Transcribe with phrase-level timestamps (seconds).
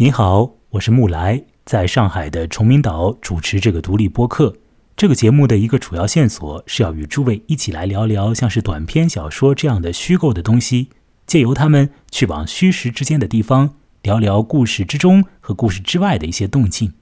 [0.00, 4.54] 你好，我是木来，在上海的崇明岛主持这个独立播客。
[4.96, 10.90] 这个节目的一个主要线索是要与诸位一起来聊聊像是短篇小说这样的虚构的东西，
[11.26, 16.92] 借由他们去往虚实之间的地方，聊聊故事之中和故事之外的一些动静。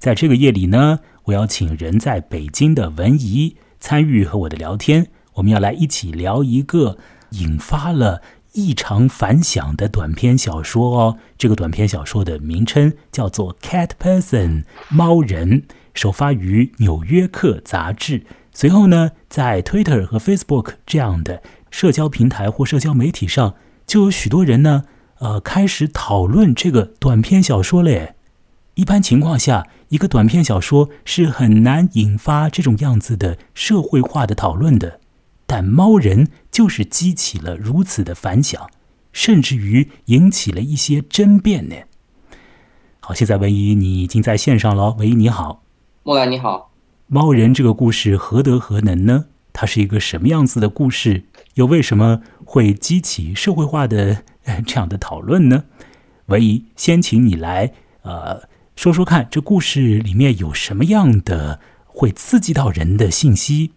[0.00, 6.98] 在这个夜里呢，我邀请人在北京的文怡参与和我的聊天，我们要来一起聊一个
[7.30, 8.20] 引发了。
[8.54, 18.22] 异常反响的短篇小说哦，这个短篇小说的名称叫做《Cat Person》猫人，首发于《纽约客》杂志。
[18.52, 21.42] 随后呢，在 Twitter 和 Facebook 这样的
[21.72, 23.54] 社交平台或社交媒体上，
[23.86, 24.84] 就有许多人呢，
[25.18, 28.14] 呃，开始讨论这个短篇小说嘞。
[28.76, 35.00] 一般情况下，一个短篇小说是很难引发这种样子的社会化的讨论的。
[35.46, 38.68] 但猫人就是激起了如此的反响，
[39.12, 41.76] 甚至于引起了一些争辩呢。
[43.00, 45.62] 好，现在文怡你已经在线上了，文怡你好，
[46.02, 46.72] 莫兰你好。
[47.06, 49.26] 猫人这个故事何德何能呢？
[49.52, 51.24] 它是一个什么样子的故事？
[51.54, 54.24] 又为什么会激起社会化的
[54.66, 55.64] 这样的讨论呢？
[56.26, 58.42] 文怡，先请你来呃
[58.74, 63.70] 说说看，这故事里面有什么样的会刺激到人的信息？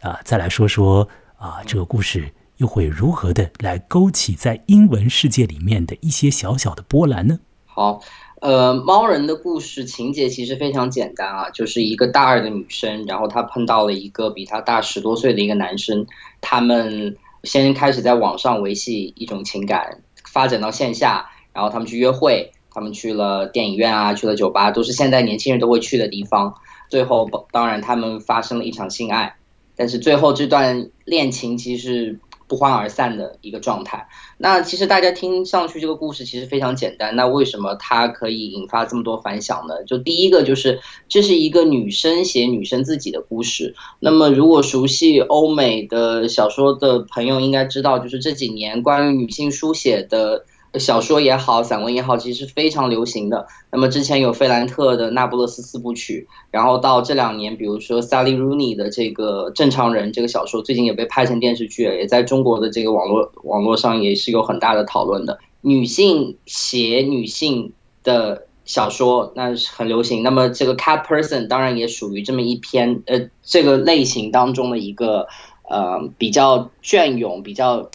[0.00, 1.08] 啊，再来说说
[1.38, 7.38] 啊，这个故事又会如何的来勾起在英文世界里面的一些小小的波澜呢？
[7.64, 8.00] 好，
[8.40, 16.06] 呃，猫人的故事情节其实非常简单啊，就是一个大二的女生，然后她碰到了一个比她大十多岁的一个男生，
[16.40, 26.54] 他们先开始在网上维系一种情感，发展到线下，然后他们去约会，他们去了电影院啊，去了酒吧，都是现在年轻人都会去的地方。
[26.88, 29.34] 最后，当然他们发生了一场性爱。
[29.76, 34.08] 但是最后这段恋情其实不欢而散的一个状态。
[34.38, 39.84] 那其实大家听上去这个故事其实非常简单，那为什么它可以引发这么多反响呢？
[39.84, 43.74] 就第一个就是这是一个女生写女生自己的故事。
[44.00, 50.44] 那么如果熟悉欧美的小说的朋友应该知道，就是这几年关于女性书写的。
[50.78, 53.46] 小说也好，散文也好，其实是非常流行的。
[53.70, 65.38] 那么之前有费兰特的《那不勒斯四部曲》，然后到这两年，比如说 Sally Rooney 的这个《正常人》这个小说，最近也被拍成电视剧，也在中国的这个网络网络上也是有很大的讨论的。
[65.60, 67.72] 女性写女性
[68.02, 70.22] 的小说，那是很流行。
[70.22, 75.26] 那么这个 Cat Person 当然也属于这么一篇呃这个类型当中的一个
[75.68, 77.90] 呃比较隽永、比较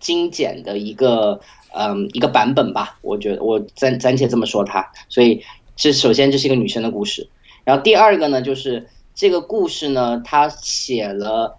[0.00, 1.40] 精简的一个。
[1.74, 4.90] 嗯，一个版本吧，我觉得我暂暂且这么说它。
[5.08, 5.42] 所以
[5.76, 7.28] 这首先这是一个女生的故事，
[7.64, 11.58] 然后第二个呢，就是这个故事呢，它写了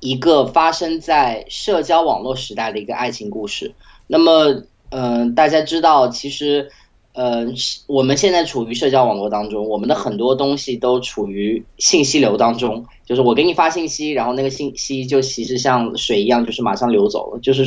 [0.00, 3.74] 一个发生在社交网络时代的一个爱情故事。
[4.06, 6.70] 那么，嗯，大家知道，其实。
[7.14, 7.44] 呃，
[7.88, 12.86] 我们现在处于社交网络当中，我们的很多东西都处于信息流当中。
[13.08, 17.64] 就是我给你发信息，然后那个信息就其实像水一样，就是马上流走了，就是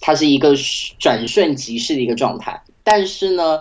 [0.00, 0.56] 它是一个
[0.98, 2.60] 转瞬即逝的一个状态。
[2.82, 3.60] 但是呢，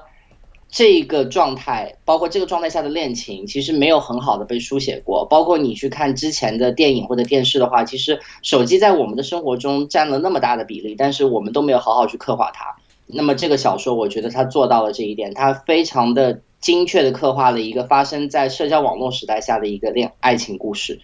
[0.67, 5.23] 这个状态，包括这个状态下的恋情，其实没有很好的被书写过。
[5.25, 12.65] 包括你去看之前的电影或者电视的话，其实手机在我们的生活中占了那么大的比例，但是我们都没有好好去刻画它。
[13.05, 20.99] 那么这个小说，我觉得它做到了这一点，它非常的精确的刻画了一个发生在社交网络时代下的一个恋爱情故事。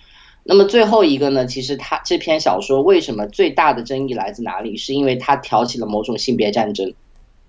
[0.49, 4.77] 那么最后一个呢，其实他这篇小说为什么最大的争议来自哪里？
[4.77, 6.93] 是因为它挑起了某种性别战争。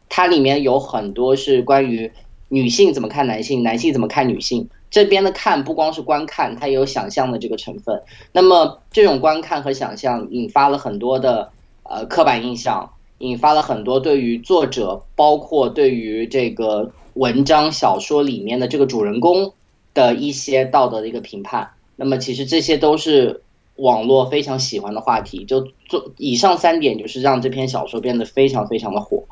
[0.08, 2.10] 它里面有很多是关于
[2.48, 4.68] 女性怎么看男性，男性怎么看女性。
[4.90, 8.02] 这边的看不光是观看，它也有想象的这个成分。
[8.32, 11.52] 那么这种观看和想象引发了很多的
[11.84, 12.90] 呃刻板印象。
[13.20, 19.52] 引发了很多对于作者，包括对于这个文章小说里面的这个主人公
[19.92, 21.68] 的一些道德的一个评判。
[22.00, 23.42] 那么，其实这些都是
[23.74, 25.44] 网络非常喜欢的话题。
[25.44, 29.24] 就做以上三点，就是让这篇小说变得非常非常的火。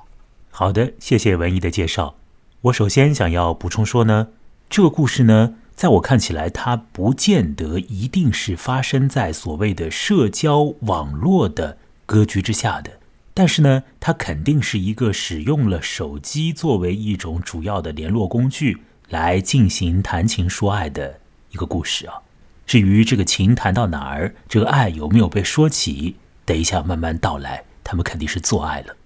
[0.51, 2.17] 好的，谢谢文艺的介绍。
[2.63, 4.29] 我首先想要补充说呢，
[4.69, 12.91] 这个故事呢，在我看起来，它不见得一定是发生在所谓的社交网络的格局之下的。
[13.33, 18.79] 但是呢，它肯定是一个使用了手机作为一种主要的联络工具
[19.11, 21.21] 来进行谈情说爱的
[21.53, 22.15] 一个故事啊。
[22.67, 27.63] 至于这个情谈到哪儿，这个爱有没有被说起，等一下慢慢道来。
[27.85, 28.97] 他们肯定是做爱了。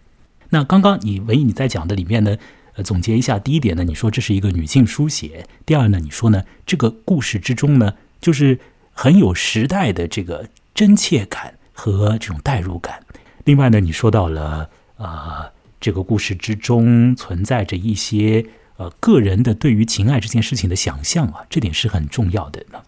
[0.48, 2.34] 那刚刚你文艺你在讲的里面呢，
[2.76, 7.92] 呃，总结一下，第一点呢，你说这是一个女性书写；第二呢，你说呢，这个故事之中呢，
[8.22, 8.58] 就是
[8.92, 13.04] 很有时代的这个真切感和这种代入感。
[13.44, 18.46] 另外呢，你说到了，呃，这个故事之中存在着一些
[18.76, 22.64] 呃个人的对于情爱这件事情的想象啊，这点是很重要的。
[22.72, 22.80] 呢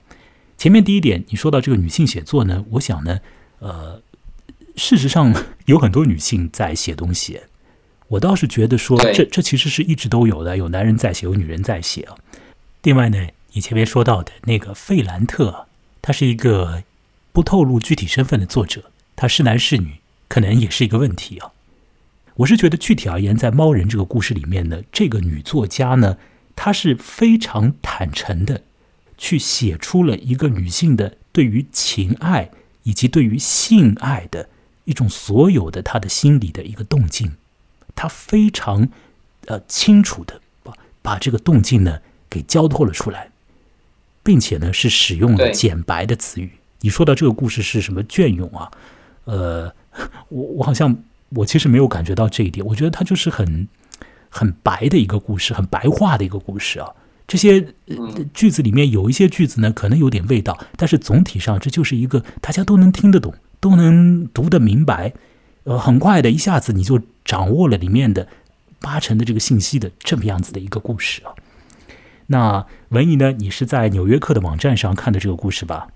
[0.62, 3.18] 前面第一点，你说到这个女性写作呢，我想呢，
[3.58, 4.00] 呃，
[4.76, 5.34] 事实上
[5.66, 7.40] 有很多女性在写东西，
[8.06, 12.14] 我倒是觉得说，这这其实是一直都有的，有男人在写，有女人在写啊。
[12.84, 15.66] 另外呢，你前面说到的那个费兰特，
[16.00, 16.84] 他是一个
[17.32, 18.84] 不透露具体身份的作者，
[19.16, 19.96] 他是男是女，
[20.28, 21.50] 可能也是一个问题啊。
[22.36, 26.18] 我是觉得具体而言，在《猫人》这个故事里面呢，这个女作家呢，
[26.54, 28.62] 她是非常坦诚的，
[29.22, 32.50] 去写出了一个女性的对于情爱
[32.82, 34.48] 以及对于性爱的
[34.84, 37.30] 一种所有的她的心理的一个动静，
[37.94, 38.88] 她非常
[39.46, 43.30] 呃清楚的把把这个动静呢给交托了出来，
[44.24, 46.50] 并且呢是使用了简白的词语。
[46.80, 48.72] 你说到这个故事是什么隽永啊？
[49.26, 49.72] 呃，
[50.28, 51.04] 我我好像。
[51.34, 53.66] 我其实没有感觉到这一点，我觉得它就是很
[54.28, 56.92] 很白的一个故事，很白话的一个故事啊。
[57.26, 57.66] 这些
[58.34, 65.12] 句子里面有一些句子呢，可能有点味道，但是总体上这就是一个大家都能听得懂、都能读得明白，
[65.64, 68.28] 呃，很快的一下子你就掌握了里面的
[68.80, 71.32] 八成的这个信息的这么样子的一个故事啊。
[72.26, 73.32] 那文怡呢？
[73.32, 75.88] 你是在《纽约客》的网站上看的这个故事吧？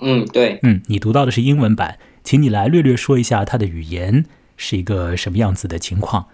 [0.00, 4.24] 嗯，对，嗯，你读到的是英文版，请你来略略说一下它的语言。
[4.58, 6.28] 是一个什么样子的情况？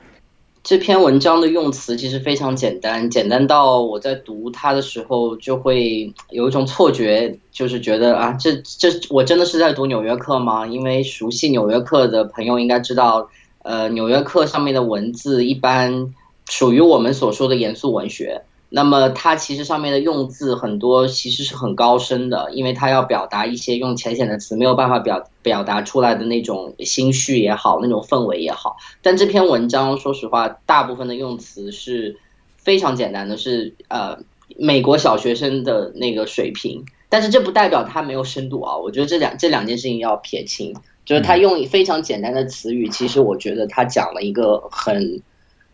[0.62, 10.64] 这篇文章的用词其实非常简单，简单到我在读它的时候就会有一种错觉，就是觉得啊，这这我真的是在读《纽约客》吗？
[10.64, 13.28] 因为熟悉《纽约客》的朋友应该知道，
[13.64, 16.14] 呃，《纽约客》上面的文字一般
[16.48, 18.42] 属于我们所说的严肃文学。
[18.74, 28.78] 那么它其实上面的用字很多，其实是很高深的，因为它要表达一些用浅显的词没有办法表表达出来的那种心绪也好，那种氛围也好。
[29.02, 32.16] 但这篇文章，说实话，大部分的用词是
[32.56, 34.19] 非常简单的，是呃
[34.56, 36.86] 美国小学生的那个水平。
[37.10, 40.74] 但是这不代表它没有深度啊，我觉得这两这两件事情要撇清，
[41.04, 45.20] 就是他用非常简单的词语，其实我觉得他讲了一个很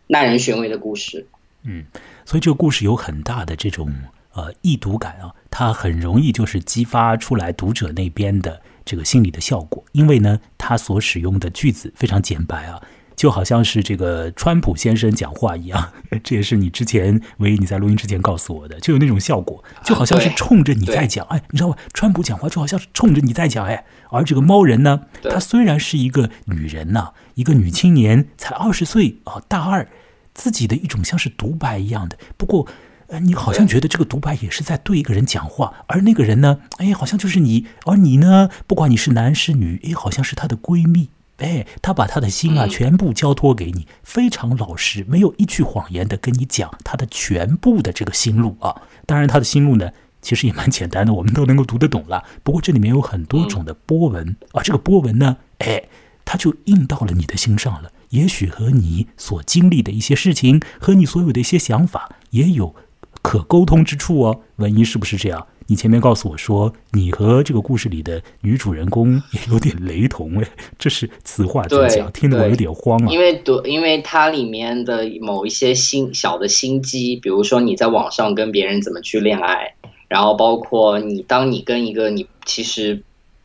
[0.09, 1.29] 耐人寻味的故事。
[1.63, 1.85] 嗯。
[2.29, 3.91] 所以这个故事有很大的这种
[4.35, 12.83] 呃易读感啊，它很容易就是激发出来读者那边的这个心理的效果，因为呢，他所使用的句子非常简白啊，
[13.17, 15.91] 就好像是这个川普先生讲话一样。
[16.23, 21.25] 这也是你之前唯一你在录音之前告诉我的，就有那种效果，就好像是冲着你在讲。
[21.29, 21.77] 哎，你知道吗？
[21.95, 23.65] 川普讲话就好像是冲着你在讲。
[23.65, 29.89] 哎，而这个猫人呢，她虽然是一个女人呐，一个女青年，才二十岁啊，大二。
[30.39, 32.65] 自己的一种像是独白一样的，不过，
[33.09, 48.83] 呃，你好像觉得这个独白也是在对一个人讲话，而那个人呢，哎，好像就是你，而你呢，不管你是男是女，哎，好像是她的闺蜜，哎，她把她的心啊全部交托给你，非常老实，没有一句谎言的跟你讲她的全部的这个心路啊。
[49.05, 49.91] 当然，她的心路呢，
[50.23, 52.23] 其实也蛮简单的，我们都能够读得懂了。
[52.45, 55.83] 不过这里面有很多种的波纹啊，这个波纹呢，哎，
[56.25, 57.91] 它就印到了你的心上了。
[58.11, 62.75] 也许和你所经历的一些事情，和你所有的一些想法，也有
[63.23, 64.41] 可沟通之处哦。
[64.57, 65.47] 文一是不是这样？
[65.71, 72.11] 你前面告诉我说，你和这个故事里的女主人公也有点雷同，哎， 这是此话怎讲？
[72.11, 73.13] 听得我有点慌啊。
[73.13, 79.75] 因为读，因为它里面的某一些心小的心机，比如说你在网上跟别人怎么去恋爱，
[80.09, 83.03] 然后包括你当你跟一个你其实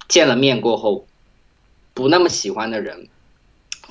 [0.08, 1.06] 见了面过后
[1.94, 3.10] 不那么喜欢的人。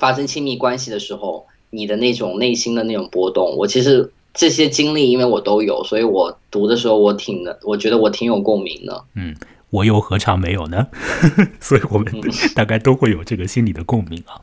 [0.03, 9.05] 发生亲密关系的时候，你的那种内心的那种波动，我其实这些经历，因为我都有，所以我读的时候我挺的，我觉得我挺有共鸣的。
[9.15, 9.33] 嗯，
[9.69, 10.87] 我又何尝没有呢？
[11.61, 12.13] 所以我们
[12.53, 14.41] 大概都会有这个心理的共鸣啊。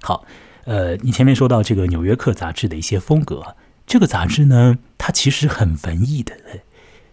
[0.00, 0.24] 好，
[0.64, 3.42] 呃，你前面说到这个《纽约客》杂志的一些风格，
[3.86, 6.34] 这个杂志呢，它其实很文艺的，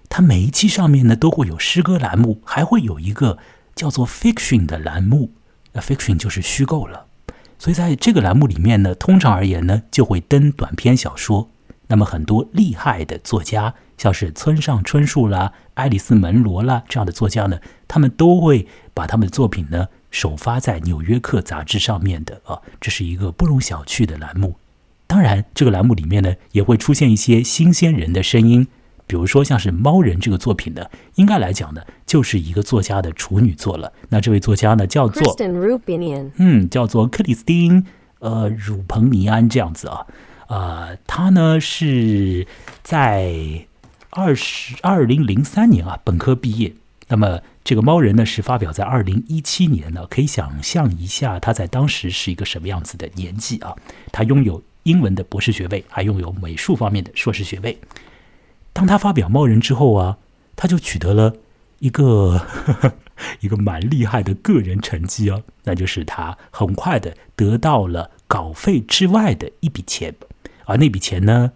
[0.08, 3.38] 它每一期上面呢都会有诗歌栏目，还会有一个
[3.76, 5.32] 叫做 fiction 的栏目，
[5.74, 7.08] 那 fiction 就是虚构了。
[7.62, 11.48] 所以在这个栏目里面呢，通常而言呢，就会登短篇小说。
[11.90, 24.56] 那么很多厉害的作家，像是村上春树啦、爱丽丝·门罗啦这样的作家呢，他们都会把他们的作品呢首发在《纽约客》杂志上面的啊，这是一个不容小觑的栏目。
[25.06, 28.68] 当然，这个栏目里面呢，也会出现一些新鲜人的声音。
[29.12, 33.92] 比如说，像是《猫人》这个作品呢，应该来讲呢，就是一个作家的处女作了。
[34.08, 35.36] 那这位作家呢，叫做
[36.38, 37.86] 嗯，叫做克里斯汀
[38.20, 40.08] 呃鲁彭尼安这样子啊，
[40.48, 42.48] 呃，他呢是
[42.82, 43.36] 在
[44.12, 46.72] 二十二零零三年啊本科毕业。
[47.10, 53.76] 那么这个《猫人》呢是发表在二零一七年呢，可以想象一下他在当时是一个什么样子的年纪啊？
[54.14, 57.78] 他拥有英文的博士学位，还拥有美术方面的硕士学位。
[58.74, 60.18] 当他发表《猫人》之后啊，
[60.56, 61.36] 他就取得了
[61.80, 62.42] 一个
[63.42, 70.16] 一个蛮厉害的个人成绩啊，那就是他很快的得到了稿费之外的一笔钱，
[70.66, 71.52] 而那笔钱呢，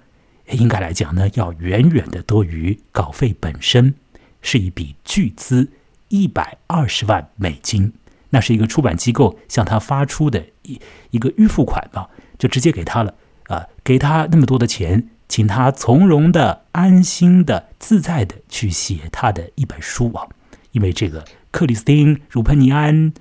[0.51, 3.95] 应该来讲呢，要远远的多于稿费本身，
[4.41, 5.71] 是一笔巨资
[6.09, 7.93] 一百二十万美金。
[8.31, 10.81] 那是一个出版机构向他发出的一
[11.11, 20.27] 一个预付款吧，就直接给他了啊，给他那么多的钱，请他从容的、安心的、自在的去写他的一本书啊。
[20.71, 23.13] 因为这个克里斯汀·茹喷尼安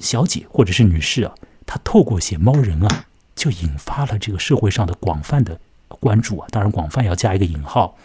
[0.00, 1.34] 小姐或者是女士啊，
[1.66, 6.48] 她透过写猫人啊，就引发了这个社会上的广泛的关注啊。
[6.50, 7.96] 当然，广泛要加一个引号，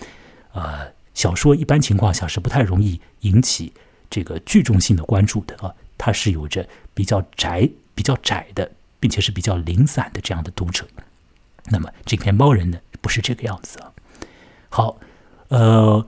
[0.51, 3.71] 呃，小说一般情况下是不太容易引起
[4.09, 5.73] 这个聚众性的关注的啊。
[5.97, 8.69] 它是有着比较窄、比较窄的，
[8.99, 10.85] 并且是比较零散的这样的读者。
[11.69, 13.91] 那么这篇《猫人》呢，不是这个样子啊。
[14.69, 14.97] 好，
[15.47, 16.05] 呃，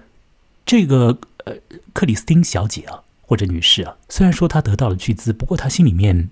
[0.66, 1.54] 这个呃
[1.94, 6.30] 克里斯汀小姐啊，或者女士啊，虽然说她得到了巨资，不过她心里面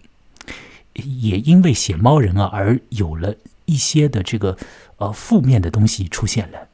[0.94, 3.36] 也因为写《猫人》啊，而有了
[3.66, 4.58] 一些的这个
[4.98, 6.68] 呃负面的东西出现了。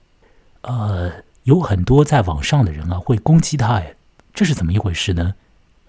[0.61, 1.11] 呃，
[1.43, 3.95] 有很多在网上的人啊，会攻击她，哎，
[4.33, 5.35] 这是怎么一回事呢？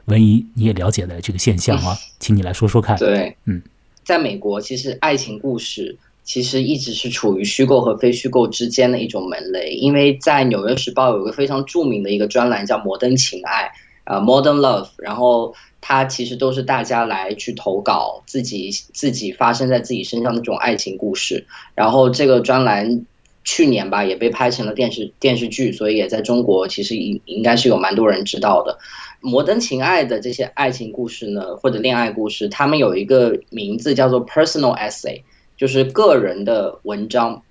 [0.07, 2.95] 文怡，你也了解了这个现象啊，请你来说说看。
[2.99, 3.63] 对，嗯，
[4.05, 13.71] 在美国，其实爱情故事其实一直是处于虚构和非虚构之间的一种门类，因为在《纽约时报》有一个非常著名的一个专栏叫《摩登情爱》
[14.13, 23.05] 啊，Modern Love，然后它其实都是大家来去投稿自己自己发生在自己身上的这种爱情故事，然后这个专栏
[23.45, 28.79] 去年吧也被拍成了电视电视剧，所以也在中国其实应应该是有蛮多人知道的。
[29.21, 35.23] 摩登情爱的这些爱情故事呢，或者恋爱故事，他们有一个名字叫做 personal essay，
[35.57, 37.43] 就是个人的文章。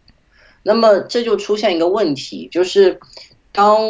[0.64, 3.00] 那么这就出现一个问题，就是
[3.52, 3.82] 当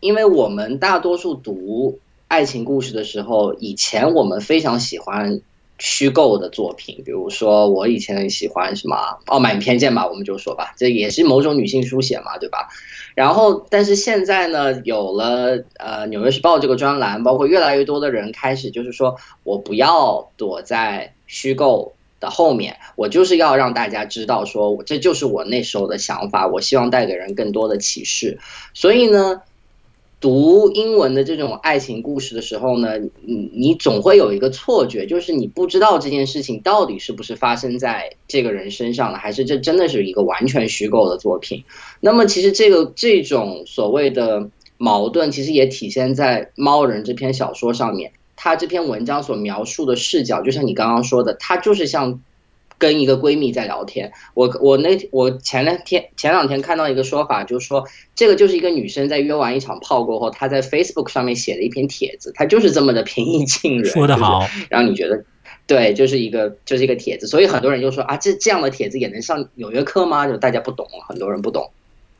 [0.00, 5.40] 因为我们大多数读爱情故事的时候，以前我们非常喜欢
[5.78, 8.96] 虚构的作品，比如说我以前很喜欢什么
[9.26, 12.68] 《傲慢与偏见》吧，我们就说吧，这也是某种女性书写嘛，对吧？
[13.16, 21.93] 然后，但是现在呢，有了呃《纽约时报》这个专栏，包括越来越多的人开始就是说，我不要躲在虚构
[22.24, 28.38] 的后面，我就是要让大家知道，说这就是我那时候的想法，我希望带给人更多的启示。
[28.72, 29.42] 所以呢。
[30.20, 41.62] 读英文的这种爱情故事的时候呢，你你总会有一个错觉，就是你不知道这件事情到底是不是发生在这个人身上的，还是这真的是一个完全虚构的作品。
[42.00, 48.12] 那么，其实这个这种所谓的矛盾，其实也体现在《猫人》这篇小说上面。
[48.36, 52.20] 他这篇文章所描述的视角，就像你刚刚说的，她就是像。
[52.76, 57.86] 跟一个闺蜜在聊天，我我那我前两天前两天看到一个说法，就是说
[58.16, 65.24] 这个就是一个女生在约完一场炮过后，她在 Facebook 上面写了一篇帖子，她就是这么的平易近人，说得好，让你觉得
[65.68, 70.26] 对，就是一个就是一个帖子，所以很多人就说啊，这这样的帖子也能上纽约客吗？
[70.26, 71.70] 就大家不懂，很多人不懂，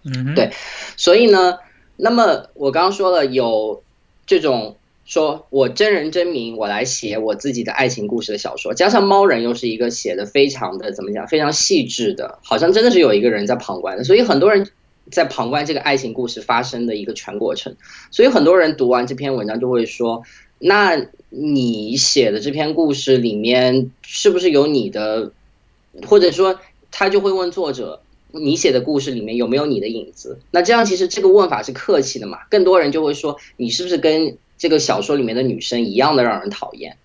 [0.05, 0.51] 嗯，对，
[0.97, 1.59] 所以呢，
[1.97, 3.83] 那么我刚刚说了有
[4.25, 4.77] 这种。
[5.05, 14.67] 说我真人真名，我来写我自己的爱情故事的小说，加上猫人又是一个写的非常的怎么讲，非常细致的，好像真的是有一个人在旁观的，所以很多人
[15.11, 17.77] 在旁观这个爱情故事发生的一个全过程，
[18.11, 20.23] 所以很多人读完这篇文章就会说，
[20.59, 25.33] 那你写的这篇故事里面是不是有你的，
[26.07, 26.59] 或者说
[26.91, 30.39] 他就会问作者，你写的故事里面有没有你的影子？
[30.51, 36.97] 那这样其实这个问法是客气的嘛，更多人就会说，你是不是跟这个小说里面的女生一样的让人讨厌，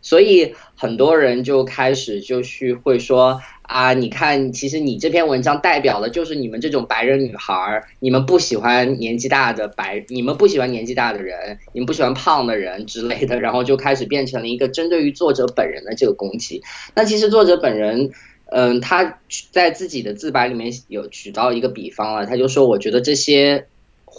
[0.00, 16.62] 所以很多人就开始就去会说啊，你看，其实你这篇文章代表的就是你们这种白人女孩，你们不喜欢年纪大的白，你们不喜欢年纪大的人，你们不喜欢胖的人之类的，然后就开始变成了一个针对于作者本人的这个攻击。
[16.94, 18.12] 那其实作者本人，
[18.52, 19.18] 嗯，他
[19.50, 23.66] 在自己的自白里面有举到一个比方了，他就说，我觉得这些。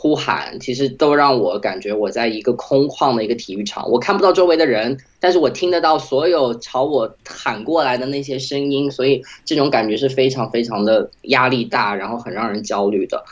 [0.02, 13.26] 呼喊其实都让我感觉我在一个空旷的一个体育场，我看不到周围的人，但是我听得到所有朝我喊过来的那些声音，所以这种感觉是非常非常的压力大，然后很让人焦虑的。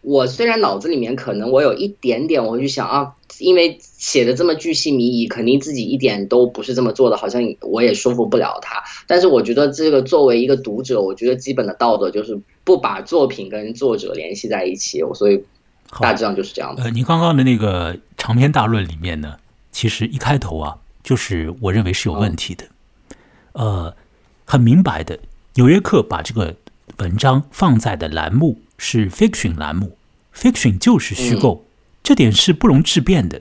[0.00, 8.82] 我虽然脑子里面可能我有一点点，我就想啊，因为写的这么巨细靡遗，肯定自己一点都不是这么做的，好像我也说服不了他。
[9.06, 15.44] 但是我觉得这个作为一个读者，我觉得基本的道德就是不把作品跟作者联系在一起，所以。
[16.00, 16.82] 大致上就是这样的。
[16.84, 19.36] 呃，你刚刚的那个长篇大论里面呢，
[19.72, 22.64] 其实一开头啊，就是我认为是有问题的。
[23.52, 23.94] 呃，
[24.44, 25.18] 很明白的，
[25.54, 26.56] 纽约客把这个
[26.98, 29.96] 文章放在的栏目是 fiction 栏目
[30.34, 31.64] ，fiction 就是虚构，
[32.02, 33.40] 这点是不容置辩的。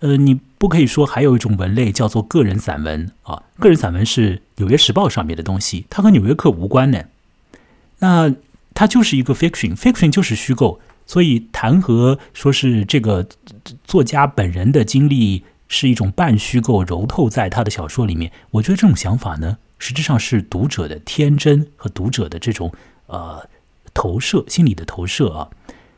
[0.00, 3.42] 呃，你不可以说还有一种文类叫做个人散文啊？
[3.58, 7.02] 个人散文是《纽约时报》上面的东西，它和纽约客无关呢。
[8.00, 8.34] 那
[8.74, 13.26] 它就是一个 fiction，fiction 就是虚构，所以谈何说是这个
[13.84, 18.30] 作家本人的经历是一种半虚构揉透在他的小说里面？
[18.50, 19.58] 我觉得这种想法呢。
[19.78, 22.72] 实质上是读者的天真和读者的这种
[23.08, 23.46] 呃
[23.92, 25.50] 投射，心理的投射啊，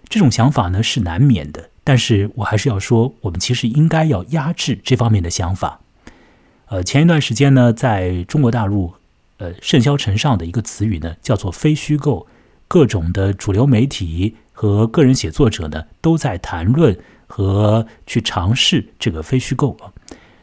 [0.08, 1.70] 这种想法呢是难免的。
[1.84, 5.80] 但是我还是要说，我们其实应该要压制这方面的想法。
[6.66, 8.94] 呃，前一段时间呢，在中国大陆
[9.36, 12.26] 呃甚嚣尘上的一个词语呢，叫做非虚构，
[12.66, 16.98] 各种的主流媒体和个人写作者呢，都在谈论
[17.28, 19.86] 和去尝试这个非虚构啊。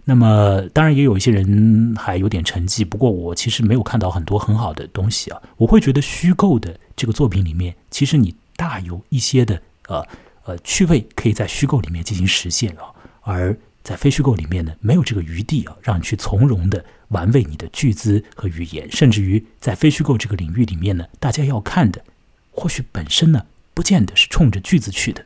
[0.06, 2.86] 那么，当然也有一些人还有点成绩。
[2.86, 5.42] 不过，我其实没有看到很多很好的东西啊。
[5.58, 10.02] 我会觉得虚构的这个作品里面，其实你大有一些的呃
[10.46, 12.88] 呃趣味可以在虚构里面进行实现啊。
[13.20, 13.54] 而
[13.84, 18.90] 在非虚构里面呢，没有这个余地啊，让你去从容的玩味你的句子和语言。
[18.90, 22.02] 甚至于在非虚构这个领域里面呢，大家要看的
[22.50, 23.46] 或许本身呢，
[23.76, 25.24] 不见得是冲着句子去的，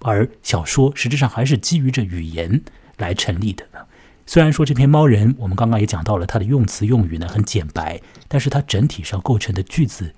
[0.00, 2.60] 而小说实质上还是基于着语言
[2.96, 3.64] 来成立的。
[4.24, 10.14] 虽然说这篇猫人，我们刚刚也讲到了，它的用词用语呢很简白，但是它整体上构成的句子，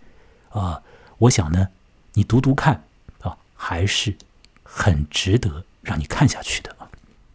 [0.51, 0.81] 啊，
[1.19, 1.69] 我想呢，
[2.13, 2.85] 你读读看
[3.23, 4.15] 啊，还是
[4.63, 6.87] 很值得让你看下去的啊。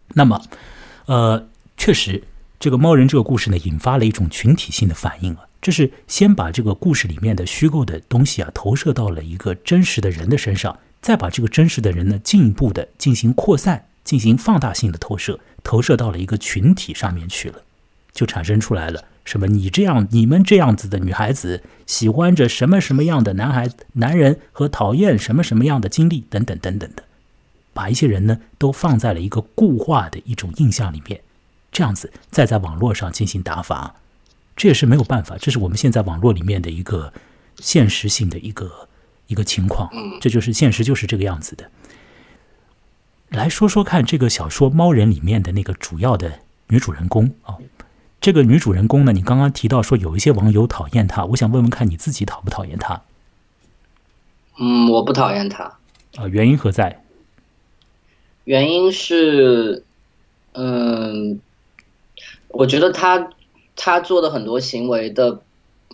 [0.10, 0.42] 那么，
[1.08, 2.24] 呃，确实，
[2.60, 13.86] 这个猫人这个故事呢，引发了一种群体性的反应啊，这是先把这个故事里面的虚构的东西啊，投射到了一个真实的人的身上，再把这个真实的人呢，进一步的进行扩散。
[14.02, 17.62] 进行放大性的投射，投射到了一个群体上面去了，
[18.12, 19.46] 就产生出来了什么？
[19.46, 27.04] 你这样、你们这样子的女孩子喜欢着什么什么样的男孩、男人和讨厌什么什么样的经历等等等等的，
[27.72, 31.22] 把一些人呢都放在了一个固化的一种印象里面，
[31.72, 33.98] 这样子再在网络上进行打法，
[34.60, 37.14] 这也是没有办法，这是我们现在网络里面的一个
[37.60, 38.70] 现实性的一个
[39.28, 41.72] 一个情况，这就是现实，就是这个样子的。
[43.30, 47.56] 来说说看，这个小说《猫人》里面的那个主要的女主人公啊，
[48.20, 53.02] 这个女主人公呢，你刚刚提到说有一些网友讨厌她，我想问问看你自己讨不讨厌她？
[54.60, 55.64] 嗯，我不讨厌她。
[56.18, 57.02] 啊，原因何在？
[58.44, 59.86] 原因是，
[60.52, 61.40] 嗯，
[62.50, 63.30] 我觉得她
[63.80, 65.42] 他做的很多行为的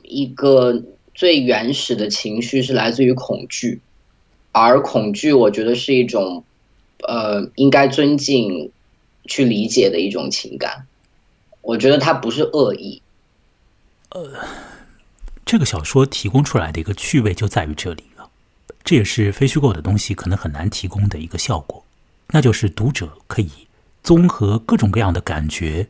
[0.02, 0.82] 一个
[1.14, 3.80] 最原始的情绪是来自于恐惧，
[4.52, 6.44] 而恐惧，我觉得是一种。
[7.08, 8.72] 呃，应该尊敬、
[9.26, 10.88] 去理解的一种情感，
[11.62, 13.00] 我觉得它不是恶意。
[14.10, 14.32] 呃，
[15.46, 18.28] 这个小说提供出来的一个趣味就在于这里了，
[18.84, 21.84] 这也是非虚构的东西可能很难提供的一个效果，
[22.30, 23.52] 那就是读者可以
[24.02, 25.88] 综合各种各样的感觉，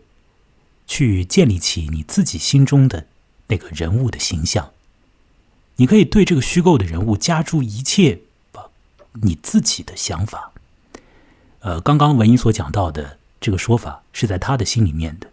[0.87, 3.07] 去建立起你自己心中的
[3.47, 4.71] 那个人物的形象。
[5.77, 8.19] 你可以对这个虚构的人物加注一切
[9.21, 10.51] 你自己的想法。
[11.59, 15.29] 呃，刚刚文英所讲到的这个说法是在他的心里面的。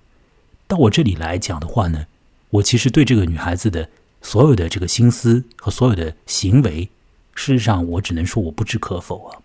[0.66, 2.06] 到我这里来讲的话呢，
[2.50, 3.88] 我其实对这个女孩子的
[4.22, 6.88] 所有的这个心思和所有的行为，
[7.34, 9.38] 事实上我只能说我不置可否啊。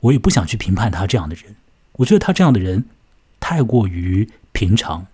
[0.00, 1.56] 我也不想去评判她这样的人。
[1.92, 2.84] 我觉得她这样的人
[3.40, 5.06] 太过于平常，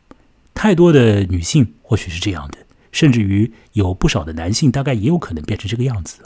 [0.55, 2.59] 太多的女性或许是这样的，
[2.93, 6.19] 甚至于有不少的男性大概也有可能变成这个样子。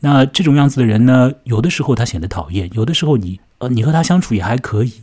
[0.00, 3.40] 那这种样子的人呢，有的时候他显得讨厌，有的时候你。
[3.60, 5.02] 呃，你和他相处也还可以，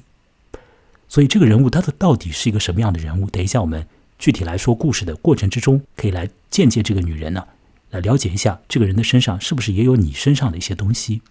[1.08, 3.30] 所以这个人物他的到底是一个什么样的人物？
[3.30, 3.86] 等一下我们
[4.18, 7.46] 具体来说故事的过程之中，可以来见见这个女人呢，
[7.92, 11.22] 来了解一下这个人的身上是不是也有你身上的一些东西。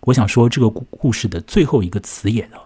[0.00, 2.60] 我想说，这个故故事的最后一个词眼啊，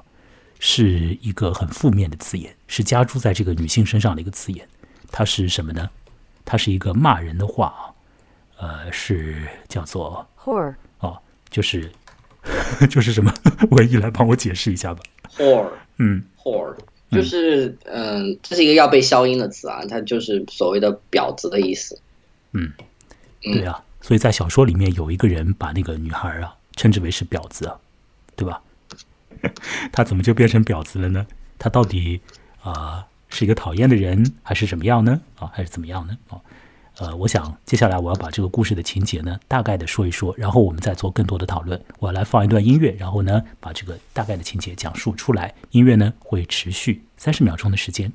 [0.67, 4.67] 是一个很负面的字眼，是加诸在这个女性身上的一个字眼。
[5.13, 5.91] 它是什么呢？
[6.43, 7.67] 它是一个骂人的话
[8.57, 11.19] 啊，呃，是叫做 “horror” 哦，
[11.51, 11.93] 就是。
[12.91, 13.33] 就是什么？
[13.71, 15.03] 文艺来帮我解释一下吧。
[15.37, 16.75] whore，嗯，whore，
[17.11, 21.99] 就是嗯，这是一个要被消音的词啊，它就是所谓的婊子的意思。
[22.53, 22.71] 嗯，
[23.43, 27.77] 对啊，所以在小说里面有一个人把那个女孩啊称之为是婊子啊，
[28.37, 28.61] 对吧？
[29.93, 31.27] 他怎么就变成婊子了呢？
[31.59, 32.21] 他到底
[32.63, 35.21] 啊是一个讨厌的人，还是怎么样呢？
[35.39, 36.17] 啊，还是怎么样呢？
[36.29, 36.41] 啊？
[36.99, 41.81] 呃，我想接下来我要把这个故事的情节呢，大概的说一说，然后我们再做更多的讨论。
[41.99, 45.53] 我要来放一段音乐，然后呢，把这个大概的情节讲述出来。
[45.71, 48.13] 音乐呢会持续三十秒钟的时间。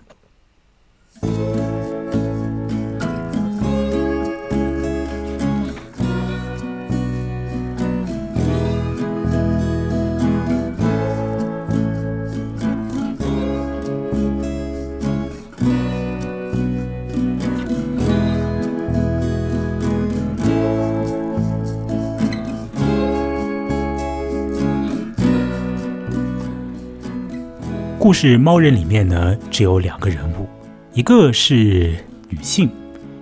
[28.09, 30.49] 故事《猫人》里面呢，只有两个人物，
[30.93, 31.95] 一个是
[32.27, 32.67] 女性，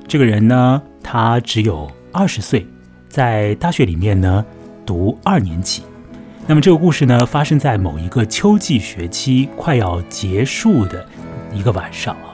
[0.08, 2.66] 这个人呢，她只有二十岁，
[3.10, 4.46] 在大学里面呢
[4.86, 5.84] 读二年级。
[6.48, 11.06] 那么这个故事呢，发生在某一个秋季学期快要结束的
[11.54, 12.34] 一个晚上啊。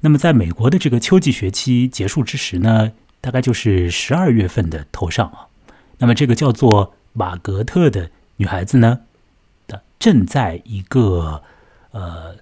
[0.00, 5.48] 那么在美国的这个秋季学期结束之时呢，大概就是十二月份的头上啊。
[5.96, 9.00] 那么这个叫做玛格特的女孩子呢，
[9.66, 11.42] 的正在一个。
[11.94, 12.34] 呃，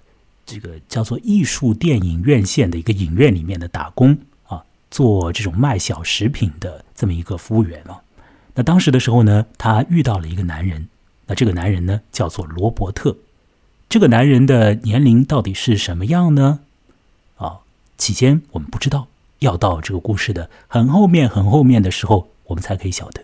[0.47, 8.01] 这个叫做艺术电影院线的一个影院里面的打工啊，做这种卖小食品的这么一个服务员啊。
[8.55, 10.87] 那当时的时候呢，他遇到了一个男人，
[11.27, 13.15] 那这个男人呢叫做罗伯特。
[13.87, 16.61] 这个男人的年龄到底是什么样呢？
[17.35, 17.59] 啊，
[17.99, 23.23] 起先我们不知道，要到这个故事的很后面、很后面的时候，我们才可以晓得。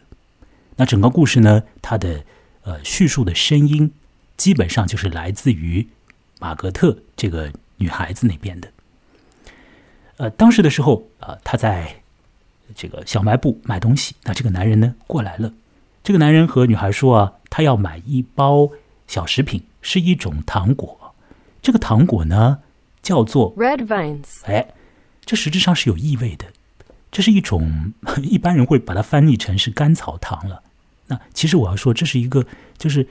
[0.75, 2.23] 那整个故事呢，它的
[2.61, 3.91] 呃叙述的声音
[4.37, 5.87] 基本上就是来自于。
[6.39, 8.71] 玛格特这个女孩子那边的，
[10.17, 12.01] 呃，当时的时候啊，她在
[12.73, 14.15] 这个小卖部买东西。
[14.23, 15.53] 那这个男人呢过来了，
[16.01, 18.69] 这个男人和女孩说啊，他要买一包
[19.05, 21.13] 小食品，是一种糖果。
[21.61, 22.59] 这个糖果呢
[23.03, 24.45] 叫做 Red Vines。
[24.45, 24.65] 哎，
[25.25, 26.45] 这实质上是有意味的，
[27.11, 30.63] 这是一种 一般人会把它翻译成是甘草糖了。
[31.07, 32.45] 那其实我要说，这是一个
[32.77, 33.07] 就是。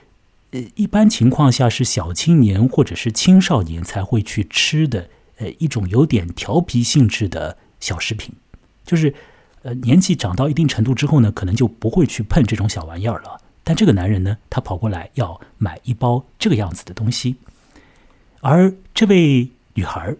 [0.51, 8.35] 呃，一般情况下是小青年或者是青少年才会去吃的，呃，一种有点调皮性质的小食品，
[8.83, 9.15] 就是，
[9.63, 13.41] 呃，年纪长到一定程度之后呢，可能就不会去碰这种小玩意儿了。
[13.63, 17.37] 但这个男人呢，他跑过来要买一包这个样子的东西，
[18.41, 20.17] 而这位女孩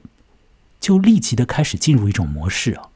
[0.79, 2.91] 就立即的开始进入一种模式啊，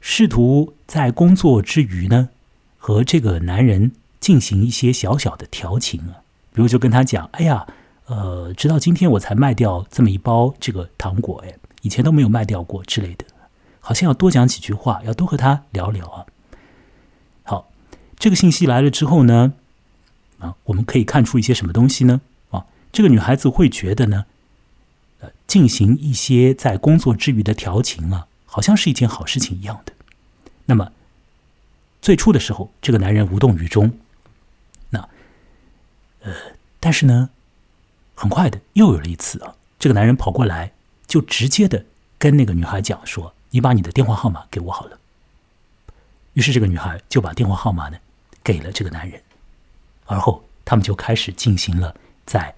[0.00, 2.28] 试图在工作之余呢，
[2.76, 6.22] 和这个男人进行一些小小的调情啊。
[6.52, 7.66] 比如就跟他讲，哎呀，
[8.06, 13.24] 呃，直到今天我才卖掉这么一包这个糖果，哎，以前都没有卖掉过之类的，
[13.80, 16.26] 好像要多讲几句话，要多和他聊聊啊。
[17.44, 17.70] 好，
[18.18, 19.52] 这个信息来了之后呢，
[20.38, 22.20] 啊，我们可以看出一些什么东西呢？
[22.50, 24.24] 啊，这个女孩子会觉得呢，
[25.20, 29.92] 呃，进行一些在工作之余的调情啊，好像是一件好事情一样的。
[30.64, 30.90] 那么
[32.02, 33.92] 最初的时候，这个男人无动于衷。
[36.20, 36.32] 呃，
[36.80, 37.30] 但是呢，
[38.14, 40.72] 很快的又有了一次啊，这个男人跑过来，
[41.06, 41.84] 就直接的
[42.18, 44.98] 跟那个女孩讲说：“你把你的电话号码给我好了。”
[46.34, 47.98] 于是这个女孩就把电话号码呢
[48.44, 49.20] 给了这个男人，
[50.06, 51.94] 而后他们就开始进行了
[52.26, 52.54] 在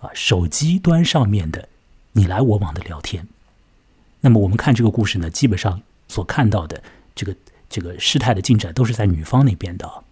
[0.00, 1.68] 啊手机端上面的
[2.12, 3.26] 你来我往的聊天。
[4.20, 6.82] 那么我们看这个故事呢，基本上所看到的
[7.14, 7.36] 这个
[7.68, 10.03] 这个事态的进展都是在女方那边的，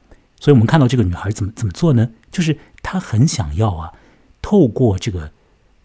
[0.43, 2.11] 所以我们看到这个女孩怎么怎么做呢？
[2.33, 2.59] 就是。
[2.85, 3.93] 她很想要啊，
[4.43, 5.31] 透过这个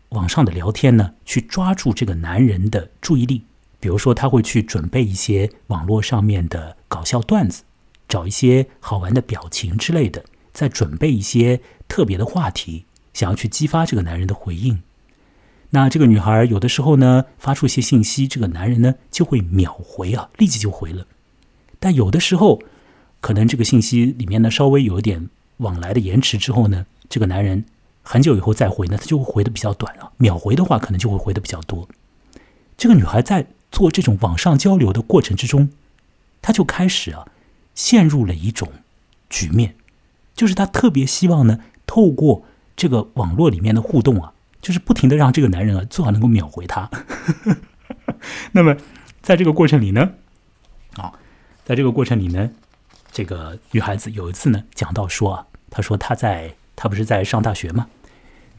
[0.09, 3.43] 网上的聊天呢，去抓住这个男人的注意力。
[3.79, 7.61] 比如说，他会去准备一些网络上面的搞笑段子，
[8.09, 14.81] 找一些好玩的表情之类的，再准备一些特别的话题，想要去激发这个男人的回应。
[15.69, 21.05] 那这个女孩有的时候呢，发出一些信息，这个男人呢就会秒回啊，立即就回了。
[21.79, 22.59] 但有的时候，
[23.27, 25.27] 可能这个信息里面呢稍微有一点。
[25.57, 27.65] 往来的延迟之后呢，这个男人
[28.01, 30.13] 很久以后再回呢，他就会回的比较短了。
[30.15, 31.89] 秒回的话，可能就会回的比较多。
[32.77, 35.69] 这个女孩在做这种网上交流的过程之中，
[36.41, 37.27] 她就开始啊，
[37.75, 38.71] 陷入了一种
[39.29, 39.75] 局面，
[40.33, 42.45] 就是她特别希望呢，透过
[42.77, 46.89] 这个网络里面的互动啊，就是不停的让这个男人啊，最好能够秒回她。
[48.53, 48.77] 那么，
[49.21, 50.13] 在这个过程里呢，
[50.95, 51.11] 啊，
[51.65, 52.51] 在这个过程里呢。
[53.11, 57.87] 这个女孩子有一次呢，讲到说啊，她说她在她不是在上大学吗？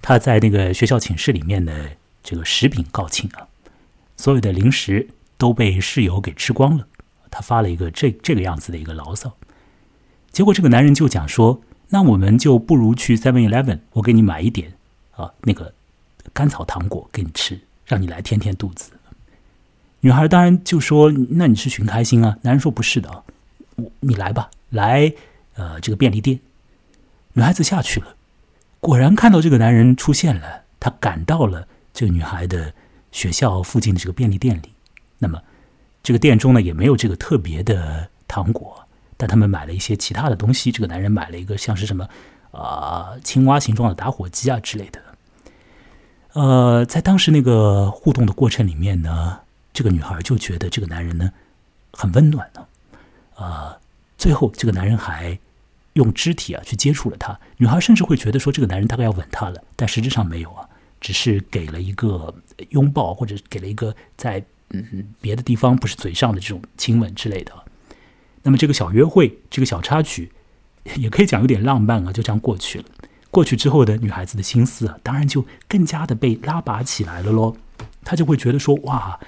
[0.03, 1.91] 她在那个学校寝室里面的
[2.23, 3.47] 这个食品告罄啊，
[4.17, 6.87] 所有的零食都被室友给吃光了。
[7.31, 9.37] 她发了一个这这个样子的一个牢骚。
[10.33, 14.73] 结果这个男人就讲说，那我们就不如去 Seven Eleven，我给你买一点
[15.13, 15.73] 啊那个
[16.33, 18.93] 甘草糖果给你吃，让你来填填肚子。
[20.01, 22.39] 女孩当然就说，那你是寻开心啊？
[22.43, 23.23] 男人说不是的啊。
[24.01, 25.13] 你来吧，来，
[25.55, 26.39] 呃，这个便利店。
[27.33, 28.15] 女孩子下去了，
[28.81, 30.63] 果然看到这个男人出现了。
[30.81, 32.73] 他赶到了这个女孩的
[33.11, 34.73] 学校附近的这个便利店里。
[35.19, 35.43] 那么，
[36.05, 38.87] 这个店中呢也没有这个特别的糖果，
[39.17, 40.71] 但他们买了一些其他的东西。
[40.71, 42.09] 这个男人买了一个像是什么
[42.53, 45.03] 啊青蛙形状的打火机啊之类的。
[46.35, 49.41] 呃，在当时那个互动的过程里面呢，
[49.73, 51.33] 这个女孩就觉得这个男人呢
[51.91, 52.65] 很温暖呢。
[53.39, 53.75] 呃
[54.17, 55.39] 最后这个男人还
[55.95, 57.39] 用肢体啊去接触了她。
[57.57, 60.69] 女孩甚至会觉得说这个男人大概要吻她了，但实质上没有啊。
[61.01, 62.35] 只是给了一个
[62.71, 67.53] 拥抱，或者给了一个在嗯别的地方不是嘴上的这种亲吻之类的。
[68.43, 70.33] 那么这个小约会，这个小插曲，
[70.97, 72.85] 也可以讲有点浪漫啊，就这样过去了。
[73.31, 77.57] 过去之后的女孩子的心思啊，当然就更加的被拉拔起来了喽。
[78.03, 79.21] 她就会觉得说，哇，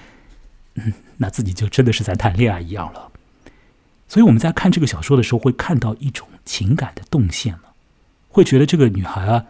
[0.73, 3.10] 嗯，那自己就真的是在谈恋爱一样了。
[4.11, 7.75] 所以我们在看这个小说的时候，会看到一种情感的动线了，
[8.27, 9.45] 会觉得这个女孩啊，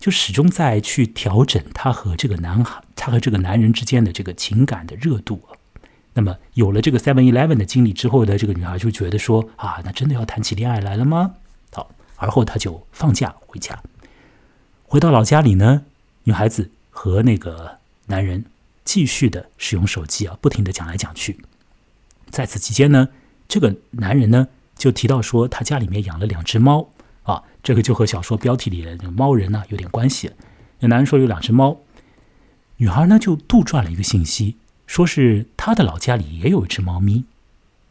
[0.00, 5.54] 就始终在去调整她和这个男孩，她和这个男人之间的这个情感的热度啊。
[6.14, 11.36] 那么有了这个 Seven Eleven 的经历之后呢，这个女孩就觉得说，啊，那真的要谈起恋爱来了吗？
[11.72, 13.80] 好，而后她就放假回家。
[14.82, 15.84] 回到老家里呢，
[16.24, 18.44] 女孩子和那个男人
[18.84, 21.38] 继续的使用手机啊，不停的讲来讲去。
[22.28, 23.08] 在此期间呢，
[23.50, 26.88] 这个男人呢就提到说，他家里面养了两只猫
[27.24, 30.30] 啊，这个就和小说标题里的猫人呢有点关系。
[30.78, 31.76] 那男人说有两只猫，
[32.76, 37.24] 女孩呢就杜撰了一个信息，说是他的老家里也有一只猫咪，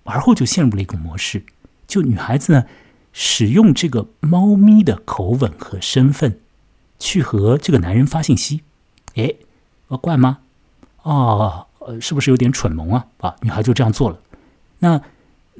[0.05, 1.43] 而后就陷入了一个模式，
[1.85, 2.65] 就女孩子呢
[3.11, 6.39] 使用这个猫咪的口吻和身份。
[7.01, 8.61] 去和这个男人发信息，
[9.15, 9.33] 哎，
[10.01, 10.39] 怪吗？
[11.03, 13.05] 哦，呃，是不是有点蠢萌啊？
[13.19, 14.19] 啊，女孩就这样做了。
[14.79, 15.01] 那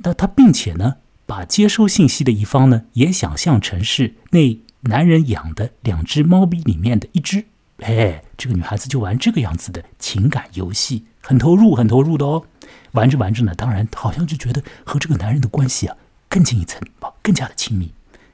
[0.04, 7.46] 那他并且呢，把接收信息的一方呢，也想象成是那男人养的两只猫咪里面的一只。
[7.80, 12.44] 哎，这个女孩子就玩这个样子的情感游戏，很投入，很投入的哦。
[12.92, 15.96] 玩着玩着呢，当然好像就觉得和这个男人的关系啊
[16.28, 17.94] 更进一层啊，更加的亲密，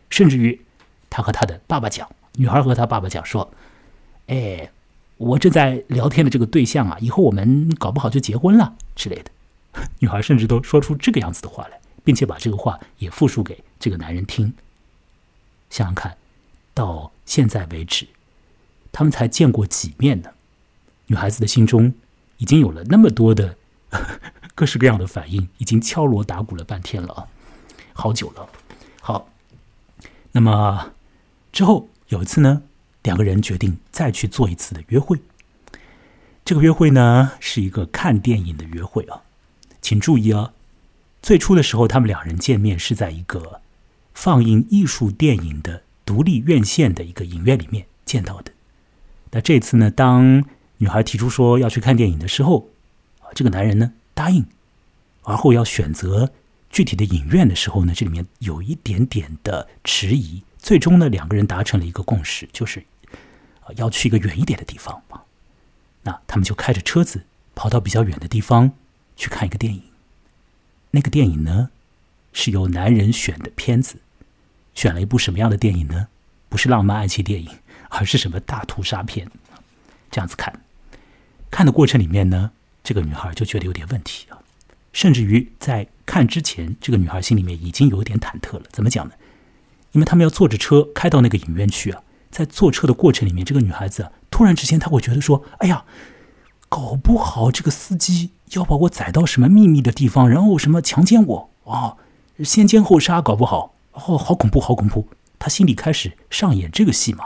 [0.10, 0.60] 甚至于
[1.10, 2.08] 她和她的爸爸讲。
[2.38, 3.52] 女孩和她爸爸讲说
[4.28, 4.70] ：“哎，
[5.18, 9.32] 我正在聊天的这个对象啊，以后我们搞不好就结婚了之类的。”
[10.00, 14.54] 女孩甚至都说出这个样子的话来，并且把这个话也复述给这个男人听。
[15.70, 16.18] 想想看，
[16.74, 18.08] 到现在为止，
[18.92, 20.30] 他们才见过几面呢？
[21.08, 21.94] 女孩子的心中
[22.38, 23.58] 已经有了那么多的
[24.56, 27.28] 各式各样的反应，已经敲锣打鼓了半天了啊，
[27.94, 28.48] 好久了。
[29.02, 29.30] 好，
[30.32, 30.94] 那么
[31.52, 31.88] 之后。
[32.10, 32.62] 有一次呢，
[33.02, 35.20] 两个人决定再去做一次的约会。
[36.46, 39.24] 这个约会呢是一个看电影的约会啊，
[39.86, 40.52] 请注意啊，
[41.22, 43.62] 最初的时候他们两人见面是在一个
[44.16, 48.52] 放映艺术电影的独立院线的一个影院里面见到的。
[49.30, 50.44] 那这次呢，当
[50.78, 52.68] 女孩提出说要去看电影的时候，
[53.20, 54.48] 啊，这个男人呢答应，
[55.22, 56.32] 而后要选择
[56.72, 60.42] 具体的影院的时候呢，这里面有一点点的迟疑。
[60.58, 62.84] 最终呢，两个人达成了一个共识，就是
[63.62, 65.00] 啊要去一个远一点的地方。
[66.02, 67.22] 那他们就开着车子
[67.54, 68.72] 跑到比较远的地方
[69.16, 69.82] 去看一个电影。
[70.92, 71.70] 那个电影呢
[72.34, 73.98] 是由男人选的片子，
[74.74, 76.08] 选了一部什么样的电影呢？
[76.48, 77.50] 不是浪漫爱情电影，
[77.90, 79.30] 而是什么大屠杀片。
[80.12, 80.62] 这样子看，
[81.52, 82.52] 看的过程里面呢，
[82.84, 84.40] 这个女孩就觉得有点问题啊，
[84.94, 88.64] 甚至于在看之前，这个女孩心里面已经有点忐忑了。
[88.72, 89.14] 怎么讲呢？
[89.92, 92.02] 因为他们要坐着车开到那个影院去啊，
[92.32, 95.84] 在坐车的过程里面，这个女孩子突然之间，她会觉得说：“哎呀，
[96.70, 101.98] 搞不好这个司机要把我载到什么秘密的地方，然后什么强奸我啊，
[102.44, 107.26] 先奸后杀，搞不好哦，好恐怖，好恐怖！”他心里开始上演这个戏码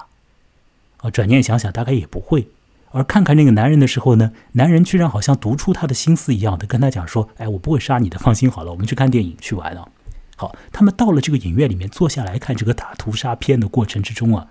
[0.97, 1.09] 啊。
[1.11, 2.47] 转念想想，大概也不会。
[2.91, 9.87] 而看看那个男人的时候呢，男人居然好像读出他的心思一样的跟他讲说：“哎，我不会杀你的，放心好了，我们去看电影去玩了。”
[10.35, 14.47] 好，他们到了这个影院里面坐下来看这个大屠杀片的过程之中啊，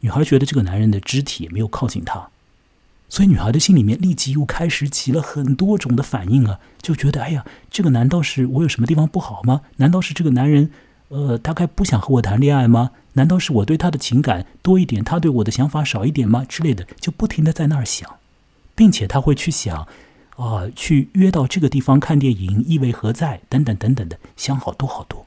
[0.00, 2.28] 女孩觉得这个男人的肢体也没有靠近她，
[3.08, 9.62] 所以女孩的心里面立即又开始起了很多种的反应啊，就觉得哎呀，这个难道是我有什么地方不好吗？
[9.76, 10.70] 难道是这个男人
[11.08, 12.90] 呃大概不想和我谈恋爱吗？
[13.12, 16.44] 难道是我对他的情感多一点，他对我的想法少一点吗？
[16.48, 18.16] 之类的，就不停的在那儿想，
[18.74, 19.86] 并且他会去想。
[20.36, 23.40] 啊，去约到这个地方看电影意味何在？
[23.48, 25.24] 等等等等的，想好多好多。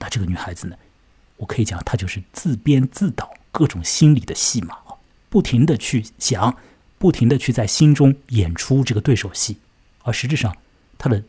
[0.00, 0.74] 那这个女孩子呢？
[1.36, 6.56] 我可以讲，她就是自编自导各种心理的戏码啊，不停的去想，
[7.00, 9.56] 不停的去在心中演出这个对手戏。
[10.02, 10.54] 而实质上，
[10.98, 11.22] 他的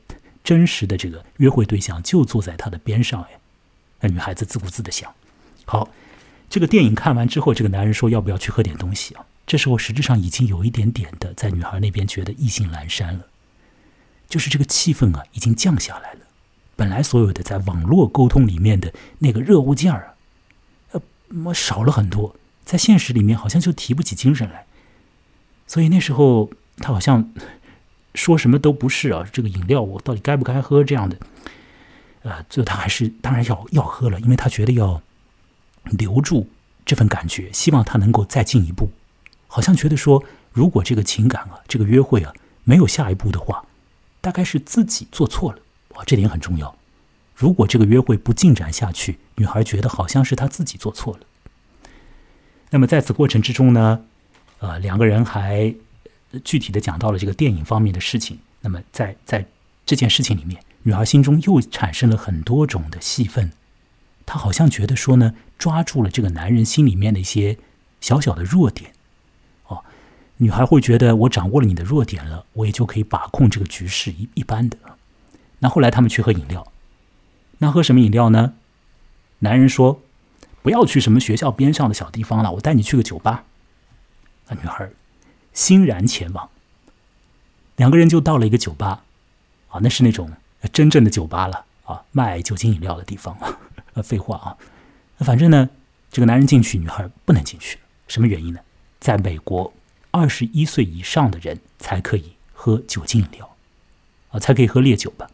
[0.44, 3.30] 真实的这个约会对象就坐在他的边上哎。
[4.02, 5.10] 那女孩子自顾自的想。
[5.64, 5.88] 好，
[6.50, 9.26] 这个电影看完之后，这个男人说要不要去喝点东西啊？
[9.48, 13.26] 这时候，实质上已经有一点点的在女孩那边觉得意兴阑珊了，
[14.28, 16.20] 就是这个气氛啊，已经降下来了。
[16.76, 20.16] 本来所有的在网络沟通里面的那个热乎劲儿
[20.92, 24.66] 啊，呃，少了很多，在现实里面好像就提不起精神来。
[25.72, 27.32] 所以那时候他好像
[28.14, 31.16] 说什么都不是啊，这个饮料我到底该不该喝这样的，
[32.24, 35.02] 呃，最后他还是当然要要喝了，因为他觉得要
[35.86, 36.50] 留住
[36.86, 38.92] 这份感觉，希望他能够再进一步。
[39.48, 42.34] 好像觉得说，如果这个情感啊，这个约会啊，
[42.66, 43.64] 没有下一步的话，
[44.20, 45.60] 大概是自己做错了。
[45.96, 46.76] 哇，这点很重要。
[47.34, 51.22] 如果这个约会不进展下去，女孩觉得好像是她自己做错了。
[52.72, 54.04] 那么在此过程之中呢，
[54.62, 55.74] 呃，两个人还
[56.44, 58.38] 具体的讲到了这个电影方面的事情。
[58.62, 59.46] 那么在在
[59.86, 63.52] 这件事情里面，女孩心中又产生了很多种的戏份。
[64.26, 67.58] 她好像觉得说呢，抓住了这个男人心里面的一些
[68.00, 68.92] 小小的弱点。
[69.68, 69.84] 哦，
[70.38, 74.78] 女孩会觉得我掌握了你的弱点了，我也就可以把控这个局势一一般的。
[75.60, 76.72] 那后来他们去喝饮料，
[77.58, 78.54] 那喝什么饮料呢？
[79.40, 80.02] 男人说。
[80.64, 83.46] 不要去什么学校边上的小地方了，我带你去个酒吧。
[84.56, 84.90] 女孩
[85.54, 86.50] 欣然前往。
[87.78, 89.04] 两个人就到了一个酒吧，
[89.70, 90.32] 啊，那是那种
[90.72, 93.36] 真正的酒吧了啊，卖酒精饮料的地方。
[93.94, 94.58] 呃，废话啊，
[95.20, 95.70] 反正呢，
[96.12, 97.80] 这个男人进去，女孩不能进去。
[98.08, 98.60] 什么原因呢？
[99.00, 99.74] 在美国，
[100.12, 103.56] 二十一岁以上的人才可以喝酒精饮料，
[104.30, 105.30] 啊，才可以喝烈酒吧。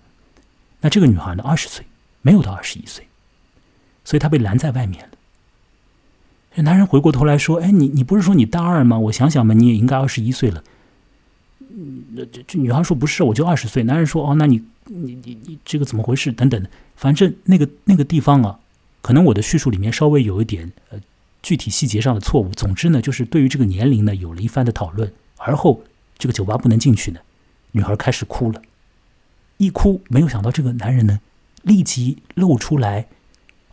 [0.80, 1.86] 那这个女孩呢，二十岁，
[2.22, 3.08] 没有到二十一岁，
[4.06, 5.17] 所以她被拦在外面了。
[6.58, 8.98] 这男人回过头来说：“哎，你你不是说你大二吗？
[8.98, 10.64] 我想想嘛，你也应该二十一岁了。”
[12.34, 16.32] 这这女孩说：“不是，我就二十岁。”男人说：“哦，那你你你你这个怎么回事？
[16.32, 18.60] 等等的，反正那个那个地方啊，
[19.04, 21.00] 可能我的叙述里面稍微有一点呃
[21.44, 22.50] 具体细节上的错误。
[22.50, 25.14] 总之呢，就是对于这个年龄呢有了一番的讨论。
[25.38, 25.84] 而后
[26.18, 27.20] 这个酒吧不能进去呢，
[27.74, 28.60] 女孩开始哭了，
[29.58, 31.20] 一哭，没有想到这个男人呢
[31.62, 33.06] 立即露出来。”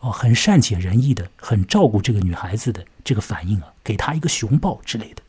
[0.04, 5.22] 哦，很善解人意的，很照顾这个女孩子的这个反应啊，给她一个熊抱之类的。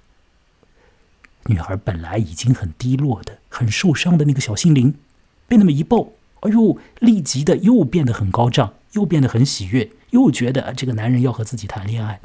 [1.45, 4.93] 女孩本来已经很低落的、很受伤的那个小心灵，
[5.47, 6.09] 被那么一抱，
[6.41, 12.19] 哎呦，立即的又变得很高涨，又变得很喜悦，又觉得这个男人要和自己谈恋爱。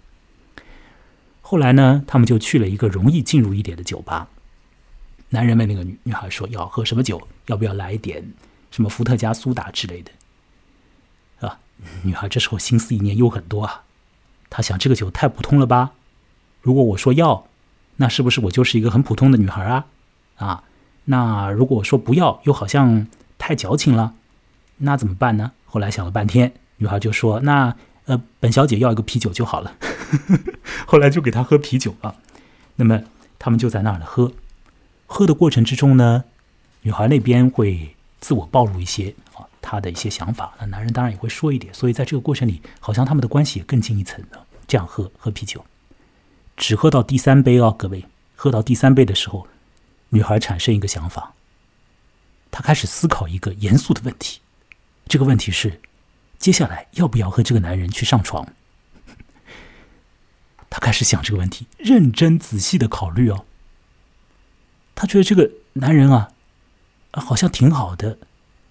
[1.43, 4.29] 后来呢，他们就去了一个容易进入一点的酒吧。
[5.29, 7.29] 男人问那个女女孩说：“要喝什么酒？
[7.47, 8.33] 要不要来一点
[8.73, 10.11] 什么伏特加、苏打之类的？”
[12.03, 13.83] 女孩这时候心思意念又很多啊，
[14.49, 15.93] 她想这个酒太普通了吧？
[16.63, 17.47] 如果我说要，
[17.97, 19.87] 那是不是我就是一个很普通的女孩啊？
[20.37, 20.65] 啊，
[21.07, 23.07] 那如果我说不要，又好像
[23.39, 24.15] 太矫情了，
[24.79, 25.53] 那怎么办呢？
[25.67, 29.75] 后来想了半天，女孩就说：“那呃，本小姐要一个啤酒就好了。
[30.87, 32.17] ”后来就给她喝啤酒了。
[32.77, 33.01] 那么
[33.39, 34.33] 他们就在那儿呢喝，
[35.07, 36.25] 喝的过程之中呢，
[36.83, 39.15] 女孩那边会自我暴露一些。
[39.63, 44.47] 他的一些想法，那男人当然也会说一点，所以在这个过程里，好像他们的关系也更进一层了。
[44.67, 45.65] 这样喝喝啤酒，
[46.57, 48.05] 只喝到第三杯哦，各位，
[48.37, 49.49] 喝到第三杯的时候，
[50.11, 51.35] 女孩产生一个想法，
[52.51, 54.41] 她开始思考一个严肃的问题，
[55.09, 55.81] 这个问题是，
[56.39, 58.47] 接下来要不要和这个男人去上床？
[60.71, 63.45] 她开始想这个问题，认真仔细的考虑哦。
[64.95, 66.31] 她觉得这个男人啊，
[67.11, 68.19] 好像挺好的。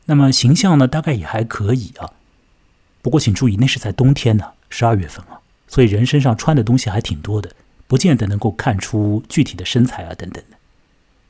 [0.09, 2.09] 那么形象呢，大概也还可以啊。
[3.03, 7.51] 不过请注意，那是在冬天呢，十二月份啊，所以人身上穿的东西还挺多的，
[7.85, 10.57] 不见得能够看出具体的身材啊等等的。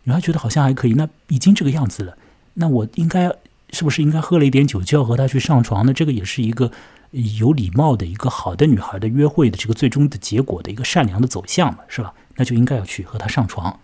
[0.05, 2.17] 女孩觉得好像还可以，那已经这个样子了，
[2.53, 3.29] 那我应该
[3.71, 5.93] 是不是应该喝了一点酒就要和他去上床呢？
[5.93, 6.71] 这个也是一个
[7.11, 12.13] 有礼貌的一个好的女孩的约会的这个最终的结果的一个善良的走向嘛，是吧？
[12.37, 13.77] 那就应该要去和他上床。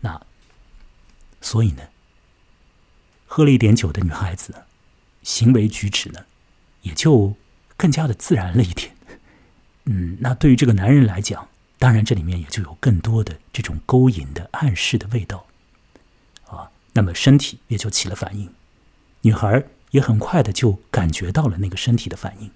[0.00, 0.18] 那
[1.42, 1.82] 所以呢？
[3.32, 4.52] 喝了一点酒的女孩子，
[5.22, 6.26] 行为举止呢，
[6.82, 7.36] 也就
[7.76, 8.90] 更加的自然了一点。
[9.84, 11.46] 嗯，那对于这个男人来讲，
[11.78, 15.46] 当然这里面也就有更多的这种勾引的暗示的味道。
[16.48, 18.52] 啊，那么身体也就起了反应，
[19.20, 22.50] 女孩也很快的就感觉到了那个身体的反应。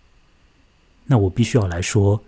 [1.05, 2.21] 那我必须要来说，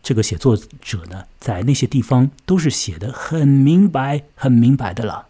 [0.00, 5.26] 这个写作者呢，在那些地方都是写的很明白、很明白的了。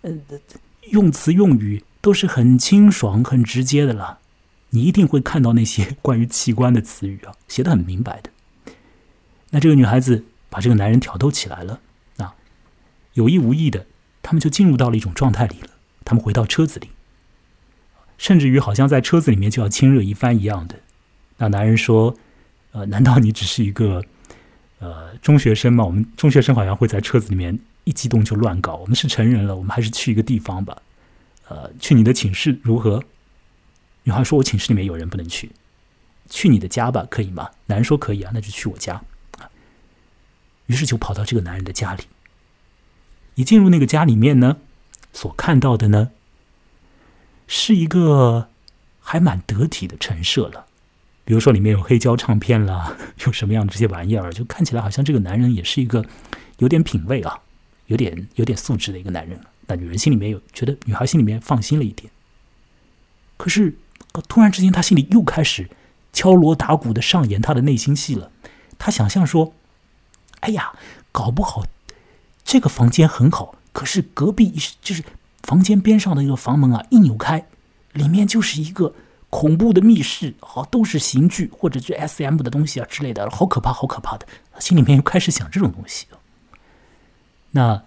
[0.00, 0.22] 嗯。
[0.90, 4.18] 用词用语都是很清爽、很直接的了，
[4.70, 8.30] 你一定会看到那些 关于器官的词语啊，写的很明白的。
[9.50, 11.80] 那这个女孩子把这个男人挑逗起来了
[12.18, 12.34] 啊，
[13.14, 13.86] 有意无意的，
[14.22, 15.68] 他们就进入到了一种状态里了。
[16.04, 16.88] 他们回到车子里，
[18.18, 20.76] 甚至于好像在车子里面就要亲热一番一样的。
[21.36, 22.16] 那男人说
[22.72, 24.02] ：“呃，难道你只是一个
[24.78, 25.84] 呃中学生吗？
[25.84, 30.80] 我们中学生好像会在车子里面。”一激动就乱搞，我们是成人了，我们还是去一个地方吧。
[31.48, 33.02] 呃，去你的寝室如何？
[34.04, 35.50] 女孩说：“我寝室里面有人，不能去。”
[36.30, 37.50] 去你的家吧，可以吗？
[37.66, 39.02] 男人说：“可以啊，那就去我家。”
[40.66, 42.04] 于是就跑到这个男人的家里。
[43.34, 44.58] 一进入那个家里面呢，
[45.12, 46.10] 所看到的呢，
[47.48, 48.48] 是一个
[49.00, 50.66] 还蛮得体的陈设了。
[51.24, 56.04] 比如说里面有黑胶唱片啦，有什么样的这些玩意儿，就看起来好像这个男人也是一个
[56.58, 57.40] 有点品味啊，
[57.90, 59.38] 有点有点素质的一个男人。
[59.66, 62.10] 那女人心里面有觉得，女孩心里面放心了一点。
[63.36, 63.76] 可是
[64.28, 65.68] 突然之间，她心里又开始
[66.12, 68.30] 敲锣打鼓的上演她的内心戏了。
[68.78, 69.52] 她想象说
[70.40, 70.72] ：“哎呀，
[71.12, 71.64] 搞不好
[72.44, 75.02] 这个房间很好，可是隔壁就是
[75.42, 77.46] 房间边上的一个房门啊，一扭开，
[77.92, 78.94] 里面就是一个。”
[79.32, 84.26] 恐怖的密室，好都是刑具或者是 S M 的东西啊之类的，好可怕，好可怕的。
[84.58, 86.04] 心里面又开始想这种东西。
[87.52, 87.82] 那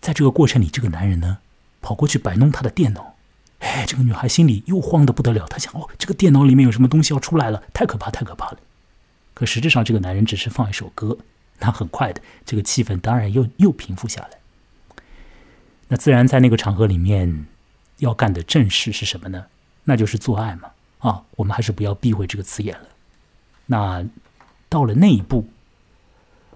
[0.00, 1.38] 在这个过程里，这个男人呢，
[1.80, 3.14] 跑过去摆弄他的电脑。
[3.58, 8.58] 哎，这个女孩心里又慌得不得了，她想：哦，这个电脑里面有什么东西要出来了，太可怕，太可怕了。
[9.34, 11.18] 可实质上，这个男人只是放一首歌，
[11.58, 14.38] 那很快的，这个气氛当然又又平复下来。
[15.88, 17.46] 那自然在那个场合里面
[17.96, 19.46] 要干的正事是什么呢？
[19.84, 22.86] 那就是做爱嘛，啊，我们还是不要避讳这个词眼了。
[23.66, 24.04] 那
[24.68, 25.48] 到了那一步，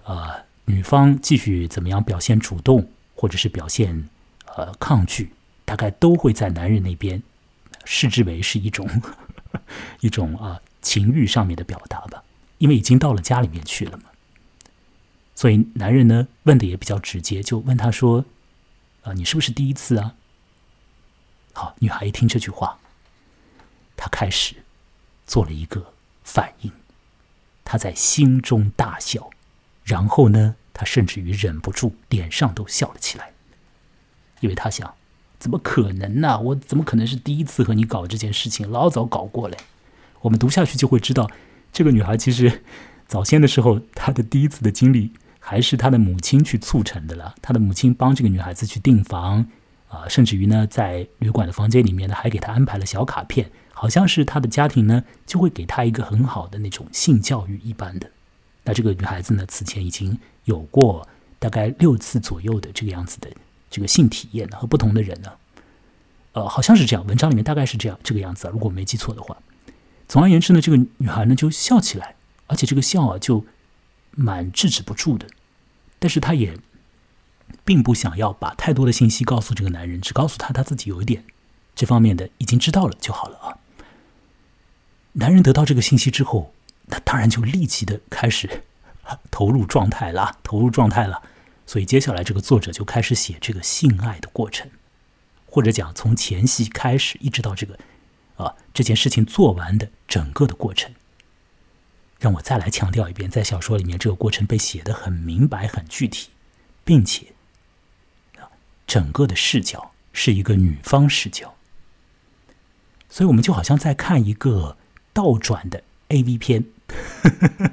[0.05, 4.09] 呃，女方继续怎么样表现主动，或者是表现
[4.55, 5.31] 呃抗拒，
[5.65, 7.21] 大概都会在男人那边
[7.85, 8.89] 视之为是一种
[10.01, 12.23] 一种啊情欲上面的表达吧，
[12.57, 14.03] 因为已经到了家里面去了嘛。
[15.35, 18.23] 所以男人呢问的也比较直接，就问他说
[19.03, 20.15] ：“啊，你是不是第一次啊？”
[21.53, 22.79] 好，女孩一听这句话。
[23.95, 24.55] 他开始
[25.25, 25.93] 做了一个
[26.23, 26.71] 反应，
[27.63, 29.29] 他在心中大笑，
[29.83, 33.31] 然后呢，他甚至于忍不住脸上都笑了起来，
[34.39, 34.93] 因为他想：
[35.39, 36.39] 怎么可能呢？
[36.39, 38.69] 我怎么可能是第一次和你搞这件事情？
[38.71, 39.57] 老早搞过嘞。
[40.21, 41.29] 我们读下去就会知道，
[41.71, 42.63] 这个女孩其实
[43.07, 47.35] 早先的时候，她的第一次的经历还是她的母亲去促成的了。
[47.41, 49.45] 她的母亲帮这个女孩子去订房
[49.89, 53.51] 啊，甚至于呢，在旅馆的房间里面呢，还给她安排了小卡片。
[53.75, 58.09] 好像是他的家庭呢，就会给他一个很好的那种性教育一般的。
[58.63, 61.07] 那这个女孩子呢，此前已经有过
[61.39, 63.29] 大概六次左右的这个样子的
[63.69, 65.31] 这个性体验和不同的人呢，
[66.31, 67.05] 呃，好像是这样。
[67.07, 69.37] 文章里面大概是这样这个样子，如果没记错的话。
[70.07, 72.15] 总而言之呢，这个女孩呢就笑起来，
[72.47, 73.45] 而且这个笑啊就
[74.11, 75.27] 蛮制止不住的。
[75.99, 76.57] 但是她也
[77.65, 81.23] 并不想要把太多的信息告诉这个男人，只告诉他他自己有一点
[81.75, 83.57] 这方面的已经知道了就好了啊。
[85.13, 86.52] 男人得到这个信息之后，
[86.87, 88.63] 那当然就立即的开始
[89.31, 91.23] 投入状态了，投入状态了。
[91.65, 94.69] 所以接下来这个作者就开始写这个性爱的过程，
[95.45, 97.79] 或者讲从前戏开始一直到这个
[98.35, 100.93] 啊这件事情做完的整个的过程。
[102.19, 106.29] 让我再来强调一遍，在小说里面这个过程被写的很明白、很具体，
[106.83, 107.33] 并且
[108.37, 108.51] 啊
[108.85, 111.55] 整个的视角是一个女方视角，
[113.09, 114.77] 所以我们就好像在看一个。
[115.15, 115.83] 倒转的
[116.13, 116.63] A V 片，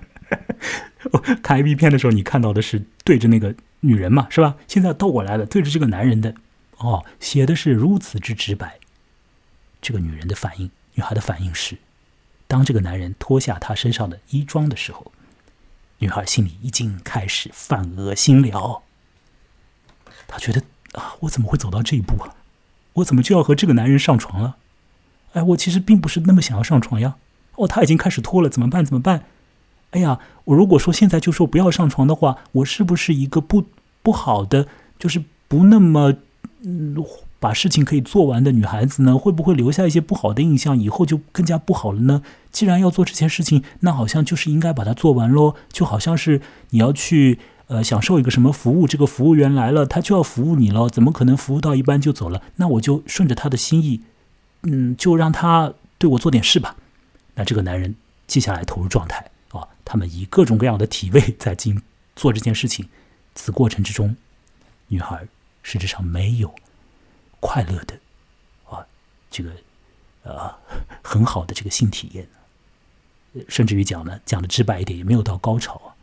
[1.42, 4.56] 看 A V 片的时候，你看到的是对着那个女人嘛，是吧？
[4.66, 6.34] 现在倒过来了，对着这个男人的，
[6.78, 8.78] 哦，写的是如此之直白。
[9.82, 11.76] 这个女人的反应，女孩的反应是，
[12.46, 15.12] 当这个男人脱下她身上的衣装的时候，
[15.98, 18.82] 女孩心里已经开始犯恶心了。
[20.26, 20.62] 她觉得
[20.92, 22.34] 啊，我怎么会走到这一步啊？
[22.94, 24.56] 我怎么就要和这个男人上床了？
[25.32, 27.16] 哎，我其实并不是那么想要上床呀。
[27.60, 28.84] 哦，他已经开始脱了，怎么办？
[28.84, 29.24] 怎么办？
[29.90, 33.64] 哎呀，我如果说现在就说不要上床的话，我是不是一个不
[34.02, 34.66] 不好的，
[34.98, 36.14] 就是不那么
[36.62, 36.96] 嗯
[37.38, 39.18] 把事情可以做完的女孩子呢？
[39.18, 40.78] 会不会留下一些不好的印象？
[40.78, 42.22] 以后就更加不好了呢？
[42.52, 45.54] 既然要做这件事情，那好像就是应该把它做完喽。
[45.72, 46.40] 就好像是
[46.70, 52.42] 你要去呃享受一个什么服务，这个服务员来了，他就要服务你了，怎么可能服务到一半就走了？
[52.56, 54.02] 那我就顺着他的心意，
[54.62, 56.76] 嗯，就让他对我做点事吧。
[57.40, 61.80] 那这个男人接下来投入状态啊，他们以各种各样的体位在进
[62.14, 62.86] 做这件事情，
[63.34, 64.14] 此过程之中，
[64.88, 65.26] 女孩
[65.62, 66.54] 实质上没有
[67.40, 67.98] 快乐的
[68.68, 68.86] 啊，
[69.30, 69.50] 这个
[70.22, 70.54] 呃
[71.02, 72.28] 很好的这个性体验，
[73.48, 75.76] 甚至于讲呢，讲的直白一点，也没有到高潮。
[75.76, 75.96] 啊，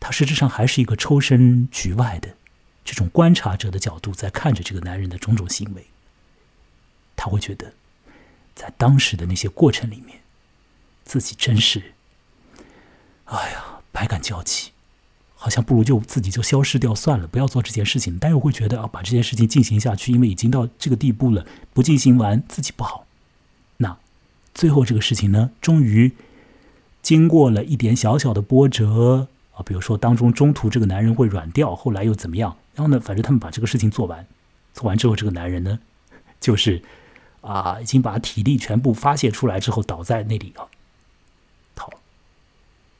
[0.00, 2.34] 他实质上还是一个抽身局外的
[2.82, 5.86] 这种观察者的角度在看着这个男人的种种行为，
[7.14, 7.74] 他会觉得
[8.54, 10.18] 在当时的那些过程里面。
[11.06, 11.94] 自己真是，
[13.26, 14.72] 哎呀，百感交集，
[15.36, 18.18] 好像不如就自己就消失掉算了，不要做这件事情。
[18.20, 23.06] 但又会觉得啊，把这件事情进行下去，因为已经到这个地步了，不进行完自己不好。
[23.76, 23.96] 那
[24.52, 26.12] 最后这个事情呢，终于
[27.02, 32.56] 经过了一点小小的波折啊，比如说当中中途这个男人会软掉，后来又怎么样？
[32.74, 34.26] 然后呢，反正他们把这个事情做完，
[34.74, 35.78] 做完之后，这个男人呢，
[36.40, 36.82] 就是
[37.42, 40.66] 啊，已经把体力全部发泄出来之后，倒在那里啊。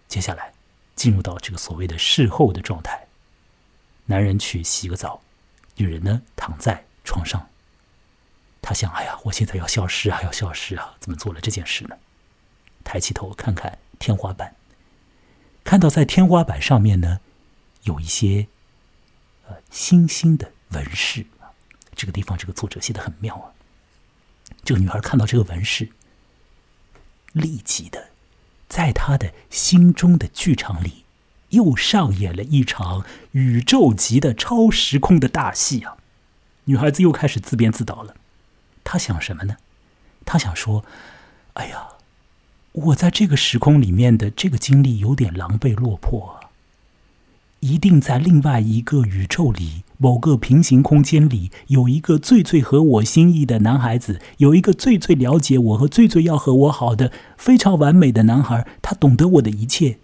[0.08, 0.52] 接下来
[0.94, 3.06] 进入到这个所谓的事后的状态。
[4.06, 5.20] 男人去洗个澡，
[5.76, 7.48] 女人呢躺在床上。
[8.62, 10.94] 他想：哎呀，我现在要消失啊，要消失啊！
[10.98, 11.96] 怎么做了这件事呢？
[12.82, 14.54] 抬起头看看天花板，
[15.64, 17.20] 看到在天花板上面呢
[17.82, 18.46] 有一些
[19.48, 21.50] 呃星星的纹饰啊。
[21.94, 23.50] 这个地方，这个作者写的很妙啊。
[24.64, 25.88] 这个女孩看到这个纹饰，
[27.32, 28.10] 立即的，
[28.68, 31.04] 在他的心中的剧场里，
[31.50, 35.96] 又上演了一场宇宙级的超时空的大戏啊！
[36.64, 38.14] 女孩子又开始自编自导了。
[38.82, 39.56] 她想什么呢？
[40.24, 40.84] 她想说
[41.54, 41.88] ：“哎呀，
[42.72, 46.45] 我在这个时空里面的这个经历有点狼狈落魄啊！
[47.60, 59.96] 一定在另外一个宇宙里。”某个平行空间里有一个最最合我心意的男孩子，有一个最最了解我和最最要和我好的非常完美的男孩，他懂得我的一切。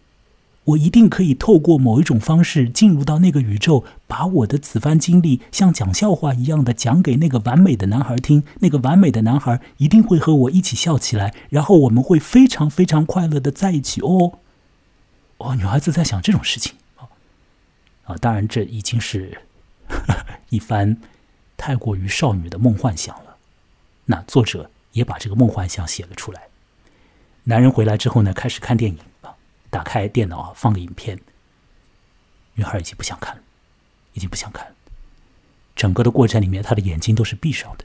[0.64, 8.44] 我一定可以透过某一种方式进入到那个宇宙，把我的此番经历像讲笑话一样的讲给那个完美的男孩听。
[8.60, 14.38] 那个完美的男孩一定会和我一起笑起来，然后我们会非常非常快乐的在一起哦。
[15.36, 16.72] 哦，女孩子在想这种事情
[18.04, 18.16] 啊！
[18.16, 19.42] 当然，这已经是。
[20.48, 20.96] 一番
[21.56, 23.36] 太过于少女的梦幻想了，
[24.06, 26.48] 那作者也把这个梦幻想写了出来。
[27.44, 29.34] 男人回来之后呢，开始看电影啊，
[29.68, 31.20] 打开电脑啊，放个影片。
[32.54, 33.42] 女孩已经不想看了，
[34.14, 34.74] 已经不想看了。
[35.76, 37.84] 整个的过程里面，她的眼睛都是闭上的。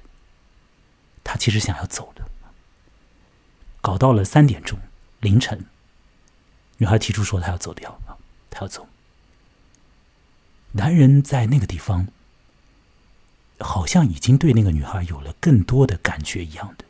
[1.24, 2.24] 她其实想要走的，
[3.82, 4.80] 搞到了三点钟
[5.20, 5.66] 凌晨，
[6.78, 8.00] 女孩提出说她要走掉，
[8.50, 8.88] 她要走。
[10.78, 12.08] 男人在那个地方，
[13.60, 16.86] 好像已经对那个女孩有了更多的感觉一样的。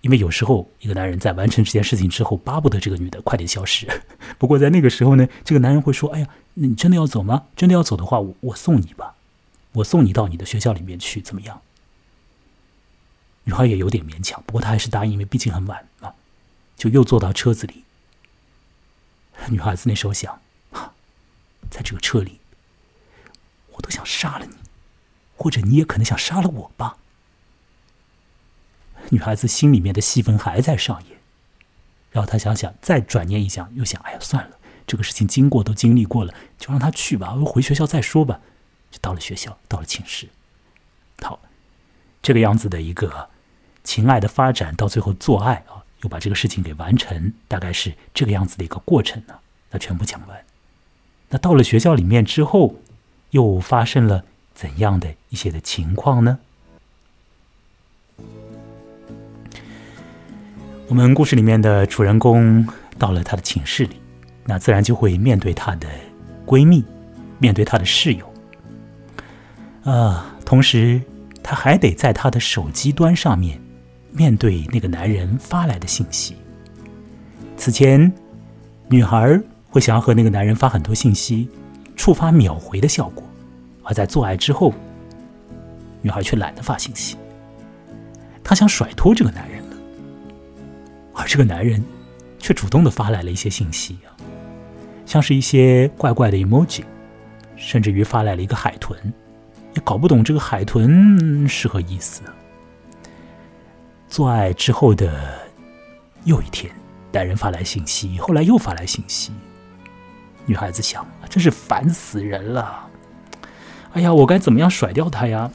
[0.00, 3.86] 因为有时候一个男人在完成这件事情之后，巴不得这个女的快点消失。
[4.38, 7.46] 不过在那个时候呢，这个男人会说：“哎呀，你真的要走吗？
[7.54, 9.14] 真的要走的话，我我送你吧，
[9.72, 11.60] 我送你到你的学校里面去，怎么样？”
[13.44, 16.14] 女孩也有点勉强，不过她还是答应，因为毕竟很晚啊，
[16.76, 17.84] 就又坐到车子里。
[19.48, 20.40] 女孩子那时候想
[21.70, 22.40] ：“在这个车里。”
[23.74, 24.54] 我都想杀了你，
[25.36, 26.96] 或者你也可能想杀了我吧。
[29.10, 31.18] 女孩子心里面的戏份还在上演，
[32.10, 34.56] 然后她想想，再转念一想，又想：哎呀，算了，
[34.86, 38.40] 这个事情经过都经历过了，就让他去吧，回学校再说吧。
[38.90, 40.28] 就到了学校，到了寝室，
[41.20, 41.40] 好，
[42.22, 43.28] 这个样子的一个
[43.82, 49.34] 情爱的发展，到最后做爱啊，又把这个事情给完成，大概是这个样子的一个过程呢。
[49.70, 50.44] 那全部讲完，
[51.28, 52.76] 那到了学校里面之后。
[53.34, 54.24] 又发生了
[54.54, 56.38] 怎样的一些的情况呢？
[60.86, 62.64] 我们故事里面的主人公
[62.96, 63.96] 到了他的寝室里，
[64.44, 65.88] 那自然就会面对她的
[66.46, 66.84] 闺蜜，
[67.38, 68.32] 面对她的室友，
[69.82, 71.02] 啊，同时
[71.42, 73.60] 她还得在她的手机端上面
[74.12, 76.36] 面对那个男人发来的信息。
[77.56, 78.12] 此前，
[78.86, 81.48] 女孩会想要和那个男人发很多信息。
[81.96, 83.24] 触发秒回的效果，
[83.82, 84.72] 而在做爱之后，
[86.02, 87.16] 女孩却懒得发信息。
[88.42, 89.76] 她想甩脱这个男人了，
[91.14, 91.82] 而这个男人
[92.38, 94.12] 却主动的发来了一些信息啊，
[95.06, 96.82] 像是一些怪怪的 emoji，
[97.56, 98.98] 甚至于发来了一个海豚，
[99.74, 102.22] 也搞不懂这个海豚是何意思。
[104.08, 105.40] 做爱之后的
[106.24, 106.70] 又一天，
[107.12, 109.32] 男人发来信息，后来又发来信息。
[110.46, 112.86] 女孩子想，真是烦死人了！
[113.92, 115.50] 哎呀，我该怎么样甩掉他呀？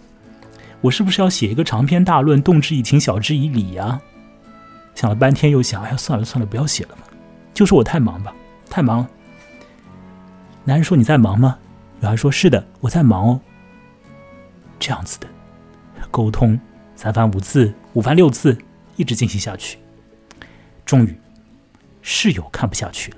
[0.81, 3.99] 我是不是要写一个长篇大论，动之以情，晓之以理呀？
[4.95, 7.03] 想了半天，又想，哎呀，算了算了，不要写了吧，
[7.53, 8.33] 就说我太忙吧，
[8.69, 9.05] 太忙。
[10.65, 11.57] 男人说：“你在忙吗？”
[11.99, 13.41] 女孩说：“是的，我在忙哦。”
[14.79, 15.27] 这样子的
[16.11, 16.59] 沟通，
[16.95, 18.57] 三番五次，五番六次，
[18.95, 19.79] 一直进行下去。
[20.85, 21.19] 终于，
[22.01, 23.17] 室友看不下去了。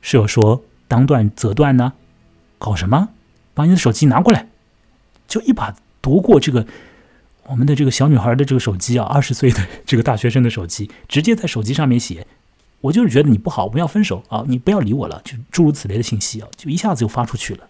[0.00, 1.92] 室友说：“当断则断呢，
[2.58, 3.08] 搞什么？
[3.54, 4.48] 把你的手机拿过来！”
[5.26, 6.66] 就一把夺过这个
[7.44, 12.26] 我们的这个小女孩的这个手机啊，二十岁的这个大学生的手机，直接在手机上面写
[12.80, 14.44] ：“我就是觉得你不好，我们要分手啊！
[14.46, 17.68] 你不要理我了。”就诸如此类的信息啊，就一下子就发出去了。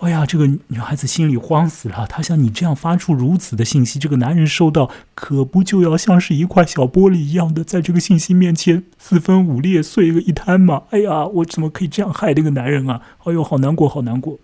[0.00, 2.06] 哎呀，这个女孩子心里慌死了。
[2.06, 10.84] 她像：你这样发出如此的信息，这个男人收到，可不就要像是一块小玻璃一样的，在这个信息面前四分五裂、碎个一摊吗？
[10.90, 13.02] 哎呀，我怎么可以这样害这个男人啊？
[13.24, 14.38] 哎呦，好难过，好难过。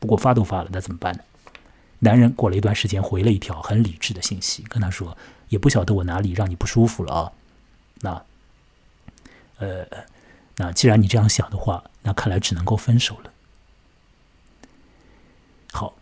[0.00, 1.20] 不过发都发了，那怎么办呢？
[2.00, 5.16] 男人过了一段时间回了一条很理智的信息，跟他说：
[5.48, 7.32] 也不晓得我哪里让你不舒服了啊。
[8.00, 8.22] 那
[9.58, 9.86] 呃，
[10.56, 13.30] 那既然你这样想的话，那看来只能够分手了。
[15.70, 15.94] 好，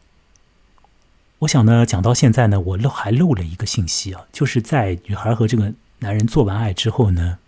[1.40, 7.38] 我想呢，讲到现在呢，我漏还漏了一个信息啊，就是在女孩和这个男人做完爱之后呢，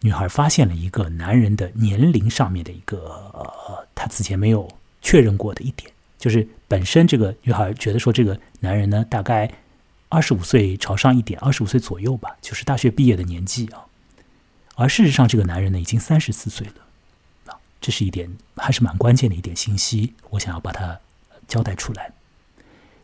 [0.00, 2.98] 女孩发现了一个男人的年龄上面的一个
[3.34, 4.68] 呃，她此前没有
[5.02, 9.50] 确认过的一点，就是本身这个女孩觉得说这个男人呢，大概
[10.08, 13.84] 二十五岁朝上一点，二十五岁左右吧，就是大学毕业的年纪啊。
[14.76, 20.96] 而事实上，这个男人呢已经三十四岁了，这是一点还是蛮关键的一点信息，我想要把它
[21.48, 22.12] 交代出来。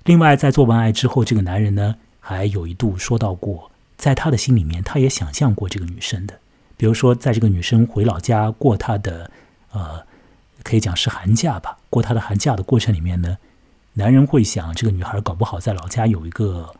[0.04, 6.38] 另外，在做完爱之后，这个男人呢还有一度说到过，在他的心里面，他也想象过这个女生的，
[6.76, 9.30] 比如说，在这个女生回老家过她的
[9.72, 10.00] 呃，
[10.62, 13.38] 可以讲是寒假吧，过她的寒假的过程里面呢，
[13.94, 16.72] 男人会想，这个女孩搞不好在老家有一个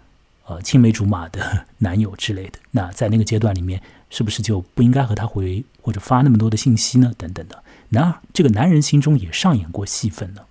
[0.46, 3.80] 呃青梅竹马的 男友之类的，那在那个阶段里面。
[4.10, 7.12] 是不是就不应该和她回或者发那么多的信息呢？
[7.18, 10.42] 等等的，然而这个男人心中也上演过戏份呢，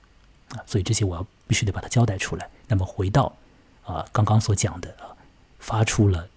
[0.54, 2.50] 啊，所以这些我要必须得把它交代出来。
[2.68, 3.36] 那么回到
[3.84, 5.12] 啊刚刚所讲的啊，
[5.60, 6.28] 发出了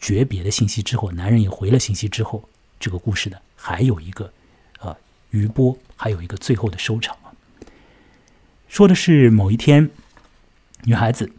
[0.00, 2.48] 诀别的信息之后，男人也回了信息之后，
[2.78, 4.32] 这个故事呢还有一个
[4.78, 4.96] 啊
[5.30, 7.34] 余波，还有一个最后的收场啊。
[8.68, 9.90] 说的是某一天，
[10.84, 11.32] 女孩子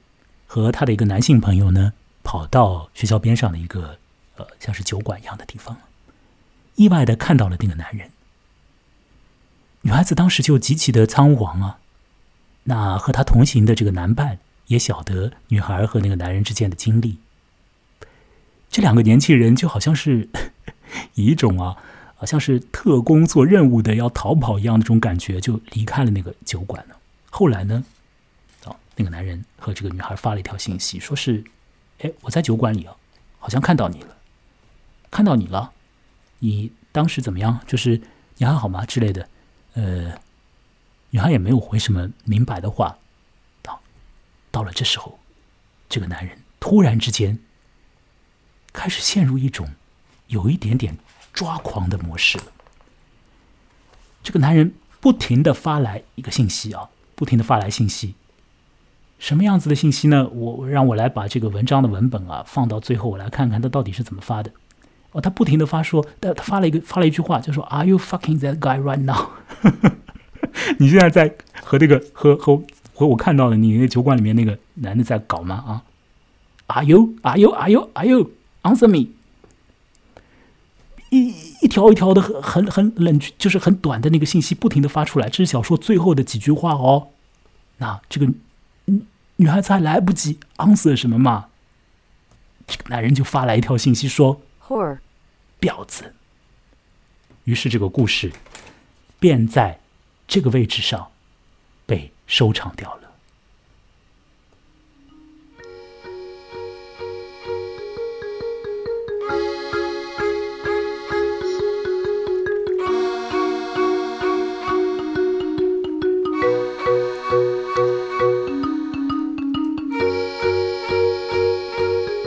[0.46, 3.98] 和她的一个男性朋友呢，跑到学校边上的一个。
[4.36, 5.78] 呃，像是酒馆一样的地方，
[6.74, 8.10] 意外的看到了那个男人。
[9.82, 11.78] 女孩子当时就极其的仓皇啊。
[12.64, 17.18] 那和他同行的这个男伴也晓得女孩和那个男人之间的经历。
[18.70, 20.28] 这两个年轻人就好像是
[21.16, 21.76] 以一种啊，
[22.16, 26.96] 好像是特工做任务的要逃跑一样那种感觉，就离开了那个酒馆了。
[27.30, 27.84] 后来呢，
[28.66, 31.44] 哦，那个男人和这个女孩发了一条信息，说是
[32.02, 32.96] ：“哎，我在酒馆里啊，
[33.40, 34.16] 好像看到你了。”
[35.12, 35.72] 看到你了，
[36.40, 37.60] 你当时怎么样？
[37.68, 38.02] 就是
[38.38, 39.30] 你还好吗之类的。
[39.76, 40.12] 呃，
[41.14, 42.98] 女孩也没有回什么明白的话。
[43.62, 43.80] 到
[44.50, 45.20] 到了这时候，
[45.88, 47.38] 这个男人突然之间
[48.74, 49.70] 开始陷入一种
[50.28, 50.98] 有一点点
[51.32, 52.46] 抓狂的模式了。
[54.24, 58.16] 这个男人不停的发来一个信息啊，不停的发来信息。
[59.20, 60.28] 什么样子的信息呢？
[60.30, 64.52] 我让我来把这个文章的文本啊放到最后，我来看看他到底是怎么发的。
[65.12, 69.30] 哦，他不停的发说，他他发了一个发了一句话，就说 “Are you fucking that guy right now？”
[70.80, 72.62] 你现在在和这个和和
[72.94, 75.56] 和我看到了你那酒馆里面那个男的在搞吗？
[75.56, 75.84] 啊
[76.68, 77.16] ？Are you?
[77.22, 77.50] Are you?
[77.52, 77.90] Are you?
[77.94, 78.32] Are you?
[78.64, 79.10] Answer me！
[81.10, 87.10] 一一条一条的很很很冷，就是很短的那个信息不停的发出来，这是小说最后的几句话哦。
[87.78, 88.26] 那这个
[88.86, 89.02] 女
[89.36, 91.48] 女孩子还来不及 answer 什么嘛，
[92.66, 94.98] 这个男人就发来一条信息说：“Hor，。
[95.60, 96.14] 婊子。
[97.44, 98.32] 于是这个故事
[99.20, 99.80] 便在
[100.28, 101.12] 这个位置上
[101.86, 103.02] 被收场掉了。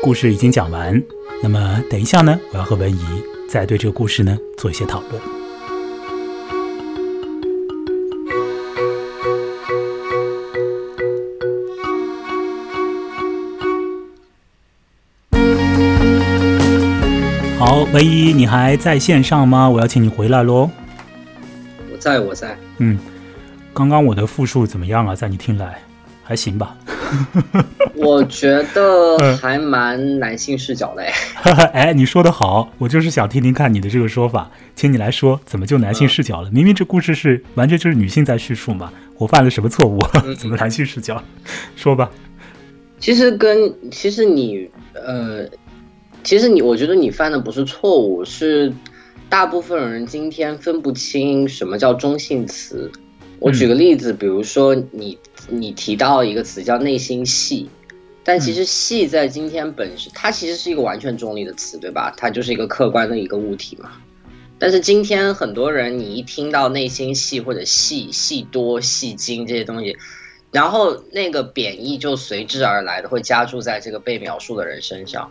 [0.03, 1.03] 故事已经讲完。
[1.43, 3.05] 那么，等一下呢，我要和文怡
[3.49, 5.36] 再对这个故事呢做一些讨论。
[17.87, 19.71] 好，文怡，你还在线上吗？
[19.71, 20.69] 我要请你回来喽。
[21.91, 22.57] 我在，我在。
[22.79, 22.99] 嗯，
[23.73, 25.15] 刚刚我的复述怎么样啊？
[25.15, 25.79] 在你听来，
[26.23, 26.77] 还行吧？
[27.95, 31.13] 我觉得还蛮男性视角的哎。
[31.73, 36.51] 哎，你说的好，我就是想听听看你的这个说法，请你来说，怎么就男性视角了？
[36.51, 39.99] 明明这故事是完全就是女性在叙述嘛，我犯了什么错误？
[40.37, 41.23] 怎么男性视角？
[41.77, 42.11] 说吧。
[42.99, 45.47] 其实跟其实你呃，
[46.27, 48.73] 其实你我觉得你犯的不是错误，是
[49.29, 52.91] 大部分人今天分不清什么叫中性词。
[53.39, 55.17] 我举个例子，比如说你。
[55.49, 57.71] 你提到一个词叫内心戏，
[58.25, 62.13] 但其实戏在今天本身，它其实是一个完全中立的词，对吧？
[62.17, 63.93] 它就是一个客观的一个物体嘛。
[64.59, 69.97] 但是今天很多人，你一听到内心戏或者戏戏多、戏精这些东西，
[70.51, 75.31] 然后那个贬义就随之而来的会加注在这个被描述的人身上。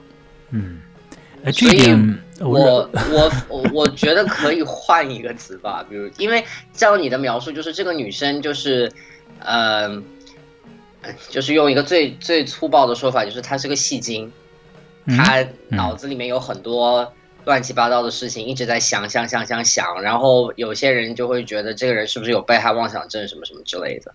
[0.51, 0.81] 嗯，
[1.51, 1.93] 所以
[2.39, 6.43] 我我我我觉得可以换一个词吧，比如因为
[6.73, 8.91] 照你的描述，就是这个女生就是。
[9.39, 10.03] 嗯，
[11.29, 14.31] 就是用一个最最粗暴的说法，就是她是个戏精，
[15.05, 17.11] 她脑子里面有很多
[17.43, 24.13] 乱七八糟的事情，一直在想想想想想，然后有些人就会觉得这个人是不是有被害妄想症什么什么之类的。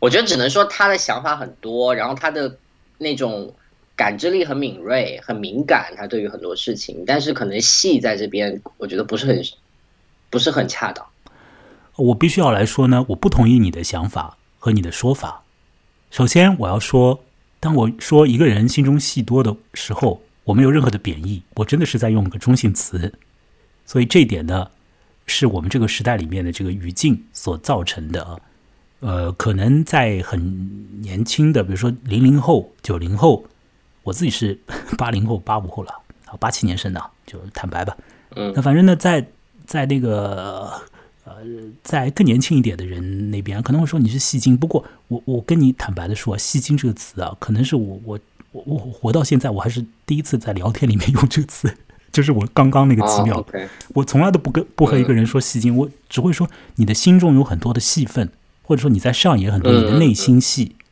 [0.00, 2.56] 我觉得只能说他的想法很多，然后他的
[2.98, 3.54] 那种
[3.98, 9.42] 感知力很敏锐、很敏感，他对于很多事情，但是可能戏在这边，我觉得不是很
[10.30, 11.04] 不是很恰当。
[11.96, 15.42] 我必须要来说呢，我不同意你的想法和你的说法。
[16.12, 17.24] 首先，我要说，
[17.58, 23.12] 当我说一个人心中戏多的时候，我没有任何的贬义，我真的是在用一个中性词。
[23.84, 24.70] 所以这一点呢，
[25.26, 28.40] 是我们这个时代里面的这个语境所造成的。
[29.00, 33.44] 呃，可能在很年轻的，比如说零零后、九零后，
[34.08, 34.58] 我自己是
[34.96, 35.92] 八零后、八五后了，
[36.26, 37.96] 啊，八七年生的，就坦白吧。
[38.34, 39.26] 嗯，那反正呢，在
[39.66, 40.72] 在那个。
[41.24, 41.34] 呃，
[41.82, 44.56] 在更年轻一点的人那边，可能会说你是戏精。
[44.56, 48.18] 不过，我我跟你坦白的说，戏精这个词啊，可能是我我
[48.52, 51.70] 我我活到现在，我还是第一次在聊天里面 用这个词。
[52.10, 53.44] 就是我刚刚那个奇妙，
[53.88, 58.32] 我从来都不跟不和一个人说戏精，我只会说你的心中有很多的戏份，
[58.62, 60.76] 或者说你在上演很多你的内心戏。
[60.78, 60.84] 嗯，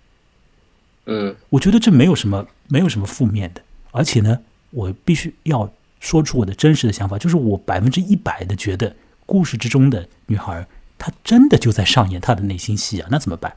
[1.49, 4.39] 我觉得这没有什么没有什么负面的，而且呢，
[4.71, 8.95] 我必须要说出我的真实的想法，就是我百分之一百的觉得。
[9.29, 10.65] 故事之中的女孩，
[10.97, 13.09] 她真的就在上演她的内心戏啊！
[13.11, 13.57] 那怎么办？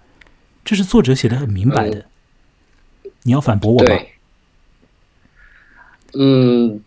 [0.66, 2.06] 这是作者写的很明白的。
[3.22, 3.96] 你要反驳我吗？
[6.16, 6.82] 嗯，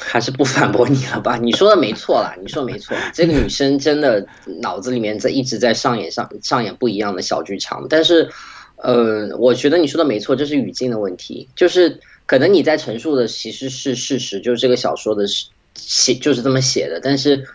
[0.00, 1.36] 还是不反驳你了吧？
[1.36, 2.96] 你说的没错啦，你说没错。
[3.12, 4.26] 这个女生真的
[4.62, 7.86] 脑子里面在一直在上演上上演不一样的小剧场。
[7.90, 8.30] 但是，
[8.76, 11.48] 呃，我觉得你说的没错，这是语境的问题。
[11.56, 15.46] 就是可能你在陈述的其实是事实，就是这个小说的是。
[15.78, 17.46] 写就是这么写的，但是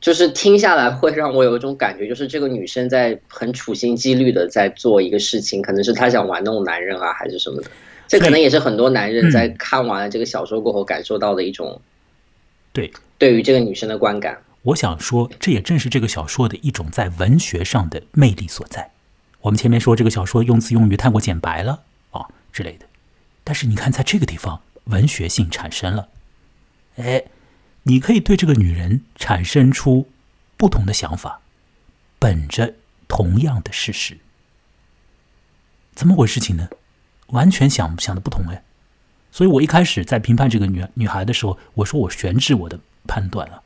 [0.00, 7.68] 就是听下来会让我有一种感觉，就是这个女生在很处心积虑的在做一个事情，可能是她想玩弄男人啊，还是什么的。
[8.06, 11.80] 这可能也是很多男人在看完了这个小说过后感受到的一种
[12.72, 14.38] 对对于这个女生的观感。
[14.62, 18.88] 我想说，这也正是这个小说的一种在文学上的魅力所在。
[19.40, 22.86] 我们前面说这个小说用词用语太过简白了啊之类的，
[23.44, 26.08] 但是你看在这个地方文学性产生了，
[26.96, 27.24] 哎。
[27.84, 30.10] 你可以对这个女人产生出
[30.58, 31.40] 不同的想法，
[32.18, 32.74] 本着
[33.06, 34.18] 同样的事实，
[35.94, 36.68] 怎么回事情呢？
[37.28, 38.62] 完全想想的不同哎。
[39.32, 43.62] 所以我一开始在评判这个女女孩的时候，我说我悬置我的判断了。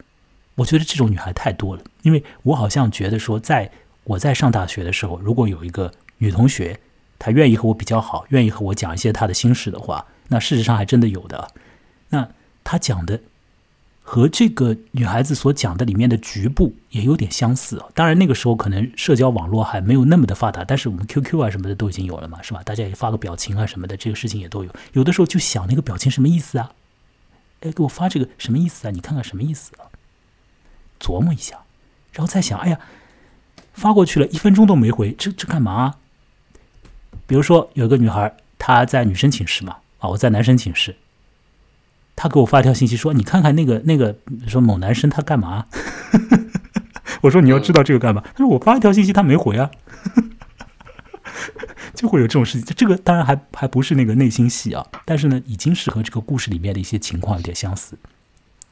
[0.55, 3.73] 我觉得这种女孩太多了，因为我好像觉得说，在
[4.05, 6.78] 我在上大学的时候，如果有一个女同学，
[7.18, 11.48] 她愿意和我比较好，愿意和我讲一些她的心事的话，那事实上还真的有的。
[12.09, 12.28] 那
[12.64, 13.20] 她讲的。
[14.05, 17.86] 和这个女孩子所讲的里面的局部也有点相似啊。
[17.94, 22.61] 当然那个时候可能社交网络还没有那么的发达，但是我们 QQ 啊什么的都已经有了嘛，是吧？
[22.64, 24.74] 大家也发个表情啊什么的，这个事情也都有。
[24.92, 26.72] 有的时候就想那个表情什么意思啊？
[27.61, 28.90] 哎，给我发这个什么意思啊？
[28.90, 29.86] 你看看什么意思啊？
[31.00, 31.61] 琢磨一下，
[32.12, 32.80] 然后再想，哎呀，
[33.73, 35.95] 发过去了一分钟都没回，这这干嘛？
[37.27, 40.97] 比如说有个女孩，她在女生寝室嘛，啊，我在男生寝室。
[42.14, 44.14] 她给我发一条信息说：“你看看那个那个，
[44.47, 45.66] 说某男生他干嘛？”
[47.23, 49.70] 我说：“你要知道这个干嘛？”他说：“我发一条信息，他没回啊。
[51.95, 52.75] ”就会有这种事情。
[52.77, 57.97] 这个当然还还不是那个内心戏啊，但是呢，已经是和这个故事里面的一些情况有点相似。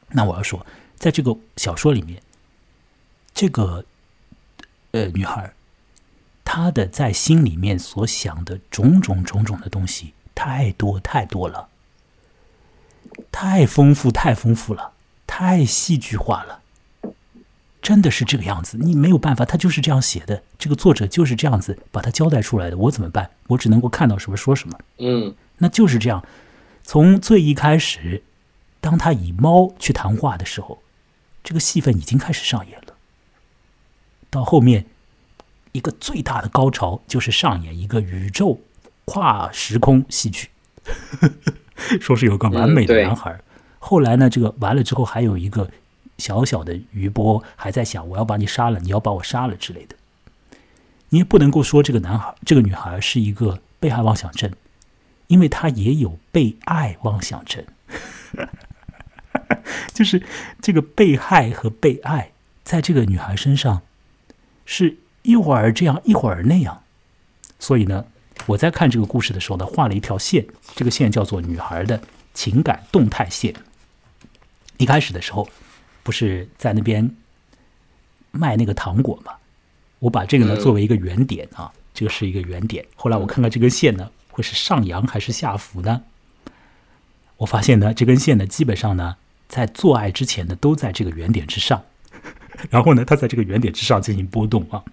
[0.09, 0.63] 那我要说，
[0.97, 2.21] 在这个小说里面，
[3.33, 3.83] 这个
[4.91, 5.53] 呃女孩，
[6.43, 11.69] 她的在心里面所想的种种种种的东西，太多太多了。
[13.31, 14.93] 太丰富，太丰富了，
[15.25, 16.61] 太戏剧化了，
[17.81, 18.77] 真的是这个样子。
[18.77, 22.77] 你没有办法，他就是这样写的，这个作者就是这样子把它交代出来的。
[22.77, 23.31] 我怎么办？
[23.47, 24.79] 我只能够看到什么说什么。
[24.99, 26.23] 嗯，那就是这样。
[26.83, 28.23] 从最一开始，
[28.79, 30.81] 当他以猫去谈话的时候，
[31.43, 32.80] 这个戏份已经开始上演了。
[34.31, 34.85] 到后面，
[35.73, 38.59] 一个最大的高潮就是上演一个宇宙
[39.05, 40.49] 跨时空戏剧。
[42.01, 43.39] 说是有个完美的男孩，
[43.77, 45.69] 后来呢，这个完了之后还有一个
[46.17, 49.95] 小小的余波还在想，我要把你杀了，你要把我杀了之类的。
[51.09, 54.49] 你也不能够说这个男孩、这个女孩是一个被害妄想症，
[55.27, 57.65] 因为她也有被爱妄想症，
[59.93, 60.23] 就是
[60.61, 62.31] 这个被害和被爱
[62.63, 63.81] 在这个女孩身上
[64.73, 66.81] 是一会儿这样一会儿那样，
[67.59, 68.05] 所以呢。
[68.47, 70.43] 我在看这个故事的时候呢，画了一条线，
[70.75, 72.01] 这个线叫做女孩的
[72.33, 73.53] 情感动态线。
[74.77, 75.47] 一开始的时候，
[76.01, 77.07] 不是在那边
[78.31, 79.33] 卖那个糖果吗？
[79.99, 82.83] 我把这个呢作为一个原点啊，这个是一个原点。
[82.95, 86.01] 后来我看看这根线呢，会是上扬还是下浮呢？
[87.37, 89.17] 我发现呢，这根线呢，基本上呢，
[89.47, 91.83] 在做爱之前呢，都在这个原点之上，
[92.69, 94.83] 然后呢，他在这个原点之上进行波动啊。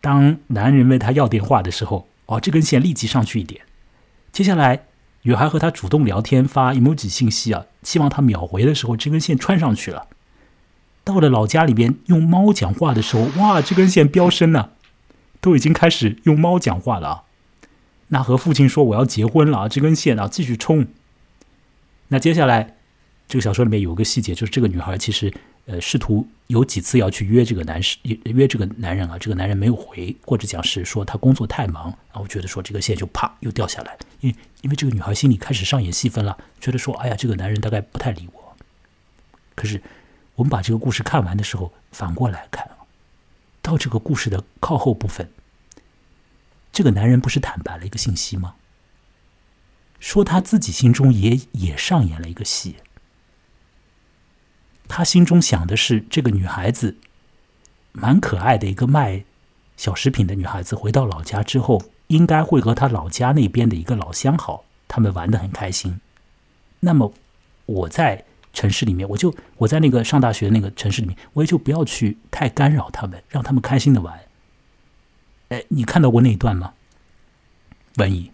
[0.00, 3.60] 当男人问他要电话的时候，哦，这根线立即上去一点。
[4.32, 4.84] 接下来，
[5.22, 10.06] 女孩和他主动聊天发 emoji 信息啊，希望他秒回的时候，这根线穿上去了。
[11.04, 14.72] 到了老家里边用猫讲话的时候，哇，这根线飙升了，
[15.40, 17.22] 都已经开始用猫讲话了啊。
[18.08, 20.86] 那和父亲说我要结婚了啊，这根线啊继续冲。
[22.08, 22.76] 那接下来，
[23.32, 25.32] 这个小说里面有个细节，就是这个女孩其实。
[25.64, 38.56] 呃，试图有几次要去约这个男士，约这个男人啊，这个男人没有回，或者讲是说他工作太忙，然后觉得说这个线就啪又掉下来，因因为这个女孩心里开始上演戏份了，觉得说哎呀，这个男人大概不太理我。
[39.54, 39.80] 可是
[40.34, 42.68] 我们把这个故事看完的时候，反过来看，
[43.62, 45.30] 到这个故事的靠后部分，
[46.72, 48.56] 这个男人不是坦白了一个信息吗？
[50.00, 52.74] 说他自己心中也也上演了一个戏。
[54.94, 56.94] 他心中想的是，这个女孩子
[57.92, 59.24] 蛮可爱的一个卖
[59.74, 65.98] 小食品的女孩子，回到老家之后，应该会和她老家那边的一个老相好，他们玩的很开心。
[66.80, 67.10] 那么
[67.64, 68.22] 我在
[68.52, 74.20] 城市里面，我就我在那个上大学那个城市里面，我也就不要去太干扰他们，让他们开心的玩。
[75.48, 76.74] 哎，你看到过那一段吗？
[77.96, 78.30] 文艺。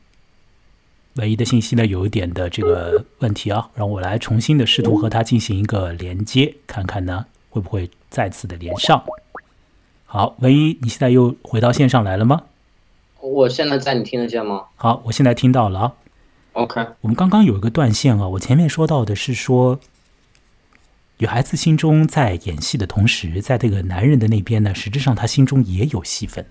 [1.19, 9.05] 唯一的信息呢，有一点的这个问题啊，让我来重新的试图和他进行一个连接，看看呢会不会再次的连上。
[10.07, 12.43] 好，唯一，你现在又回到线上来了吗？
[13.21, 14.65] 我现在在，你听得见吗？
[14.77, 15.93] 好，我现在听到了啊。
[16.53, 19.79] OK，我们刚刚有一个断线啊，我前面说到的是说，
[21.19, 26.47] 女孩子心中在演戏的同时，在这个男人的那边呢，实质上她心中也有戏份。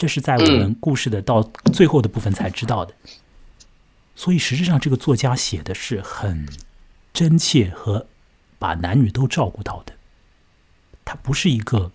[0.00, 1.42] 这是在我们故事的到
[1.74, 2.94] 最后的部分才知道的，
[4.16, 6.48] 所以实质上这个作家写的是很
[7.12, 8.06] 真切和
[8.58, 9.92] 把男女都照顾到的，
[11.04, 11.92] 他不是一个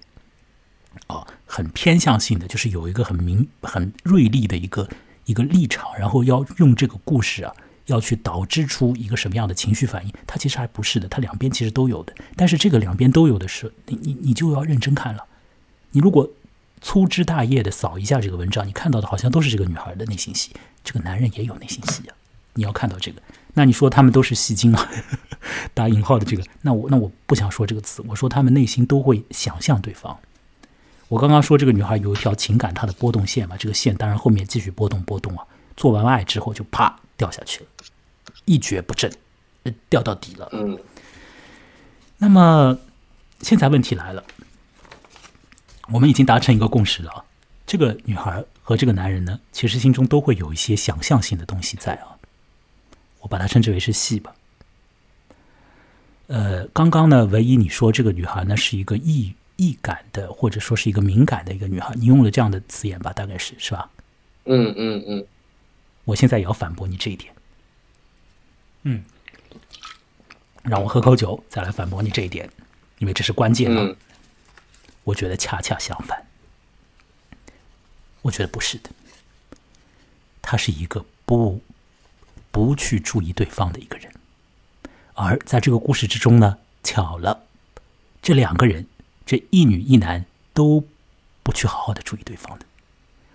[1.08, 4.88] 啊很偏向性的，就是有一个很明很锐利的一个
[5.26, 7.56] 一个立场，然后要用这个故事啊
[7.88, 15.26] 要去导致出一个什么样的情绪反应，他其实还不是的，他两边其实都有的，但是这个两边都有的是，你你你就要认真看了，
[15.90, 16.30] 你如果。
[16.86, 20.52] 粗枝大叶的扫一下这个文章，你看到的好像都是这个女孩的内心戏，
[20.84, 22.16] 这个男人也有内心戏啊。
[22.54, 23.20] 你要看到这个，
[23.56, 24.92] 那你说他们都是戏精啊？
[25.74, 30.16] 打引号的这个，那我那我不想说这个词，我说他们内心都会想象对方。
[31.08, 35.44] 我刚刚说这个女孩有一条情感她的波动线嘛，这个线当然后面继续波动波动啊，
[35.76, 37.68] 做完爱之后就啪掉下去了，
[38.46, 39.12] 一蹶不振，
[39.64, 40.48] 呃掉到底了。
[40.52, 40.78] 嗯。
[42.20, 42.78] 那么
[43.42, 44.24] 现在问题来了。
[45.92, 47.26] 我们已经达成一个共识了，
[47.66, 52.18] 这个女孩和这个男人呢，其实心中都会有一些想象性的东西在啊。
[53.20, 54.36] 我把它称之为是戏吧。
[56.28, 63.90] 呃，刚刚呢，唯一你说这个女孩呢是一个易易感的，或者说是一个敏感的一个女孩，你用了这样的词眼吧，大概是是吧？
[64.46, 65.26] 嗯嗯嗯。
[66.04, 67.34] 我现在也要反驳你这一点。
[68.84, 69.04] 嗯。
[70.64, 72.50] 让我喝口酒，再来反驳你这一点，
[72.98, 73.96] 因为这是关键啊。
[75.06, 76.26] 我觉得恰恰相反，
[78.24, 78.90] 我觉得不是的。
[80.42, 81.62] 他是一个不
[82.52, 84.12] 不去注意对方的一个人，
[85.14, 87.44] 而在这个故事之中呢，巧了，
[88.22, 88.86] 这两个人，
[89.26, 90.84] 这一女一男都
[91.42, 92.66] 不去好好的注意对方的，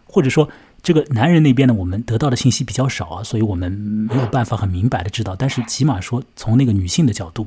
[0.06, 0.50] 或者说，
[0.82, 5.36] 这个男人那边呢，我们得到的信息比较少啊，所以我们没有办法很明白的知道。
[5.36, 7.46] 但是起码说，从那个女性的角度，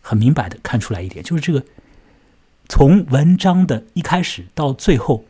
[0.00, 1.64] 很明白的看出来一点，就是这个。
[2.68, 5.24] 从文章的一开始到最后，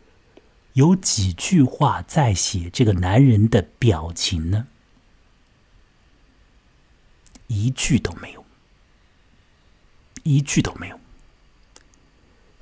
[0.72, 4.66] 有几句话在写这个男人的表情呢？
[7.46, 8.44] 一句都没有，
[10.22, 10.98] 一句都没有。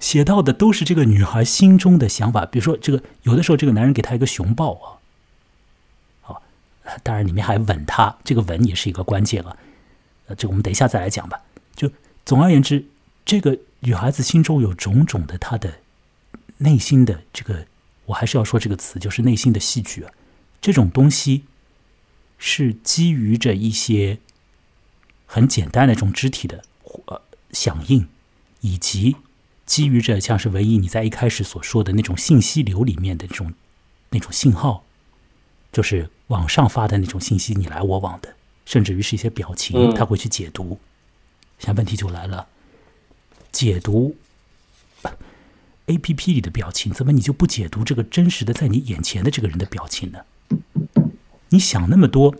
[0.00, 4.98] 写到的都是这个女孩心中的想法，比如说这个，有的时候这个男人给她一个熊抱啊，
[6.20, 6.42] 好，
[7.02, 9.56] 当然里面还吻她，这个吻也是一个关键啊。
[10.36, 11.40] 这个我们等一下再来讲吧。
[11.76, 11.90] 就
[12.24, 12.84] 总而言之，
[13.24, 13.56] 这个。
[13.84, 15.80] 女孩子心中有种种的她的
[16.58, 17.66] 内心的这个，
[18.06, 20.10] 我还是要说这个词，就是内心的戏剧啊。
[20.60, 21.44] 这种东西
[22.38, 24.18] 是基于着一些
[25.26, 26.64] 很简单的这种肢体的
[27.04, 27.20] 呃
[27.52, 28.08] 响应，
[28.60, 29.16] 以及
[29.66, 33.52] 基于着像是唯一你在一开始所说的那种信息流里面的这种
[34.08, 34.86] 那种信号，
[35.70, 40.80] 就是网上发的那种信息，你来我往的，甚至于是一些表情，他会去解读。
[41.58, 42.48] 现在问题就来了。
[43.54, 44.16] 解读
[45.86, 50.18] A P P 里的表情，怎么你就不解读这个真实的在你眼前的这个人的表情呢？
[51.50, 52.34] 你想那么多，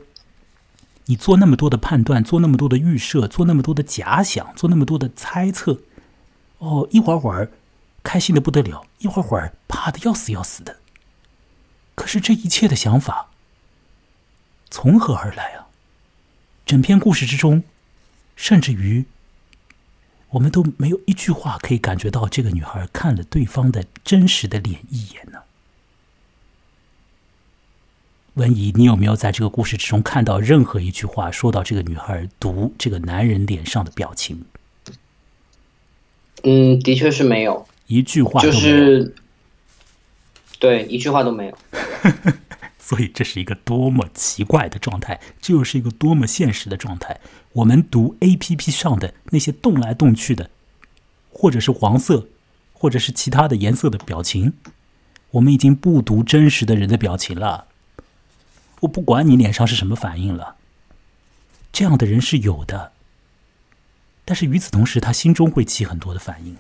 [1.04, 5.78] 你做那么多的判断，做那么多的预设，做那么多的假想，做那么多的猜测，
[6.58, 7.52] 哦，一会儿会儿
[8.02, 10.80] 开心的不得了，一会儿会儿怕的要死要死的。
[11.94, 13.28] 可是这一切的想法
[14.68, 15.68] 从何而来啊？
[16.66, 17.62] 整篇故事之中，
[18.34, 19.04] 甚至于
[20.34, 25.38] 我们都没有一句话可以感觉到这个女孩看了对方的真实的脸一眼呢。
[28.34, 34.44] 文怡，你有没有在这个故事之中看到任何一句话说到这个女孩读这个男人脸上的表情？
[36.42, 39.14] 嗯，的确是没有一句话，就是
[40.58, 41.56] 对一句话都没有。
[42.80, 47.20] 所以这是一个多么奇怪的状态，这又是一个多么现实的状态。
[47.54, 50.50] 我们读 A P P 上的那些动来动去的，
[51.32, 52.28] 或者是黄色，
[52.72, 54.54] 或者是其他的颜色的表情，
[55.30, 57.66] 我们已经不读真实的人的表情了。
[58.80, 60.56] 我不管你脸上是什么反应了，
[61.72, 62.92] 这样的人是有的，
[64.24, 66.56] 但是与此同时，他心中会起很多的反应。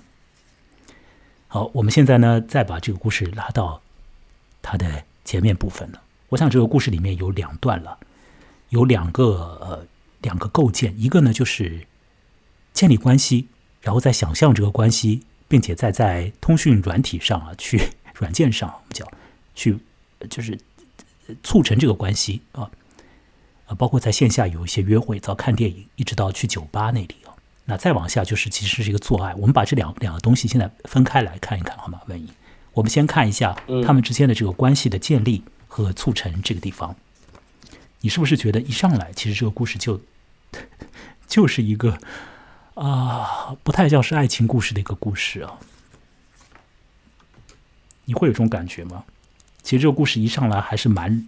[1.48, 3.82] 好，我们现在呢，再把这个故事拉到
[4.62, 6.00] 它的前面部分了。
[6.28, 7.98] 我想这个故事里面有两段了，
[8.68, 9.86] 有两个呃
[10.24, 11.86] 两个构建，一个呢就是
[12.72, 13.46] 建立关系，
[13.80, 17.80] 然后再想象这个关系，并且再在通讯软体上啊，去
[18.16, 19.06] 软件上我们叫
[19.54, 19.78] 去
[20.28, 20.58] 就是。
[21.42, 22.70] 促成这个关系啊，
[23.64, 27.32] 啊，包括在线下有一些约会，到看电影，一直到去酒吧那里啊。
[27.64, 29.34] 那再往下就是其实是一个做爱。
[29.36, 31.98] 我们把这两两个东西现在分开来看一看，好吗？
[32.08, 32.28] 文怡，
[32.74, 33.56] 我们先看一下
[33.86, 36.94] 他们之间的这个关系的建立和促成这个地方。
[38.02, 39.98] 你是不是觉得一上来其实这个故事就
[41.26, 41.98] 就是一个
[42.74, 45.58] 啊不太像是爱情故事的一个故事啊？
[48.06, 49.04] 你会有这种感觉吗？
[49.62, 51.26] 其实这个故事一上来还是蛮，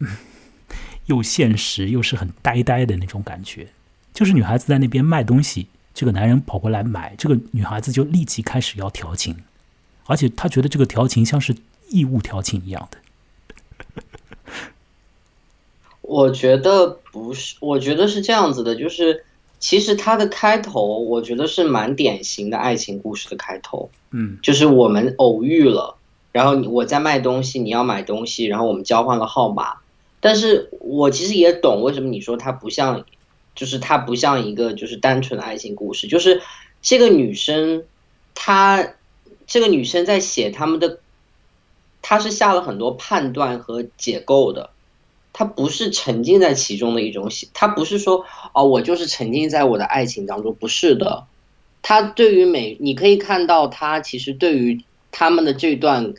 [1.06, 3.68] 又现实又是很呆呆的那种感觉。
[4.14, 9.44] 就是女孩子在那边卖东西，这个男人跑过来买，这个女孩子就立即开始要调情，
[10.06, 11.54] 而且她觉得这个调情像是
[11.90, 12.98] 义务调情一样的。
[16.08, 19.26] 我觉得不是，我觉得是这样子的，就是
[19.58, 23.90] 其实它的开头，我觉得是蛮典型的爱情故事的开头。
[24.10, 25.96] 嗯，就是我们偶遇了。
[26.32, 29.74] 然后我在卖东西，你要买东西，然后我们交换了号码。
[30.20, 33.04] 但是我其实也懂为什么你说它不像，
[33.54, 36.06] 就是它不像一个就是单纯的爱情故事。
[36.08, 36.40] 就是
[36.80, 37.84] 这个女生，
[38.34, 38.94] 她
[39.46, 41.00] 这个女生在写他们的，
[42.00, 44.70] 她是下了很多判断和解构的。
[45.38, 51.26] 他不是沉浸在其中的一种写，他不是说哦，我就是沉浸在我的爱情当中，不是的。
[51.82, 54.82] 他对于每，你可以看到他其实对于。
[55.10, 56.12] 他们的这段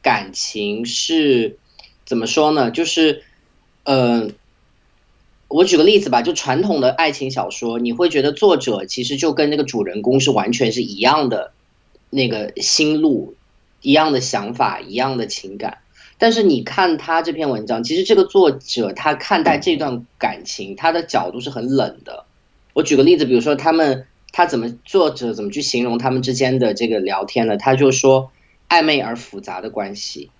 [0.00, 1.58] 感情是
[2.06, 2.70] 怎么说呢？
[2.70, 3.22] 就是，
[3.84, 4.32] 嗯，
[5.46, 11.52] 我举个例子吧，就传统的爱情小说，你会觉得作者其实就跟那个主人公是完全是一样的
[12.08, 13.34] 那个心路、
[13.82, 15.78] 一样的想法、一样的情感。
[16.20, 22.26] 但是你看他这篇文章，其实这个作者他看待这段感情，他的角度是很冷的。
[22.74, 24.06] 我举个例子，比如说他们。
[24.32, 27.56] 他怎么作者怎么去形容他们之间的这个聊天呢？
[27.56, 28.30] 他就说
[28.68, 30.30] 暧昧而复杂的关系。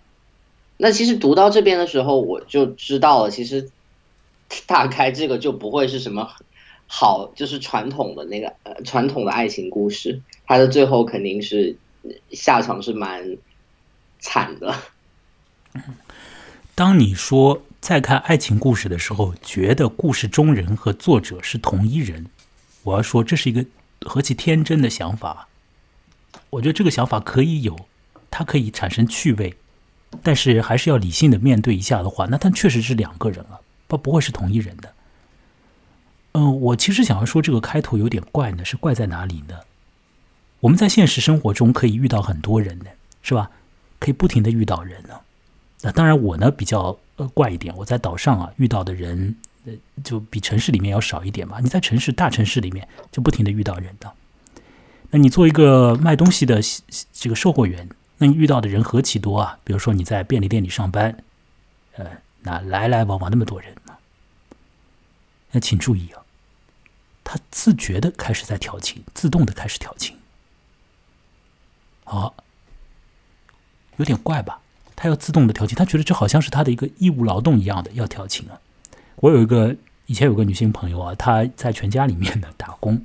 [0.77, 3.69] 那其实读到这边的时候，我就知道了，其实
[4.69, 6.31] 大概这个就不会是什么
[6.87, 11.77] 好，就是传统的那个呃传统的爱情故事，它的最后肯定是
[12.31, 13.39] 下场是蛮
[14.21, 14.73] 惨的。
[16.75, 22.27] 当你说在看爱情故事的时候，觉得故事中人和作者是同一人，
[22.83, 23.65] 我要说这是一个。
[24.07, 25.47] 何其天真的想法！
[26.49, 27.79] 我觉得这个想法可以有，
[28.31, 29.55] 它可以产生趣味，
[30.23, 34.95] 但是还是要理性的面对一下的话，那它确实是两个人了，不不会是同一人的。
[36.33, 39.55] 嗯，我其实想要说这个开头有点怪呢，是怪在哪里呢？
[40.61, 42.87] 我们在现实生活中可以遇到很多人呢，
[43.23, 43.51] 是吧？
[43.99, 45.21] 可以不停的遇到人呢。
[45.83, 49.37] 那当然，我呢比较呃怪一点，我在岛上啊遇到的人。
[49.67, 51.61] 呃，就比城市里面要少一点嘛。
[51.61, 54.11] 你在城市大城市里面就不停的遇到人的，
[55.11, 56.63] 那你做一个卖东西的
[57.13, 59.59] 这个售货员，那你遇到的人何其多啊！
[59.63, 61.23] 比如说你在便利店里上班，
[61.97, 62.07] 呃，
[62.41, 63.77] 那来来往往那么多人。
[65.51, 66.23] 那请注意啊，
[67.23, 70.17] 他自觉的开始在调情，自动的开始调情，
[72.05, 72.35] 好，
[73.99, 74.59] 有点怪吧？
[75.03, 78.61] 他要自动的调情，他觉得这好像是他的一个义务劳动一样的要调情啊。
[79.17, 79.75] 我有一个
[80.05, 83.03] 以前有个女性朋友啊，她在全家里面的打工，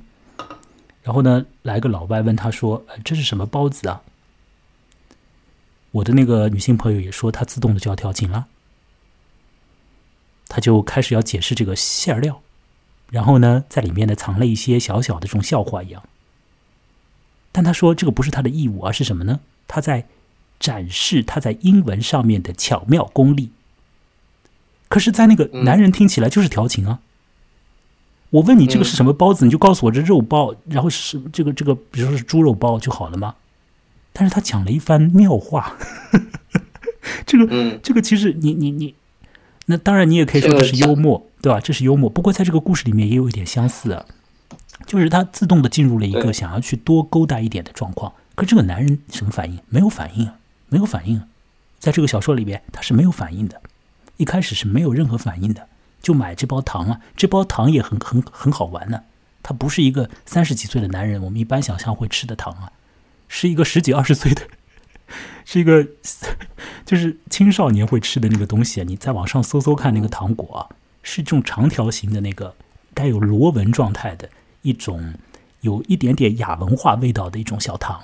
[1.02, 4.02] 然后呢，来个老外问她说：“这是什么包子啊？”
[5.92, 8.46] 我的那个女性朋友也说，她自动的就要调情了。
[10.48, 12.42] 她就开始要解释这个馅料，
[13.08, 16.02] 然后呢，在里面呢藏了一些小小的这种笑话一样。
[17.52, 19.40] 但他说这个不是他的义务，而是什么呢？
[19.66, 20.06] 他在
[20.58, 23.50] 展示他在英文上面的巧妙功力。
[24.88, 27.00] 可是，在那个男人听起来就是调情啊！
[28.30, 33.34] 我问你这个是什么包子，你就告诉我这肉包，然后是这个这个，比如说是猪肉包就好了吗？
[34.12, 35.76] 但是他讲了一番妙话，
[37.26, 38.94] 这个这个其实你你你，
[39.66, 41.60] 那当然你也可以说这是幽默，对吧？
[41.60, 42.08] 这是幽默。
[42.08, 44.06] 不过在这个故事里面也有一点相似啊，
[44.86, 48.12] 就是他自动的进入了一个想要去多勾搭一点的状况。
[48.34, 49.58] 可这个男人什么反应？
[49.68, 50.30] 没有反应，
[50.68, 51.22] 没有反应，
[51.78, 53.60] 在这个小说里边他是没有反应的。
[54.16, 55.68] 一开始是没有任何反应的，
[56.00, 59.02] 就买这包糖啊，这包糖也很很很好玩呢。
[59.42, 62.72] 他不是一个三十几岁的男人，我们一般想象会吃的糖啊，
[63.28, 64.42] 是一个十几二十岁的，
[65.44, 65.86] 是一个
[66.84, 68.84] 就是青少年会吃的那个东西啊。
[68.88, 72.54] 你在网上搜搜看，那个糖果啊，是这种长条形的那个
[72.94, 74.28] 带有螺纹状态的
[74.62, 75.14] 一种，
[75.60, 78.02] 有一点点亚文化味道的一种小糖，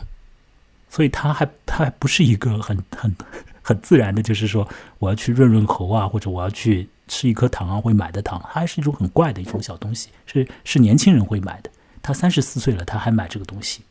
[0.92, 3.16] 所以它还它还不是一个很 很。
[3.64, 4.68] 很自然的，就是说
[4.98, 11.70] 我要去润润喉啊，或者我要去吃一颗糖啊，会买的糖，还是一种很怪的一种小东西，是是年轻人会买的。
[12.02, 13.82] 他三十四岁了，他还买这个东西，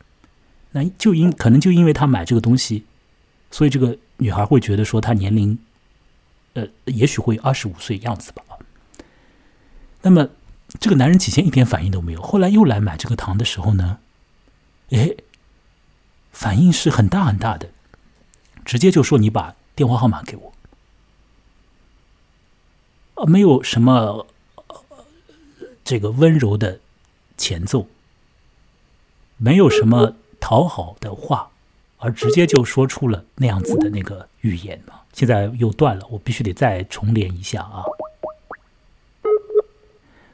[0.72, 2.84] 那就因可能就因为他买这个东西，
[3.50, 5.58] 所以这个女孩会觉得说他年龄，
[6.52, 8.42] 呃，也许会二十五岁样子吧。
[10.02, 10.28] 那么
[10.78, 14.00] 这个男人起先一点反应都没有，后来又来买这个糖的时候呢，
[14.90, 15.10] 哎，
[16.32, 17.70] 反应是很大很大的，
[18.64, 19.54] 直接就说你把。
[19.74, 20.52] 电话号码给我，
[23.14, 24.26] 啊，没有什么
[25.82, 26.78] 这个温柔的
[27.38, 27.86] 前奏，
[29.38, 31.50] 没有什么讨好的话，
[31.96, 35.00] 而直接就说出了那样子的那个语言嘛。
[35.14, 37.82] 现在又断了，我必须得再重连一下啊。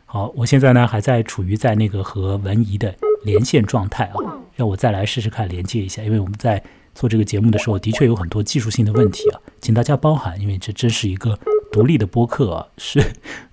[0.05, 4.16] 好，我现在呢还在处于在那个和文怡的连线状态啊，
[4.56, 6.62] 让我再来试试看连接一下，因为我们在。
[6.94, 11.38] 做这个节目的时候，的确有很多技术性的问题啊，请大家包涵，因为这真是一个
[11.70, 13.00] 独立的播客啊，是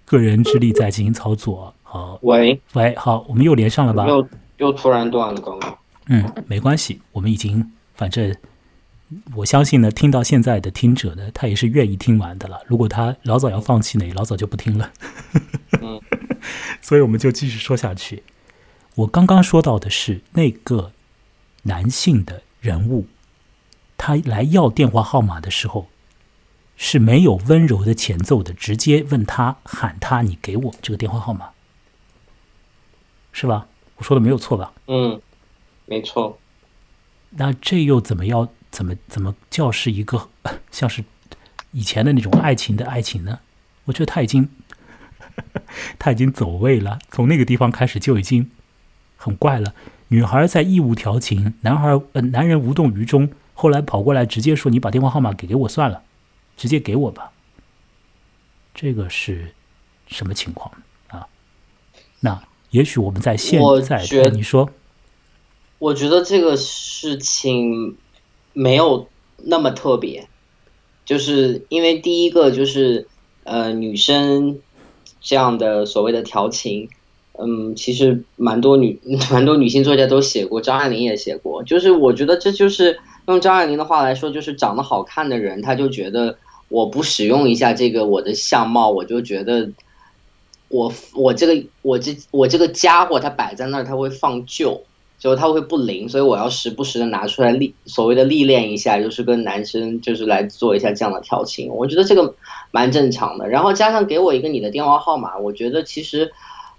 [0.03, 1.72] 个人之力在进行操作。
[1.84, 4.07] 好，喂喂，好，我们又连上了吧？
[4.07, 5.78] 又又突然断了，刚刚。
[6.07, 8.36] 嗯，没关系，我们已经，反正
[9.36, 12.59] 我相信呢，听到现在的听者呢，他也是愿意听完的了。
[12.66, 14.91] 如果他老早要放弃呢，老早就不听了。
[15.84, 16.01] 嗯，
[16.82, 18.24] 所以我们就继续说下去。
[18.96, 20.91] 我刚刚说到的是那个
[21.64, 23.08] 男性的人物。
[23.98, 25.88] 他来要电话号码的时候，
[26.76, 31.52] 是没有温柔的前奏的，直接问他喊他，你给我这个电话号码，
[33.32, 33.68] 是吧？
[33.96, 34.74] 我说的没有错吧？
[34.88, 35.22] 嗯，
[35.86, 36.38] 没错。
[37.30, 40.30] 那这又怎么要怎么怎么叫是一个
[40.72, 41.04] 像是
[41.72, 43.39] 以前的那种爱情的爱情呢？
[43.86, 44.50] 我觉得他已经
[45.98, 48.51] 他已经走位了，从那个地方开始就已经
[49.26, 49.74] 很怪了。
[50.10, 53.28] 女孩在义务调情，男孩呃男人无动于衷。
[53.56, 56.04] 后来跑过来直接说：“你把电话号码给给我算了，
[56.56, 57.32] 直接给我吧。”
[58.76, 59.54] 这个是
[60.08, 60.72] 什么情况
[61.08, 61.26] 啊？
[62.20, 62.39] 那
[62.70, 64.70] 也许我们在现在，你说，
[65.80, 67.97] 我觉得这个事情
[68.54, 69.08] 没有
[69.38, 70.28] 那么特别，
[71.04, 73.08] 就是因为第一个就是
[73.43, 74.60] 呃，女生
[75.22, 76.89] 这样的所谓的调情，
[77.39, 78.99] 嗯，其实蛮多女
[79.32, 82.99] 蛮多女性作家都写过，张爱玲也写过，就是我觉得这就是。
[83.28, 86.37] 用张爱玲的话来说，就是长得好看的人，他就觉得
[86.70, 89.67] 我不使用一下这个我的相貌，我就觉得
[90.67, 94.79] 我我这个我这我这个家伙他摆在那儿他会放旧，
[95.17, 102.36] 就他会不灵，所以我要时不时的拿出来历所谓的历练一下，就是跟男生就是来做一下这样的调情，我觉得这个
[102.70, 103.49] 蛮正常的。
[103.49, 106.32] 然后加上给我一个你的电话号码，我觉得其实，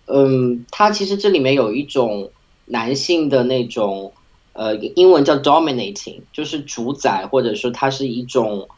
[0.07, 2.31] 嗯，他其实这里面有一种
[2.65, 4.13] 男性的那种。
[4.59, 8.71] 呃，英文叫 dominating，就是主宰，或者说它是一种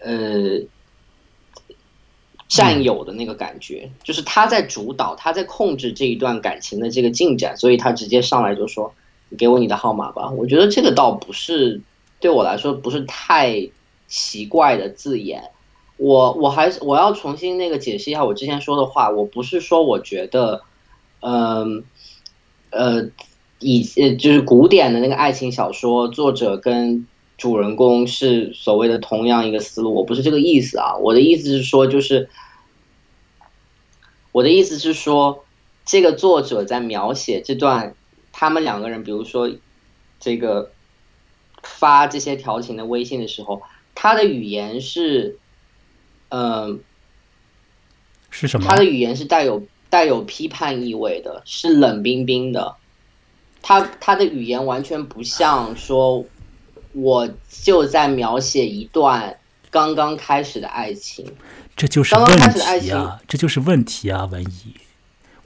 [0.00, 0.60] 呃
[2.46, 8.94] 占有的那个感觉，就是他在主导，他在控制这一段感情的这个进展，所以他直接上来就说
[9.28, 11.80] ：“你给我你的号码吧。”我觉得这个倒不是
[12.20, 13.68] 对我来说不是太
[14.06, 15.50] 奇怪的字眼。
[15.96, 20.62] 我我还是我要重新那个解释一下我之前说的话，我不是说我觉得，
[21.20, 21.84] 嗯
[22.70, 23.10] 呃。
[23.58, 23.82] 以，
[24.18, 27.06] 就是古典的那个爱情小说，作者跟
[27.38, 30.94] 主人公是所谓的同样一个思路，我不是这个意思啊。
[30.96, 32.28] 我的意思是说，就是
[34.30, 35.42] 我的意思是说，
[35.86, 37.94] 这个作者在描写这段
[38.30, 39.50] 他们两个人，比如说
[40.20, 40.70] 这个
[41.62, 43.62] 发这些调情的微信的时候，
[43.94, 45.38] 他的语言是，
[46.36, 46.80] 嗯。
[48.28, 48.66] 是什么？
[48.68, 52.74] 他的语言是带有带有批判意味的，是冷冰冰的。
[53.62, 56.22] 他他的语言完全不像说，
[56.92, 59.34] 我就在描写一段
[59.70, 61.24] 刚刚开始的爱情。
[61.74, 63.18] 这就是问题啊！
[63.26, 64.26] 这就是问题啊！
[64.26, 64.74] 文怡，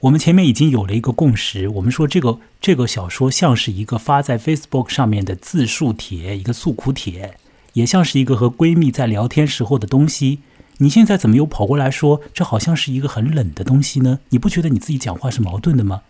[0.01, 7.37] 我们前面已经有了一个共识，我们说这个这个小说像是一个发在 Facebook 上面的自述帖，一个诉苦帖，
[7.71, 10.39] 也像是一个和闺蜜在聊天时候的东西。
[10.81, 14.19] 你现在怎么又跑过来说这好像是一个很冷的东西呢？
[14.29, 16.01] 你不觉得你自己讲话是矛盾的吗？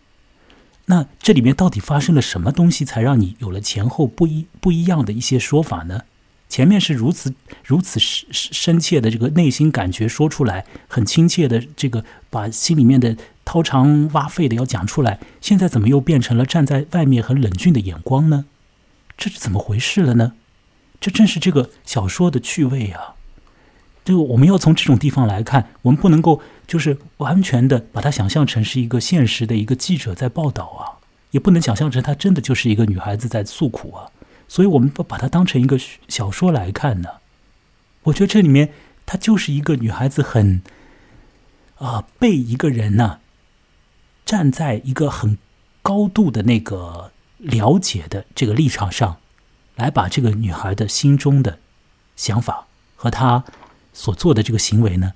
[0.85, 6.03] 那这里面到底发生了什么东西，才让你有了前后不一不一样的一些说法呢？
[6.47, 7.33] 前面是如此
[7.65, 18.45] 如此深深切的这个内心感觉说出来，很亲切的这个把心里面的掏肠挖肺的要讲出来，现在怎么又变成了站在外面很冷峻的眼光呢？
[19.17, 20.33] 这是怎么回事了呢？
[21.01, 23.15] 这正是这个小说的趣味啊！
[24.03, 30.97] 这个我们要从这种地方来看，我们不能够就是完全的把它想象成是一个现实的一个记者在报道啊，
[31.29, 34.09] 也不能想象成她真的就是一个女孩子在诉苦啊，
[34.47, 37.09] 所以我们不把它当成一个小说来看呢。
[38.03, 38.73] 我觉得这里面
[39.05, 40.63] 她就是一个女孩子很
[41.75, 43.19] 啊被一个人呢
[44.25, 45.37] 站在一个很
[45.83, 49.17] 高度的那个了解的这个立场上
[49.75, 51.59] 来把这个女孩的心中的
[52.15, 52.65] 想法
[52.95, 53.43] 和她。
[53.93, 55.13] 所做的这个行为呢，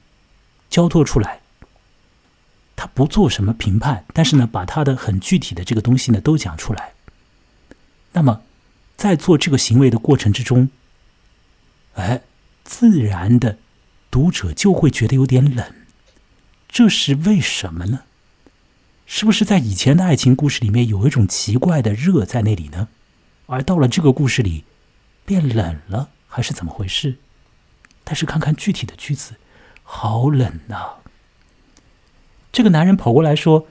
[0.69, 1.41] 交托出来，
[2.75, 6.93] 他不做什么评判，但是呢，把他的很具体的这个东西呢都讲出来。
[8.13, 8.43] 那么，
[8.95, 10.69] 在做这个行为的过程之中，
[11.95, 12.21] 哎，
[12.63, 13.57] 自然的
[14.09, 15.73] 读者就会觉得有点冷，
[16.67, 18.03] 这是为什么呢？
[19.05, 22.87] 是不是在以前的爱情故事里面有一种奇怪的热在那里呢？
[23.45, 24.63] 而到了这个故事里，
[25.25, 27.17] 变冷了，还是怎么回事？
[28.05, 29.35] 但是看看具体的句子，
[29.83, 30.99] 好冷呐！
[32.53, 33.67] 这个男人跑过来说：“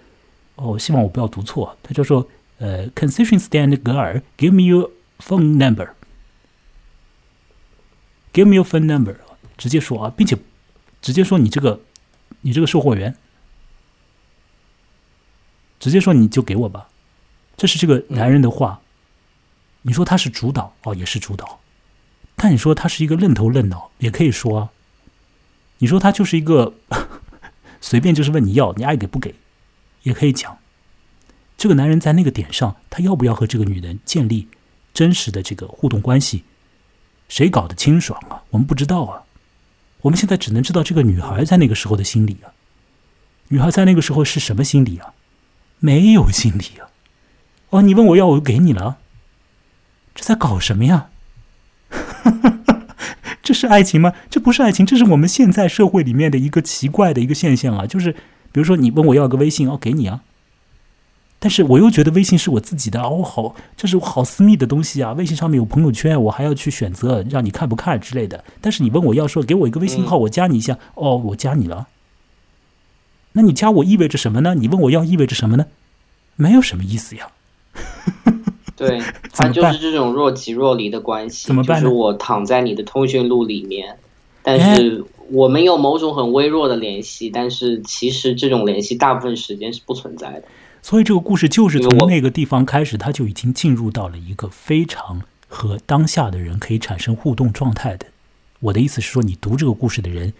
[0.56, 2.28] 哦，希望我不要读错。”他就说
[2.58, 4.90] ：“呃，concession stand girl，give me your
[5.20, 5.94] phone number，give
[8.44, 9.16] me your phone number。”
[9.56, 10.36] 直接说啊，并且
[11.00, 11.80] 直接说你这个
[12.42, 13.16] 你这个售货员，
[15.78, 16.88] 直接说你就给我吧。
[17.56, 18.80] 这是这个男人的话。
[19.86, 21.60] 你说他是主导哦，也是主导。
[22.36, 24.70] 但你说他是一个愣头愣脑，也可以说啊。
[25.78, 26.74] 你说他就是一个
[27.80, 29.34] 随便就是问你要，你爱给不给，
[30.02, 30.58] 也可以讲。
[31.56, 34.48] 这个男人在那个点上，他要不要和这个女人建立
[34.92, 36.44] 真实的这个互动关系？
[37.28, 38.42] 谁搞得清爽啊？
[38.50, 39.22] 我们不知道啊。
[40.02, 42.52] 我们现在只能知道这个女孩在那个时候的心理啊。
[43.48, 45.14] 女孩在那个时候是什么心理啊？
[45.78, 46.88] 没有心理啊。
[47.70, 48.98] 哦，你问我要，我就给你了。
[50.14, 51.10] 这在搞什么呀？
[53.42, 54.12] 这是爱情吗？
[54.30, 57.86] 这不是爱情，这是我们现在社会里面的一个奇怪的一个现象啊！
[57.86, 58.12] 就是，
[58.52, 60.22] 比如说你问我要个微信，哦，给你啊。
[61.38, 65.12] 但是我又觉得微信是我自己的，哦，好，这是好私密的东西啊！
[65.12, 68.42] 微信上面有朋友圈，我还要去选择让你看不看之类的。
[68.62, 71.88] 但是你问我要说，给我一个微信号，我加你一下，哦，我加你了。
[73.32, 74.54] 那你加我意味着什么呢？
[74.54, 75.66] 你问我要意味着什么呢？
[76.36, 77.28] 没有什么意思呀。
[78.86, 79.00] 对，
[79.32, 81.46] 他就是这种若即若离的关系。
[81.46, 81.80] 怎么办？
[81.80, 83.96] 就是我躺在你的通讯录里面，
[84.42, 90.44] 但是我们有某种很微弱的联系，但是其实这种联系大部分时间是不存在的。
[90.82, 98.06] 所以这个故事就是从那个地方开始，它就已经进入到了一个非常和当下的人可以产生互动状态的。
[98.60, 100.34] 我的意思是说，你读这个故事的人，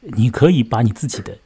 [0.00, 1.36] 你可以把你自己的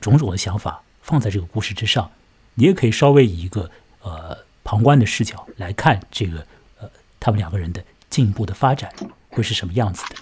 [0.00, 2.10] 种种的想法放在这个故事之上，
[2.54, 3.70] 你也可以稍微以一个
[4.02, 4.45] 呃。
[4.66, 6.44] 旁观的视角来看这个，
[6.80, 6.90] 呃，
[7.20, 8.92] 他们两个人的进一步的发展
[9.30, 10.16] 会是什么样子的？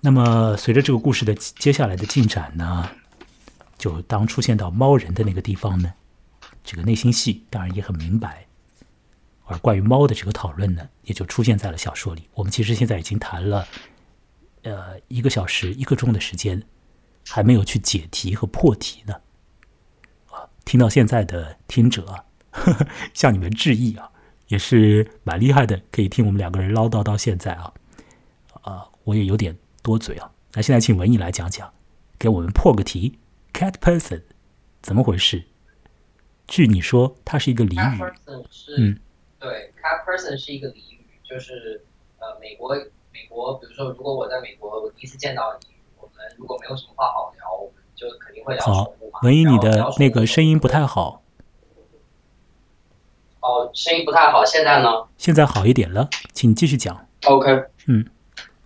[0.00, 2.88] 那么，随着这个故事的接下来的进展呢，
[3.76, 5.92] 就当出现到猫人的那个地方呢，
[6.64, 8.46] 这个内心戏当然也很明白。
[9.44, 12.26] 而关于猫的这个讨论呢，也就出现在了小说里。
[12.32, 13.68] 我们其实现在已经谈了，
[14.62, 16.62] 呃，一个小时一个钟的时间，
[17.28, 19.14] 还没有去解题和破题呢。
[20.30, 22.24] 啊，听到现在的听者。
[23.14, 24.10] 向你们致意啊，
[24.48, 27.72] 也是蛮厉害的，可以听我们两个人唠叨到现在啊，
[28.62, 30.30] 啊，我也有点多嘴啊。
[30.54, 31.72] 那现在请文艺来讲讲，
[32.18, 33.18] 给我们破个题。
[33.52, 34.22] Cat person
[34.80, 35.44] 怎么回事？
[36.48, 38.12] 据你说，它是一个俚语。
[38.76, 38.98] 嗯，
[39.38, 41.82] 对，cat person 是一个俚语，就是
[42.18, 42.74] 呃，美国
[43.12, 45.68] 美国，比如说，如果我在美国，我第一次见到你，
[46.00, 49.20] 我们如果没有什么话好聊，我们就肯定会聊宠物嘛。
[49.22, 51.21] 文艺，你的那个声音不太好。
[53.42, 54.88] 哦，声音不太好，现在呢？
[55.18, 56.96] 现在好一点了，请继续讲。
[57.26, 57.50] OK，
[57.88, 58.04] 嗯，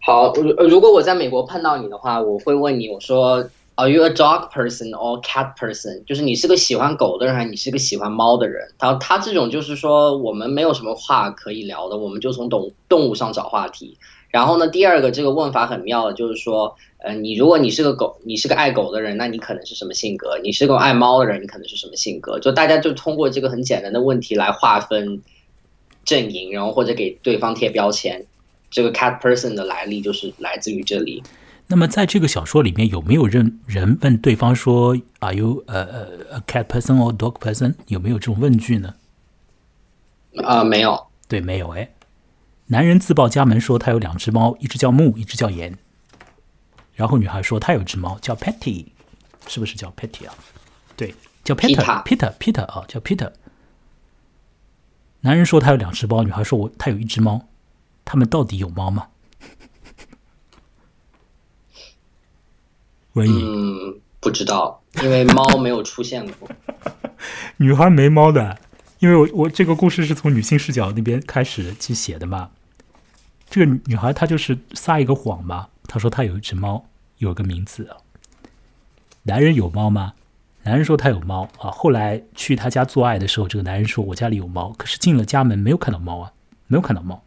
[0.02, 0.32] 好。
[0.34, 3.42] 如如果我在美国碰到你的话，我会问你，我说
[3.76, 6.04] Are you a dog person or cat person？
[6.04, 8.66] 就是你是个喜欢狗的人，还是你是个喜欢猫的人？
[8.78, 13.98] 然后他这种就是说，我们没有什么话可以聊的，我们就从动动物上找话题。
[14.28, 16.74] 然后呢，第二个这个问法很妙的，就是说，
[17.06, 20.36] 呃，你如果你是个狗，你是个爱狗的人，那你可能是什么性格？
[20.42, 22.36] 你是个爱猫的人，你可能是什么性格？
[22.40, 25.22] 就大家就通过这个很简单的问题来划分
[26.04, 28.26] 阵营，然后或者给对方贴标签。
[28.68, 31.22] 这个 cat person 的来历就是来自于这里。
[31.68, 38.94] 那么在这个小说里面有没有人人问对方说 “Are you 呃呃 a cat person or dog person？” 有没有这种问句呢？
[40.42, 41.06] 啊，没有。
[41.28, 41.70] 对，没有。
[41.70, 41.88] 哎，
[42.66, 45.78] 男人自报家门说他有两只猫，一只叫木，一只叫盐。
[46.96, 48.86] 然后女孩说她有只猫叫 Patty，
[49.46, 50.34] 是不是叫 Patty 啊？
[50.96, 51.14] 对，
[51.44, 53.30] 叫 Peter，Peter，Peter 啊，叫 Peter。
[55.20, 57.46] 男人说他有两只猫，女孩说我他有一只猫。
[58.04, 59.08] 他们到底有猫吗？
[63.14, 66.48] 文艺，嗯，不知道，因为猫没有出现过。
[67.58, 68.56] 女孩没猫的，
[69.00, 72.50] 因为我我这个故事是从女性视角那边开始去写的嘛。
[73.50, 76.84] 这个女孩她就是撒一个谎嘛，她说他有一只猫，
[77.18, 77.88] 有个名字。
[79.22, 80.14] 男人有猫吗？
[80.62, 81.70] 男人说他有猫啊。
[81.70, 86.32] 后来去他家做爱的时候，这个男人说我家里有猫，可是进了家门没有看到猫啊，
[86.66, 87.22] 没有看到猫，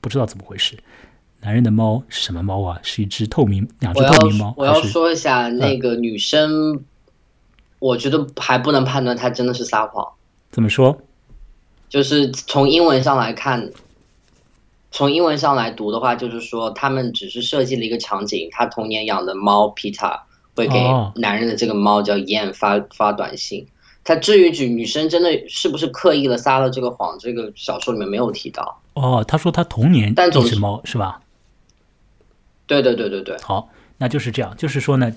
[0.00, 0.78] 不知道怎么回事。
[1.40, 2.78] 男人的猫是什么猫啊？
[2.82, 4.54] 是一只透明，两只透明猫。
[4.56, 6.84] 我要说一下，那个女生，
[7.78, 10.06] 我觉得还不能判断她真的是撒谎。
[10.50, 11.00] 怎么说？
[11.88, 13.70] 就是从英文上来看，
[14.90, 20.78] 从英文上来读的话，就是说他们只是设计了一个场景，他童年养的猫皮塔会给
[21.14, 23.66] 男人的这个猫叫燕发发短信。
[24.02, 28.80] 他至于女女生真的是不是刻意的撒了这个谎，这个小说里面没有提到。
[28.94, 31.20] 哦，他说他童年一只猫是吧？
[32.66, 33.68] 对对对对对，好，
[33.98, 35.12] 那就是这样，就是说呢，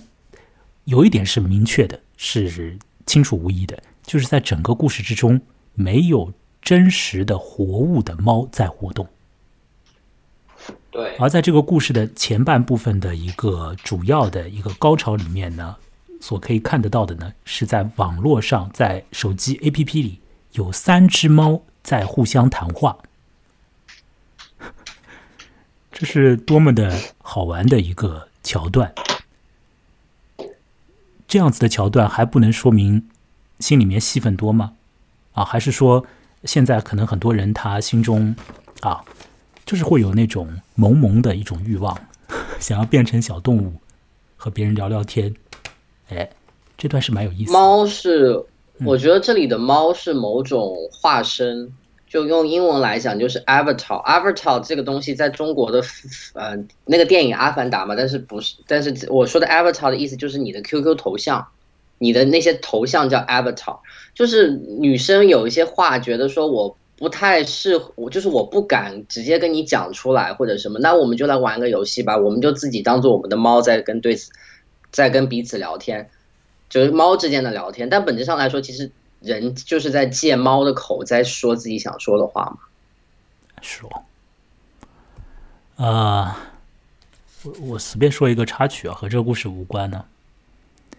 [0.85, 5.39] 有一点是明确的，是清楚无疑的，就是在整个故事之中，
[5.73, 6.31] 没有
[6.61, 9.07] 真实的活物的猫在活动。
[10.93, 15.75] 对，而在这个故事的前半部分的一个主要的一个高潮里面呢，
[16.21, 20.19] 所可以看得到的呢，是在网络上，在手机 APP 里
[20.51, 22.95] 有三只猫在互相谈话。
[25.91, 28.93] 这是多么的好玩的一个桥段！
[31.27, 33.09] 这样子的桥段还不能说明
[33.59, 34.73] 心里面戏份多吗？
[35.33, 36.05] 啊，还是说
[36.43, 38.35] 现在可能很多人他心中
[38.81, 39.03] 啊，
[39.73, 41.99] 就是会有那种萌萌的一种欲望，
[42.61, 43.73] 想要变成小动物
[44.37, 45.33] 和别人聊聊天。
[46.09, 46.29] 哎，
[46.77, 47.51] 这段是蛮有意思。
[47.51, 48.39] 猫是，
[48.85, 51.73] 我觉得这里的猫是某种化身。
[52.07, 53.99] 就用英文来讲，就是 avatar。
[54.05, 55.81] avatar 这个东西在中国的
[56.35, 56.55] 呃
[56.85, 58.57] 那个电影《阿凡达》嘛，但是不是？
[58.67, 61.47] 但是我说的 avatar 的意思就是你的 QQ 头像，
[61.97, 63.79] 你的那些头像叫 avatar。
[64.13, 74.17] 就是女生有一些话，觉得说我不太适合，我就是我不敢直接跟你讲出来或者什么，那我们就来玩个游戏吧，我们就自己当做我们的猫在跟对，
[74.91, 76.09] 在跟彼此聊天，
[76.69, 77.89] 就是猫之间的聊天。
[77.89, 78.89] 但本质上来说，其实。
[79.23, 82.57] 人就是在借猫的口在说自己想说的话嘛？
[83.61, 84.03] 说，
[85.77, 86.51] 啊，
[87.43, 90.03] 我我随便说一个插曲啊，和这个故事无关呢。《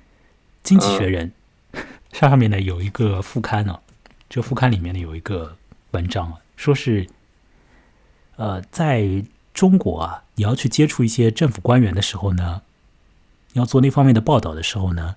[0.62, 1.30] 经济学人
[2.18, 3.78] 》上面呢有一个副刊呢，
[4.30, 5.54] 这副刊里面呢有一个
[5.94, 7.08] 文章啊，说是，
[8.36, 12.60] 呃，在中国啊，你要去接触一些政府官员的时候呢，
[13.54, 15.16] 你要做那方面的报道的时候呢，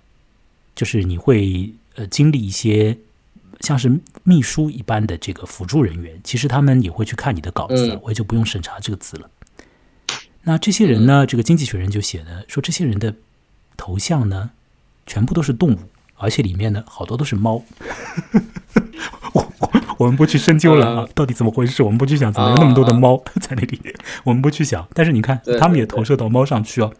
[0.73, 1.73] 就是你会。
[1.97, 2.95] 呃，经历一些
[3.61, 9.27] 像是秘书一般的这个辅助人员，其实他们也会去看你的稿子，我也就不用审查这个字了。
[10.43, 13.15] 那这些人呢，这个经济学人就写的说，这些人的
[13.75, 14.51] 头像呢，
[15.07, 15.79] 全部都是动物，
[16.17, 17.63] 而且里面呢，好多都是猫。
[19.33, 21.81] 我 我们不去深究了啊，到底怎么回事？
[21.81, 23.81] 我们不去想怎么有那么多的猫 在那里，
[24.23, 24.87] 我们不去想。
[24.93, 26.93] 但是你看，他们也投射到猫上去哦。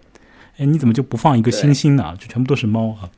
[0.57, 2.15] 哎，你怎么就不放一个星星呢？
[2.18, 3.10] 就全部都是猫啊。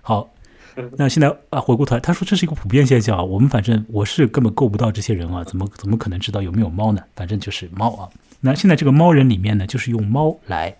[0.00, 0.30] 好。
[0.98, 3.22] 那现在啊，回过头来，他说这是一个普遍现象啊。
[3.22, 7.00] 我们反正我是根本够不到这些人啊，怎么怎么可能知道有没有猫呢？
[7.14, 8.10] 反正就是猫啊。
[8.40, 10.76] 那现在这个猫人里面呢，就是用猫来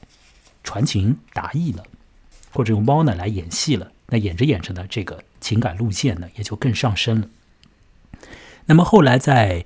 [0.64, 1.84] 传情达意了，
[2.51, 3.86] 或者用猫呢来演戏了。
[4.09, 7.28] 那演着演着呢，这个情感路线呢也就更上升了。
[8.66, 9.65] 那么后来在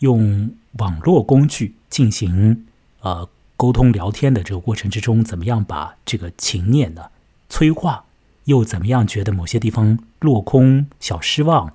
[0.00, 2.66] 用网络工具进行
[3.00, 7.06] 呃沟通聊天的这个过程之中，怎么样把这个情念呢
[7.48, 8.04] 催化？
[8.44, 9.06] 又怎么样？
[9.06, 11.66] 觉得某些地方落空、小失望，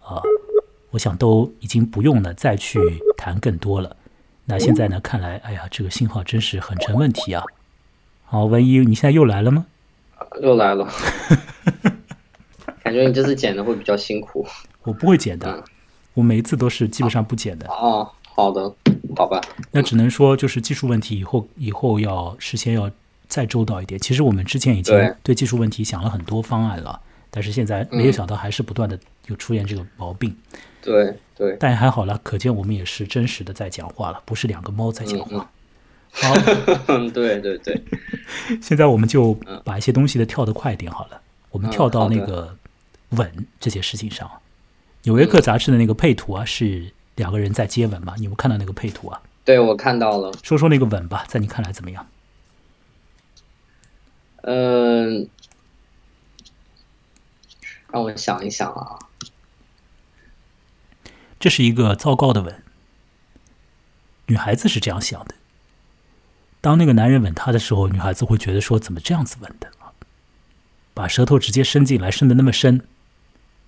[0.00, 0.22] 啊，
[0.92, 2.78] 我想都已经不用了，再去
[3.18, 3.96] 谈更多了。
[4.46, 4.98] 那现在呢？
[5.00, 7.42] 看来，哎呀，这个信号真是很成问题啊！
[8.24, 9.66] 好，文一，你现在又来了吗？
[10.40, 10.88] 又来了，
[12.82, 14.46] 感觉你这次剪的会比较辛苦。
[14.82, 15.62] 我不会剪的嗯，
[16.14, 17.68] 我每一次都是基本上不剪的。
[17.68, 18.74] 哦，好的，
[19.16, 19.40] 好吧。
[19.70, 22.90] 那只能说就是技术问题，以后以后要事先要
[23.28, 24.00] 再周到一点。
[24.00, 27.00] 其实我们之前已经对对技术问题想了很多方案了，
[27.30, 30.34] 但是现在没有想到还是不断的有出现这个毛病。
[30.80, 35.50] 对对，但还好了，可见我们也是真实的在讲话了，不是两个猫在讲话。
[36.16, 36.32] 好，
[37.12, 37.82] 对 对对，
[38.62, 39.34] 现在我们就
[39.64, 41.20] 把一些东西的跳得快一点好了。
[41.50, 42.56] 我们嗯跳到那个
[43.10, 44.30] 稳这件事情上。
[45.04, 48.14] 纽约客杂志的那个配图啊，是两个人在接吻嘛？
[48.18, 49.22] 你们看到那个配图啊？
[49.44, 50.32] 对我看到了。
[50.42, 52.06] 说说那个吻吧，在你看来怎么样？
[54.42, 55.28] 嗯，
[57.90, 58.98] 让我想一想啊。
[61.38, 62.62] 这是一个糟糕的吻。
[64.26, 65.34] 女孩子是这样想的：
[66.62, 69.92] 当那个男人吻她的时候，女孩子会觉得说，怎么这样子吻的啊？
[70.94, 72.86] 把舌头直接伸进来，伸的那么深，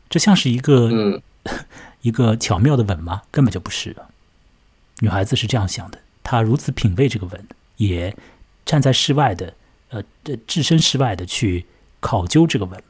[0.08, 1.22] 这像是一个、嗯
[2.02, 3.22] 一个巧妙的吻吗？
[3.30, 4.06] 根本就不是啊。
[5.00, 7.46] 女孩子是这样想的，她如此品味这个吻，
[7.76, 8.16] 也
[8.64, 9.54] 站在室外的，
[9.90, 11.66] 呃，这置身事外的去
[12.00, 12.82] 考究这个吻。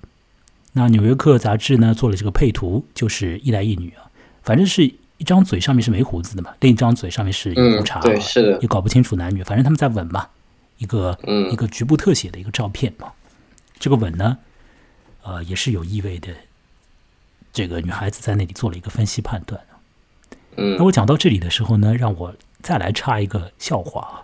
[0.73, 4.11] 那《纽约客》杂志呢做了这个配图，就是一男一女啊，
[4.43, 4.85] 反正是
[5.19, 10.29] 一张嘴上面是没胡子的嘛，另一张嘴上面是有胡嗯茬、啊对是的也搞不清楚男女，反正他们在吻嘛，
[10.79, 13.13] 一个、嗯一个局部特写的一个照片嘛。
[13.79, 14.39] 这个吻呢，
[15.23, 16.29] 呃，也是有意味的。
[17.57, 19.59] 这个女孩子在那里做了一个分析判断。
[20.59, 24.15] 嗯那我讲到这里的时候呢，让我再来插一个笑话啊。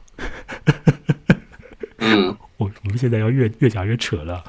[1.97, 4.45] 嗯 我我们现在要越越讲越扯了。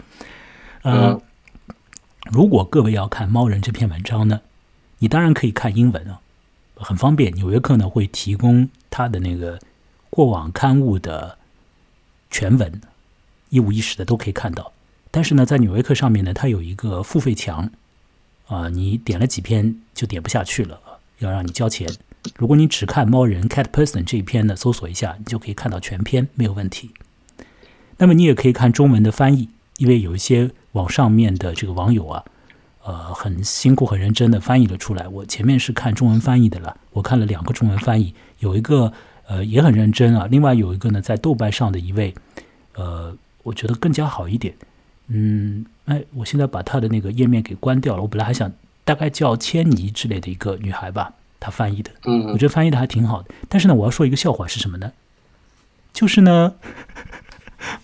[0.81, 1.22] 呃，嗯
[2.30, 4.41] 如果各位要看《猫人》这篇文章呢，
[4.99, 6.19] 你当然可以看英文啊，
[6.76, 7.31] 很方便。
[7.35, 9.57] 《纽约客》呢会提供他的那个
[10.10, 11.38] 过往刊物的
[12.30, 12.81] 全文，
[13.47, 14.73] 一五一十的都可以看到。
[15.10, 17.72] 但是呢，在《纽约客》上面呢，它有一个付费墙，
[18.48, 20.80] 啊、你点了几篇就点不下去了，
[21.20, 21.90] 要让你交钱。
[22.38, 26.91] 如果你只看《猫人》（Cat Person） 这一篇呢，搜索一下，你就可以看到全篇，没有问题。
[27.98, 32.24] 那么你也可以看中文的翻译，因为有一些网上面的这个网友啊，
[32.84, 35.07] 呃，很辛苦、很认真的翻译了出来。
[35.07, 38.91] 我前面是看中文翻译的了，我看了两个中文翻译，有一个
[39.28, 42.14] 呃也很认真啊，另外有一个呢在豆瓣上的一位，
[42.76, 44.56] 呃，我觉得更加好一点。
[45.07, 48.01] 嗯，哎，我现在把他的那个页面给关掉了。
[48.01, 48.51] 我本来还想
[48.85, 53.34] 大概叫千妮之类的一个女孩吧，她翻译的，嗯我嗯觉得翻译的还挺好的。
[53.49, 54.93] 但是呢，我要说一个笑话是什么呢？
[55.91, 56.55] 就是呢，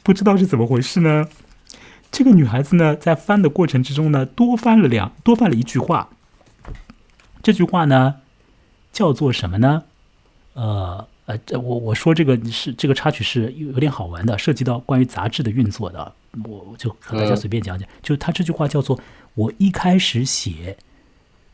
[0.02, 1.28] 不知道是怎么回事呢。
[2.12, 6.10] 这个女孩子呢，在翻的过程之中呢，多翻了两多翻了一句话。
[7.44, 8.16] 这句话呢，
[8.92, 9.84] 叫做什么呢？
[10.54, 16.12] 呃呃，这我我说这个是这个插曲是有有点好玩的，涉及到关于杂志的运作的，
[16.44, 17.88] 我我就和大家嗯随便讲讲。
[18.02, 19.00] 就他这句话叫做
[19.36, 20.76] “我一开始写，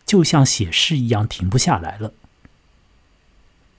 [0.05, 2.13] 就像写诗一样停不下来了”。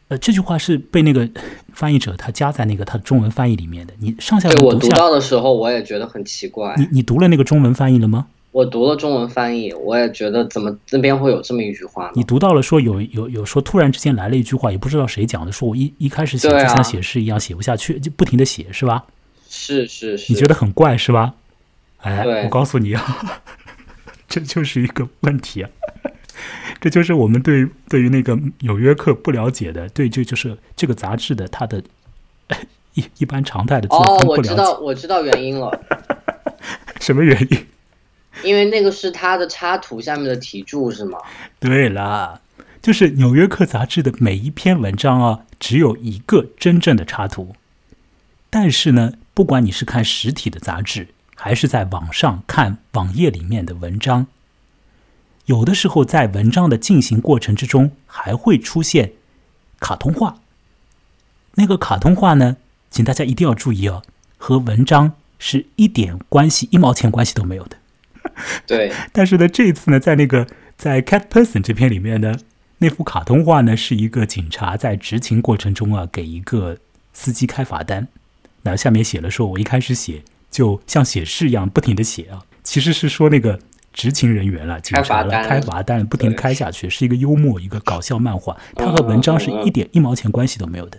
[0.08, 1.26] 呃，这句话是被那个
[1.72, 3.94] 翻译者他加在那个他的中文翻译里面的。
[3.98, 6.74] 你上下对我读到的时候，我也觉得很奇怪。
[6.76, 8.26] 你你读了那个中文翻译了吗？
[8.56, 12.12] 我读了中文翻译，我也觉得怎么这边会有这么一句话呢？
[12.14, 19.04] 你读到了说有有有说突然之间来了一句话，也不知道谁讲的，说我一一开始写就像写诗一样写不下去，就不停的写是吧？
[19.50, 21.34] 是是是，你觉得很怪是吧？
[21.98, 23.42] 哎，我告诉你啊，
[24.26, 25.68] 这就是一个问题啊，
[26.80, 31.82] 这就是我们对对于那个《纽约客》不了解的，对，就就是这个杂志的它的
[32.94, 35.78] 一一般常态的作哦，风不了解，我知道，我知道原因了，
[37.02, 37.66] 什么原因？
[38.42, 41.18] 因为那个是它的插图下面的题注是吗？
[41.58, 42.40] 对啦，
[42.82, 47.54] 就是《纽约客》杂志的每一篇文章啊，只有一个真正的插图。
[48.50, 54.26] 但是呢，不管你是看实体的杂志，还是在网上看网页里面的文章，
[55.46, 59.12] 有的时候在文章的进行过程之中，还会出现
[59.80, 60.38] 卡通画。
[61.54, 62.56] 那个卡通画呢，
[62.90, 64.02] 请大家一定要注意哦，
[64.36, 67.76] 和文章是一点关系、一毛钱关系都没有的。
[68.66, 70.46] 对，但是呢，这一次呢，在那个
[70.76, 72.36] 在 Cat Person 这篇里面呢，
[72.78, 76.76] 那幅卡通画呢，是一个警察在执勤过程中啊，给一个
[77.12, 78.06] 司机开罚单。
[78.62, 83.58] 那下面写了说，我一开始写就像写诗一样不停的写啊，其实是说那个
[83.92, 86.06] 执勤人员了，警察了，开罚单。
[86.06, 90.98] 不停的开下去，是一个幽默一个搞笑漫画，它和文章是一点一毛钱关系都没有的。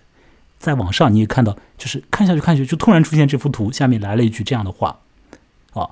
[0.57, 4.97] 在网上你也看到，就是看下去看下去，就突然出现这幅图，下面来了一句这样的话，
[5.73, 5.88] 哦，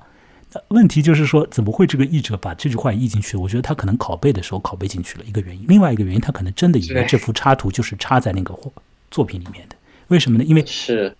[0.68, 3.36] 问题就是说，怎么会这个译者把这句话译进去？
[3.36, 8.70] 我觉得他可能拷贝的时候拷贝进去了一个原因，另外一个原因，他可能真的以为这幅插图就是插在那个画
[9.10, 9.76] 作品里面的。
[10.08, 10.44] 为什么呢？
[10.44, 11.14] 因为是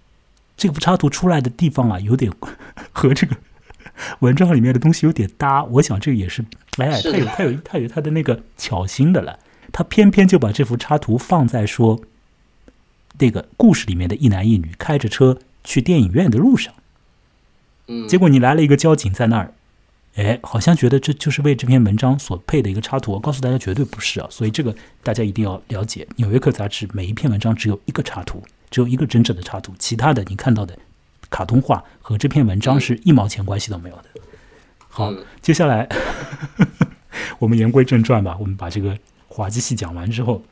[0.57, 2.33] 这幅插图出来的地方啊，有点
[2.93, 3.37] 和这个
[4.21, 6.43] 文章里面的东西有点搭，我想这个也是，
[6.79, 9.39] 哎，他有他有他有他的那个巧心的了，
[9.73, 12.01] 他偏偏就把这幅插图放在说
[13.19, 16.73] 那个故事里面的一男一女开着车去电影院的路上，
[17.89, 19.53] 嗯，结果你来了一个交警在那儿，
[20.17, 23.13] 哎，好像觉得这就是为这篇文章所配的一个插图。
[23.13, 24.27] 我告诉大家，绝对不是啊！
[24.31, 30.77] 所以这个大家一定要了解，《纽约客》杂志每一篇文章只有一个插图，只有一个真正的插图，其他的你看到的
[31.29, 34.05] 卡通画和这篇文章是一毛钱关系都没有的。
[34.89, 35.89] 好，嗯接下来
[37.39, 38.97] 我们言归正传吧，我们把这个
[39.29, 40.43] 滑稽戏讲完之后，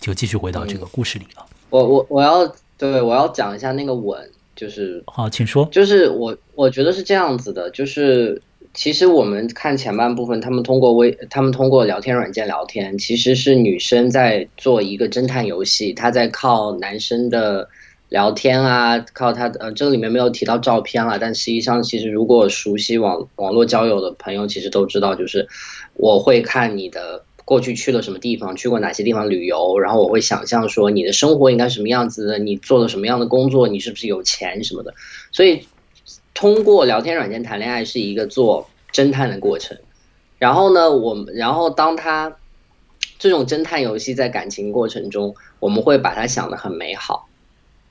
[0.00, 1.46] 就继续回到这个故事里了。
[1.68, 4.30] 我我我要对我要讲一下那个吻，
[4.62, 5.68] 就是好，请说。
[5.72, 8.40] 就是我我觉得是这样子的，就是
[8.72, 17.68] 其实我们看前半部分，他们通过微，他们通过聊天软件聊天，其实是女生在做一个侦探游戏，她在靠男生的
[18.08, 25.48] 聊天啊，靠他的呃，这个里面没有提到照片了，但实际上其实如果熟悉网网络交友的朋友，其实都知道，就是
[25.94, 27.24] 我会看你的。
[27.44, 34.94] 过去去了什么地方，去过哪些地方旅游，然后我会想象说你的生活应该什么样子的，你做了什么样的工作，你是不是有钱什么的，
[35.32, 35.66] 所以
[36.34, 39.76] 通过聊天软件谈恋爱是一个做侦探的过程。
[40.38, 42.36] 然后呢，我们然后当他
[43.18, 47.28] 这种侦探游戏在感情过程中，我们会把它想得很美好，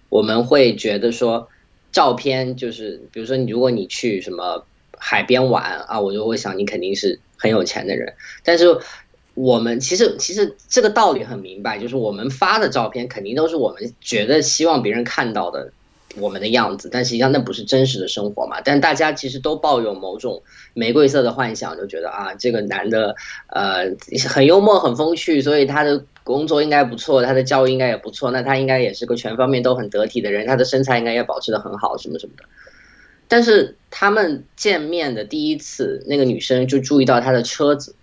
[0.10, 1.50] 我们会觉得说
[1.92, 4.66] 照片就是，比如说你如果你去什么
[4.98, 8.14] 海边玩啊，我就会想你肯定是很有钱的人，
[8.44, 8.80] 但是。
[9.42, 15.74] 我们其实其实这个道理很明白，就是我们发的照片肯定都是我们觉得希望别人看到的
[16.18, 18.62] 我们的样子，但实际上那不是真实的生活嘛。
[18.64, 20.44] 但大家其实都抱有某种
[20.76, 23.16] 玫瑰色的幻想，就觉得啊，这个男的
[23.48, 23.86] 呃
[24.30, 32.44] 很幽默、很风趣，所以他的工作应该不错，他的教育应该也不错，那他应该也是个全方面都很得体的人，他的身材应该也保持的很好，什么什么的。
[33.28, 37.96] 但是他们见面的第一次，那个女生就注意到他的车子。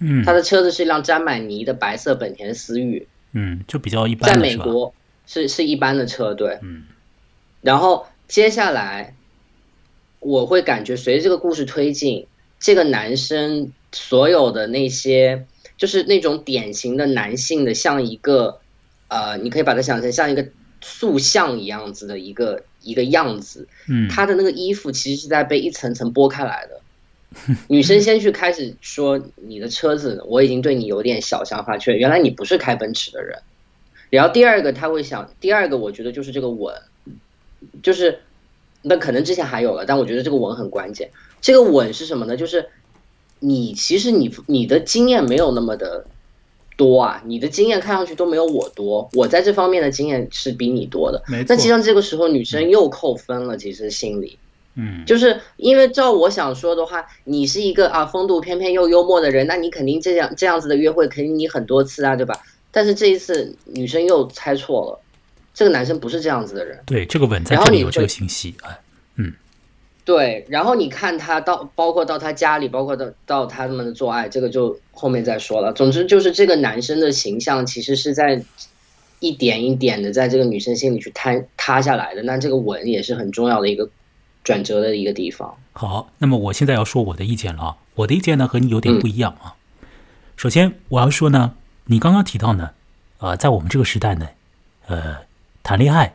[0.00, 4.32] 嗯，他的车子是一辆沾满泥的白色本田思域，嗯，就比较一般。
[4.32, 4.92] 在美国
[5.26, 6.84] 是是一般的车，对，嗯。
[7.60, 9.14] 然后接下来，
[10.18, 12.26] 我会感觉随着这个故事推进，
[12.58, 15.44] 这个男生所有的那些，
[15.76, 18.58] 就是那种典型的男性的，像一个
[19.08, 20.48] 呃，你可以把它想成像一个
[20.80, 26.79] 塑像一样子的一个一个样子，嗯，他的那个衣服其实是在被一层层剥开来的。
[27.68, 33.38] 女生先去开始说你的车子，我已经对你有点小想法，却原来你不是开奔驰的人。
[34.10, 36.74] 然后第二个他会想，第二个我觉得就是这个吻，
[37.82, 38.18] 就是
[38.82, 41.10] 那可能之前还有了，但我觉得这个吻很关键。
[41.40, 42.36] 这个吻是什么呢？
[42.36, 42.68] 就是
[43.38, 46.04] 你其实你你的经验没有那么的
[46.76, 51.22] 多啊，你的经验看上去都没有我多，我在这方面的经验是比你多的。
[51.46, 54.38] 那实际上这个时候女生又扣分了，其实心里。
[54.40, 54.49] 嗯，
[55.04, 62.40] 就是因为照我想说的话，你是一个啊风度翩翩又幽默的人，那你肯定这样这样子的约会肯定你很多次啊，对吧？
[62.70, 65.00] 但是这一次女生又猜错了，
[65.52, 66.78] 这个男生不是这样子的人。
[66.86, 68.78] 对，这个吻在这里有这个信息，啊，
[69.16, 69.34] 嗯，
[70.04, 70.46] 对。
[70.48, 75.72] 然后你看他到，包括到他家里，包括到到他们的做爱，这个就后面再说了。
[75.74, 78.42] 总之就是这个男生的形象其实是在
[79.18, 82.22] 一点一点的在这个女生心里去坍塌下来的。
[82.22, 83.90] 那这个吻也是很重要的一个。
[84.42, 85.56] 转折的一个地方。
[85.72, 87.76] 好，那么我现在要说我的意见了啊。
[87.96, 89.56] 我的意见呢和你有点不一样啊。
[90.36, 91.54] 首先我要说呢，
[91.86, 92.70] 你刚刚提到呢，
[93.18, 94.28] 呃，在我们这个时代呢，
[94.86, 95.18] 呃，
[95.62, 96.14] 谈恋爱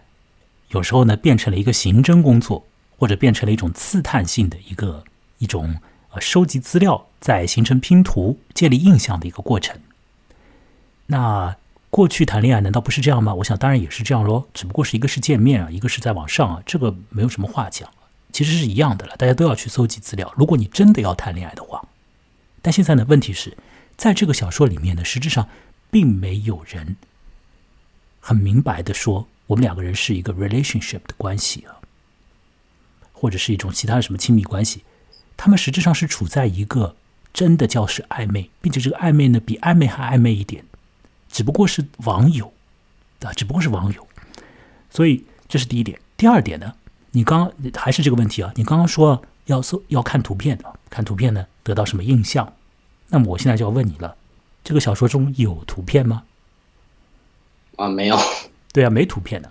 [0.70, 2.66] 有时候呢变成了一个刑侦工作，
[2.98, 5.04] 或者变成了一种刺探性的一个
[5.38, 5.76] 一种
[6.12, 9.80] 呃收集资料，再形成拼图、建立印象的一个过程。
[11.08, 11.56] 那
[11.92, 13.36] 过去谈恋爱难道不是这样吗？
[13.36, 17.88] 我想当然也是这样喽，只不过是一个是见面啊，一个是在网上啊，这个没有什么话讲。
[18.36, 20.34] 其实是一样的了，大家都要去搜集资料。
[20.36, 21.88] 如果你真的要谈恋爱的话，
[22.62, 23.58] 但现在呢，问题是
[23.96, 25.48] 在这个小说里面呢，实质上
[25.90, 26.98] 并没有人
[28.20, 31.80] 很明白的说我们两个人是一个 relationship 的关系啊，
[33.14, 34.84] 或者是一种其他的什么亲密关系。
[35.38, 36.98] 他们实质上是处在一个
[37.32, 40.66] 真的叫是暧昧，并且这个暧昧呢比暧昧还暧昧一点，
[41.32, 42.54] 只不过是网友
[43.22, 44.06] 啊，只不过是网友。
[44.90, 45.98] 所以这是第一点。
[46.18, 46.76] 第二点呢？
[47.16, 48.52] 你刚还是这个问题啊？
[48.56, 52.52] 你刚刚说要搜要看图片的，看图片呢得到什么印象？
[53.08, 54.18] 那么我现在就要问你了，
[54.66, 56.24] 这个小说中有图片吗？
[57.78, 58.18] 啊，没有。
[58.74, 59.50] 对啊，没图片的。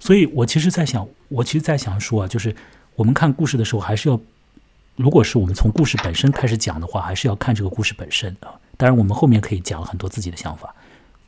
[0.00, 2.56] 所以我其实在想，我其实在想说啊，就是
[2.94, 4.18] 我们看故事的时候，还是要，
[4.96, 8.56] 如果是我们从故事本身开始讲的话，还是要看这个故事本身啊。
[8.78, 10.74] 当然，我们后面可以讲很多自己的想法。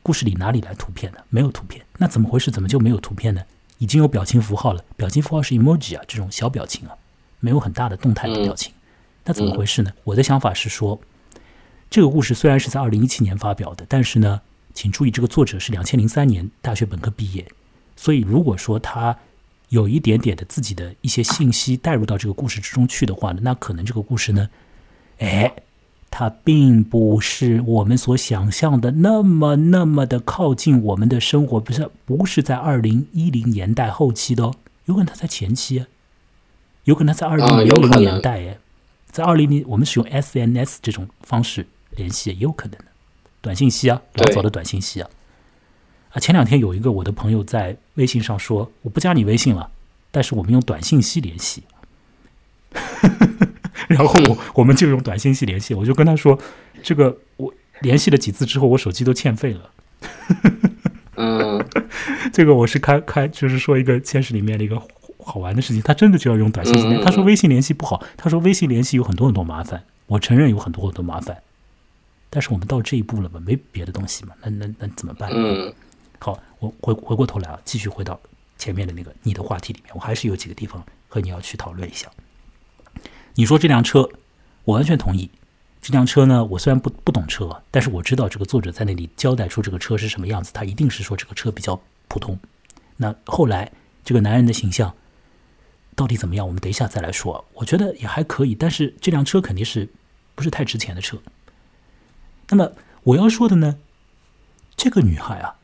[0.01, 1.19] 故事里哪里来图片呢？
[1.29, 2.49] 没有图片，那怎么回事？
[2.49, 3.43] 怎么就没有图片呢？
[3.81, 6.95] 已经有表情符号了，表情符号是 emoji 啊，这种小表情啊，
[7.39, 8.71] 没有很大的动态的表情。
[9.25, 9.91] 那怎么回事呢？
[10.03, 11.01] 我的想法是说，
[11.89, 14.39] 这个故事虽然是在二零一七年发表的，但是呢，
[14.75, 17.43] 请注意，这个作者是两千零三年大学本科毕业，
[17.95, 19.17] 所以如果说他
[19.69, 24.47] 有一点点的自己的一些信息带入到这个故事之中去的话呢，那可能这个故事呢，
[25.17, 25.51] 哎，
[26.11, 34.53] 它并不是我们所想象的那么那么的靠近我们的生活，不是不是在二零一零年代后期的哦，
[34.85, 35.87] 有可能它在前期啊，
[36.83, 38.57] 有可能在二零零零年代哎。
[39.09, 41.67] 在二零零，我们使用 SNS 这种方式
[41.97, 42.85] 联系也有可能的，
[43.41, 45.09] 短信息啊，老早的短信息啊。
[46.11, 49.69] 啊，前两天有一个我的朋友在微信上说，我不加你微信了，
[50.11, 51.63] 但是我们用短信息联系。
[53.93, 56.37] 然后我我们就用短信息联系，我就跟他说，
[56.81, 59.71] 这个我联系了几次之后，我手机都欠费了。
[61.15, 61.63] 嗯，
[62.33, 64.81] 这个我是开开，就是说一个现实里面的一个。
[65.23, 67.05] 好玩的事情，他真的就要用短信联系。
[67.05, 69.83] 他说微信联系不好，他说微信联系有很多很多麻烦。
[70.07, 71.37] 我承认有很多很多麻烦，
[72.27, 75.29] 但是我们到这一步了嘛，没别的东西嘛，那那那怎么办？
[75.31, 75.71] 嗯，
[76.17, 78.19] 好，我回回过头来啊，继续回到
[78.57, 82.09] 前面的那个你的话题里面，我还是有几个地方和你要去讨论一下。
[83.35, 84.09] 你说这辆车，
[84.63, 85.29] 我完全同意。
[85.81, 92.37] 这辆车呢，我虽然不不懂车，但是我知道这个作者在那里交代出这个车是什么样子，他一定是说这个车比较普通。
[92.97, 93.71] 那后来
[94.03, 94.93] 这个男人的形象。
[95.93, 96.47] 到底怎么样？
[96.47, 97.45] 我们等一下再来说。
[97.53, 99.87] 我觉得也还可以，但是这辆车肯定是
[100.35, 101.17] 不是太值钱的车。
[102.49, 102.71] 那么
[103.03, 103.77] 我要说的呢，
[104.77, 105.57] 这个女孩啊，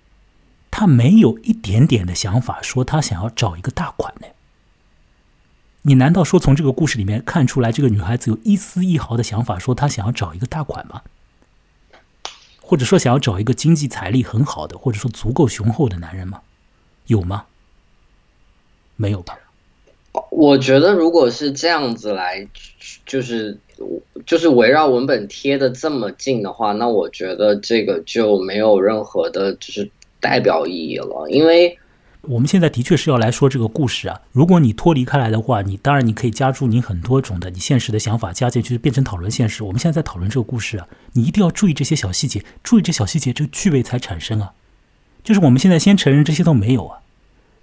[0.69, 4.27] 她没有一点点的想法，说她想要找一个大款呢。
[5.88, 11.01] 你难道说从这个故事里面看出来，这个女孩子有一丝一毫的想法，说她想要找一个大款吗？
[12.59, 16.41] 或者说想要找一个经济财力很好的，或者说足够雄厚的男人吗？
[17.05, 17.45] 有吗？
[18.97, 19.39] 没有吧。
[20.30, 22.45] 我觉得，如果是这样子来，
[23.05, 23.57] 就是
[24.26, 29.89] 就是围绕文本贴的这么近的话，那我觉得这个就没有任何的，就是
[30.19, 31.30] 代表意义了。
[31.30, 31.80] 因为
[32.28, 34.20] 我们现在的确是要来说这个故事啊。
[34.32, 39.64] 如果你脱离开来的话，你当然你可以加注你很多种的你现实的想法加进去，变成讨论现实。
[39.64, 44.54] 我们现在在讨论这个故事啊，你一定要注意这些小细节，注意这小细节，这个趣味才产生啊。
[45.24, 46.99] 就是我们现在先承认这些都没有啊。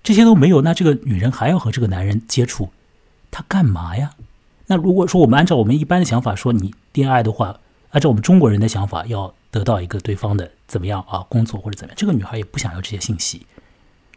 [0.02, 2.70] 这些都没有，那这个女人还要和这个男人接触，
[3.30, 4.10] 她干嘛呀？
[4.66, 7.58] 那如果说我们按照我们一般的想法说，你恋爱的话，
[7.90, 13.46] 按照我们中国人的想法，要得到一个对方的怎么样啊，工作或者怎么样，这个女孩也不想要这些信息，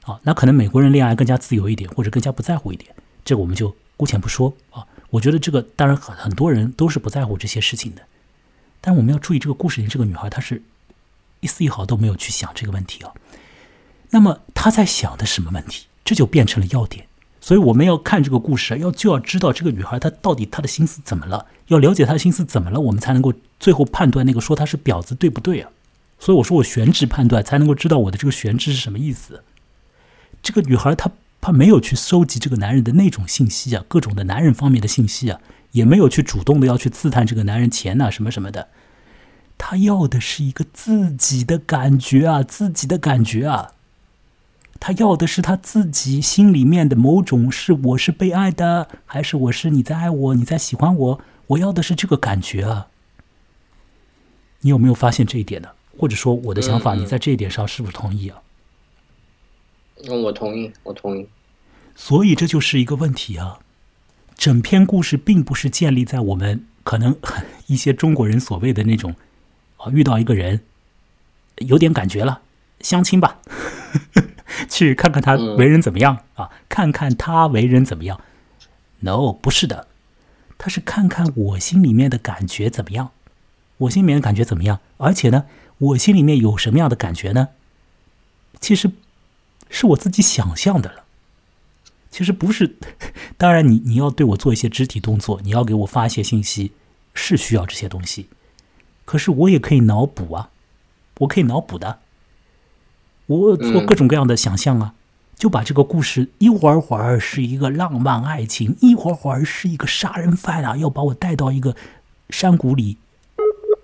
[0.07, 4.87] 啊，那可能美国人恋爱更加自由一点，或者更加不在乎一点，这个我们就姑且不说啊。
[5.09, 8.01] 我觉得这个当然很很多人都是不在乎这些事情的，
[8.79, 10.63] 但我们要注意这个故事里这个女孩，她是
[11.41, 13.11] 一丝一毫都没有去想这个问题啊。
[14.11, 15.87] 那么她在想的什么问题？
[16.05, 17.05] 这就变成了要点。
[17.41, 25.69] 所以我们要看这个故事，要就要知道这个女孩她到底她的心思怎么了，要了解她的心思怎么了，我们才能够最后判断那个说她是婊子对不对啊？
[26.19, 29.43] 所以我说我悬置判断才能够知道我的这个悬置是什么意思。
[30.47, 31.11] 这个女孩她
[31.41, 35.41] 她没有去收集这个男人的那种信息啊，各种的男人方面的信息啊，
[35.73, 38.69] 也没有去主动的要去刺探这个男人钱呐什么什么的，
[39.57, 43.73] 她要的是一个自己的感觉啊，自己的感觉啊。
[44.79, 51.21] 她要的是她自己心里面的某种是我是被爱的，还是我是你在爱我，你在喜欢我？
[51.47, 52.87] 我要的是这个感觉啊！
[54.61, 55.67] 你有没有发现这一点呢？
[55.97, 58.39] 或者说我的想法，你在这一点上是不是同意啊？
[58.39, 58.46] 嗯，
[60.05, 61.27] 我同意，我同意。
[61.95, 63.59] 所以这就是一个问题啊！
[64.35, 67.15] 整篇故事并不是建立在我们可能
[67.65, 69.15] 一些中国人所谓的那种
[69.77, 70.61] 啊，遇到一个人
[71.57, 72.41] 有点感觉了，
[72.81, 73.39] 相亲吧。
[74.69, 76.49] 去看看他为人怎么样啊？
[76.69, 78.21] 看看他为人怎么样
[78.99, 79.87] ？No，不是的，
[80.57, 83.11] 他是看看我心里面的感觉怎么样。
[83.77, 84.79] 我心里面的感觉怎么样？
[84.97, 85.45] 而且呢，
[85.77, 87.49] 我心里面有什么样的感觉呢？
[88.59, 88.91] 其实
[89.69, 91.03] 是我自己想象的了。
[92.09, 92.77] 其实不是，
[93.37, 96.71] 当然你你要对我做一些肢体动作，你要给我发一些信息，
[97.13, 98.29] 是需要这些东西。
[99.05, 100.49] 可是我也可以脑补啊，
[101.19, 101.99] 我可以脑补的。
[103.27, 104.93] 我做各种各样的想象啊，
[105.35, 111.75] 就把这个故事一会儿会儿是一个浪漫爱情，一会儿会儿是一个杀人犯啊，要把我带到一个
[112.29, 112.97] 山谷里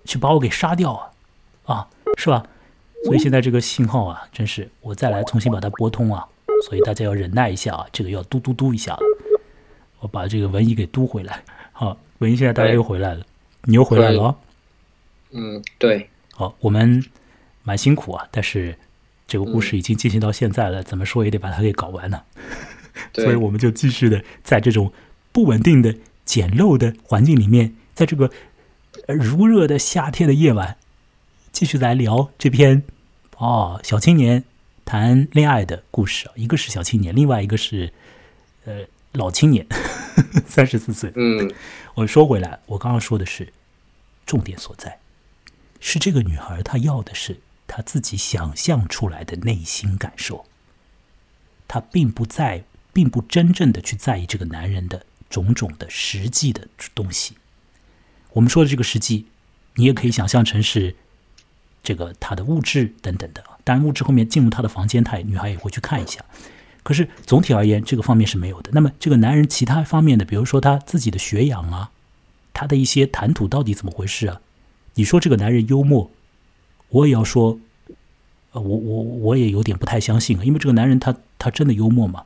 [0.06, 1.12] 去把我给杀掉啊，
[1.66, 1.88] 啊，
[2.18, 2.46] 是吧？
[3.06, 6.26] 所以现在这个信号啊，真是我再来重新把它拨通啊，
[6.68, 8.98] 所以大家要忍耐一下啊，这个要嘟嘟嘟一下，
[10.00, 11.44] 我把这个文艺给嘟回来。
[11.72, 13.26] 好，文艺现在大家又回来了，
[13.64, 14.36] 你又回来了。
[15.32, 16.10] 嗯，对。
[16.34, 17.04] 好，我们
[17.64, 18.76] 蛮辛苦啊，但是。
[19.26, 22.22] 这个故事已经进行到现在了，怎么说也得把它给搞完呢。
[23.14, 24.92] 所以我们就继续的在这种
[25.32, 28.30] 不稳定的、简陋的环境里面，在这个
[29.08, 30.78] 如热的夏天的夜晚，
[31.54, 32.84] 继续来聊这篇
[33.44, 34.46] 哦，小青年
[34.86, 36.34] 谈恋爱的故事啊。
[36.38, 37.92] 一个是小青年，另外一个是
[38.64, 39.68] 呃老青年，
[40.48, 41.12] 三十四岁。
[41.18, 41.54] 嗯，
[41.94, 43.52] 我说回来，我刚刚说的是
[44.26, 44.98] 重点所在，
[45.82, 50.46] 是这个女孩她要的是她自己想象出来的内心感受，
[51.68, 52.64] 她并不在。
[52.96, 57.36] 并不真正的去在意这个男人的种种的实际的东西。
[58.34, 59.26] 我们说的这个实际，
[59.74, 60.96] 你也可以想象成是
[61.84, 63.44] 这个他的物质等等的。
[63.64, 66.24] 当然，物质后面进入他的房间，他女孩也会去看一下。
[66.82, 68.72] 可是总体而言，这个方面是没有的。
[68.74, 71.92] 那么，这个男人其他方面的，比如说他自己的学养啊，
[72.54, 74.42] 他的一些谈吐到底怎么回事啊？
[74.96, 76.12] 你说这个男人幽默，
[76.90, 77.58] 我也要说，
[78.52, 82.26] 呃，我我我也有点不太相信啊，因为这个男人他他真的幽默吗？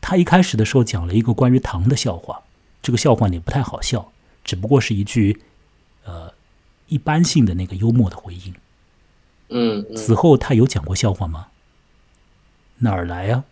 [0.00, 2.42] 他一开始的时候讲了一个关于糖的笑话，
[2.82, 4.12] 这个笑话也不太好笑，
[4.44, 5.40] 只不过是一句，
[6.04, 6.32] 呃，
[6.94, 8.54] 一般性的那个幽默的回应。
[9.48, 11.48] 嗯，此后他有讲过笑话吗？
[12.78, 13.44] 哪儿来啊？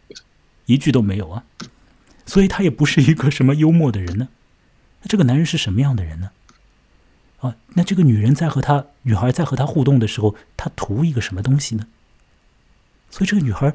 [0.67, 1.45] 一句都没有啊！
[2.25, 4.29] 所以他也不是一个什么幽默的人呢。
[5.03, 6.31] 那这个男人是什么样的人呢？
[7.41, 11.87] 啊，那这个女人在和他女孩在和他互动的时候，他图一个什么东西呢？
[13.11, 13.75] 所以这个女孩。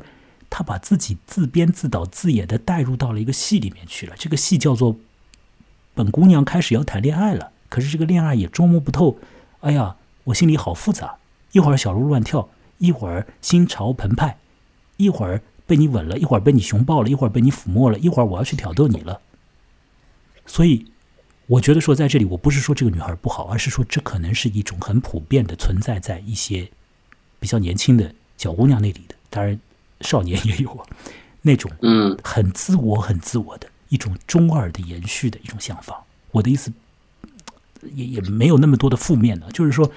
[0.49, 4.15] 她把自己自编自导自演的带入到了一个戏里面去了。
[4.17, 4.95] 这个戏叫做
[5.93, 9.19] “本姑娘开始要谈恋爱了”，可是这个恋爱也捉摸不透。
[9.61, 11.17] 哎呀，我心里好复杂，
[11.51, 14.37] 一会儿小鹿乱跳，一会儿心潮澎湃，
[14.97, 19.21] 一会儿被你吻了，一会儿被你熊抱了，一会儿被你抚摸了，一会儿我要去挑逗你了。
[20.45, 20.85] 所以，
[21.47, 26.69] 我觉得说在这里，我不是说这个女孩不好，而是说这可能是一种很普遍的存在在一些
[27.39, 29.15] 比较年轻的小姑娘那里的。
[29.29, 29.59] 当然。
[30.01, 30.85] 少年也有啊，
[31.41, 36.05] 那种嗯很自我、很自我的一种中二的延续的一种想法。
[36.29, 36.71] 我的意思
[37.93, 39.91] 也也没有那么多的负面的，就是说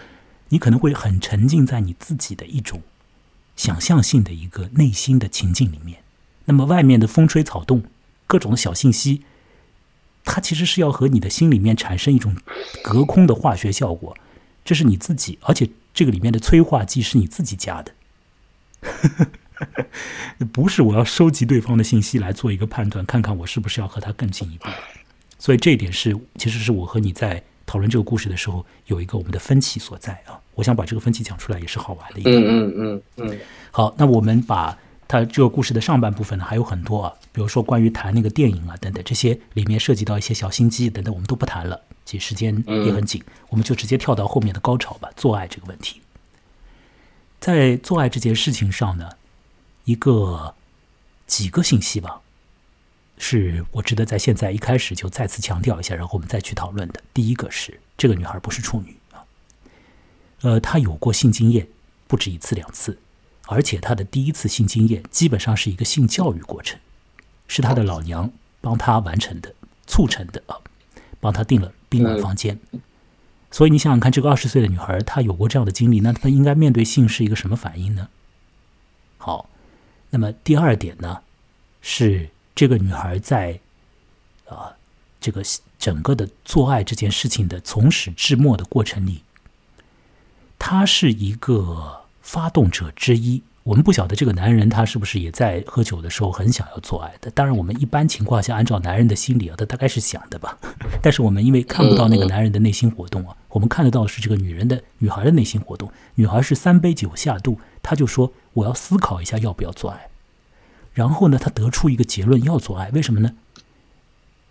[0.48, 2.82] 你可能会很沉浸在你自己的一种
[3.56, 6.02] 想象性的一个内心的情境里面。
[6.46, 7.84] 那么外面的风吹草动、
[8.26, 9.22] 各种的小信息，
[10.24, 12.36] 它其实是要和你的心里面产生一种
[12.82, 14.16] 隔空的化学效果。
[14.64, 17.92] 这是你自己，而且这个里面的催化剂是你自己加的。
[20.52, 24.66] 不是我要收集对方的信息来做一个判断，看看我是不是要和他更进一步。
[25.38, 30.34] 所以这一点是，其实是我和你在讨论这个故事的时候有一个我们的分歧所在啊。
[30.56, 32.36] 我想把这个分歧讲出来，也是好玩的一点。
[32.36, 33.38] 嗯嗯嗯嗯。
[33.70, 34.76] 好，那我们把
[35.06, 46.00] 它这个故事的上半部分呢，还有很多啊，比如说关于谈那个电影啊等等，这些里面涉及到一些小心机等等，我们都不谈了，其实时间也很紧，我们就直接跳到后面的高潮吧，做爱这个问题。
[47.38, 49.08] 在做爱这件事情上呢。
[49.84, 50.54] 一个
[51.26, 52.20] 几个信息吧，
[53.22, 57.02] 是我值得在现在一开始就再次强调一下，然后我们再去讨论的。
[57.12, 59.22] 第一个是这个女孩不是处女啊，
[60.40, 61.68] 呃，她有过性经验
[62.08, 62.98] 不止一次两次，
[63.46, 66.80] 而且她的第一次性经验基本上是一个性教育过程，
[67.46, 68.32] 是她的老娘
[68.62, 69.54] 帮她完成的、
[69.86, 70.56] 促成的啊，
[71.20, 72.58] 帮她订了宾馆房间。
[73.50, 78.08] 所以你想想看，这个二十岁的女孩她有过这样的经历，那她应该面对性是一个什么反应呢？
[79.18, 79.50] 好。
[80.12, 81.20] 那么第二点呢，
[81.82, 82.30] 是
[82.60, 83.58] 这个女孩在
[84.46, 84.76] 啊
[85.18, 85.42] 这个
[85.78, 89.22] 整个的做爱这件事情的从始至末的过程里，
[90.58, 93.42] 她是一个发动者之一。
[93.62, 97.30] 我们不晓得这个男人他是不是也在喝酒的时候很想要做爱的。
[97.30, 100.58] 当然，我们一般情况下按照男人的心理啊，他大概是想的吧。
[101.00, 105.90] 但是我们因为看不到那个男人的内心活动啊，我们看得到是这个女人的女孩的内心活动。
[106.16, 108.30] 女孩是三杯酒下肚，她就说。
[108.52, 110.09] 我要思考一下要不要做爱，
[111.00, 113.34] 然后呢，他得出一个结论要做爱，为什么呢？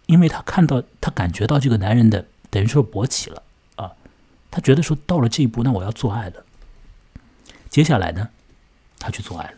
[0.07, 3.43] 因为他看到，他感觉到这个男人的等于说勃起了
[3.75, 3.91] 啊，
[4.49, 6.43] 他觉得说到了这一步，那我要做爱了。
[7.69, 8.29] 接下来呢，
[8.97, 9.57] 他去做爱了。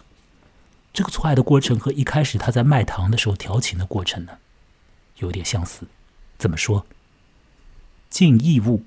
[0.91, 4.37] 这个做爱的过程和一开始他在卖糖的时候调情的过程呢，
[5.19, 5.87] 有点相似。
[6.37, 6.85] 怎么说？
[8.09, 8.83] 尽义务。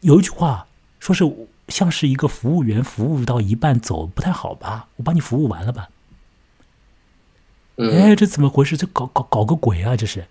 [0.00, 1.22] 有一句话说是。
[1.68, 4.88] 像是一个服务员服务到一半走不太好吧？
[4.96, 5.88] 我帮你服务完了吧？
[7.76, 8.76] 哎，这怎么回事？
[8.76, 9.96] 这搞搞搞个鬼啊！
[9.96, 10.26] 这是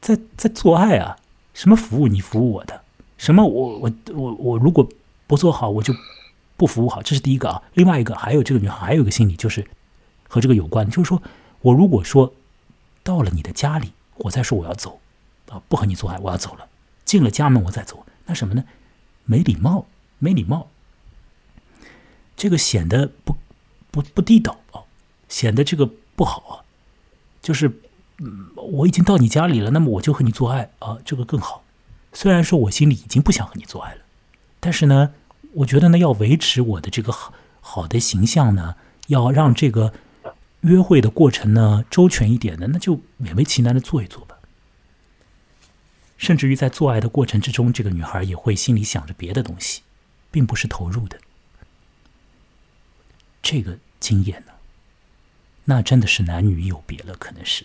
[0.00, 1.16] 在在做爱啊？
[1.54, 2.06] 什么服务？
[2.06, 2.82] 你服务我的？
[3.16, 3.44] 什么？
[3.44, 4.88] 我我我我如果
[5.26, 5.92] 不做好，我就
[6.56, 7.02] 不服务好。
[7.02, 7.62] 这是第一个啊。
[7.74, 9.66] 另外一个，还有这个女孩还有一个心理，就是
[10.28, 11.20] 和这个有关，就是说
[11.62, 12.32] 我如果说
[13.02, 15.00] 到了你的家里，我再说我要走
[15.48, 16.68] 啊，不和你做爱，我要走了。
[17.04, 18.62] 进了家门我再走，那什么呢？
[19.28, 19.84] 没礼貌，
[20.18, 20.68] 没礼貌，
[22.34, 23.36] 这个显得不
[23.90, 24.80] 不不地道啊，
[25.28, 25.86] 显得这个
[26.16, 26.64] 不好啊。
[27.42, 27.68] 就是
[28.20, 31.62] 嗯，我已经到你家里了，那么我就和你做爱啊，这个更好。
[32.14, 34.00] 虽然说我心里已经不想和你做爱了，
[34.60, 35.12] 但是呢，
[35.52, 38.76] 我觉得呢，要维持我的这个好好的形象呢，
[39.08, 39.92] 要让这个
[40.62, 44.26] 约会的过程呢周全一点的，那就勉为其难的做一做。
[46.18, 49.80] 甚至于在做爱的过程之中，这个女孩也会心里想着别的东西，
[50.30, 51.16] 并不是投入的。
[53.40, 54.52] 这个经验呢，
[55.64, 57.64] 那真的是男女有别了，可能是。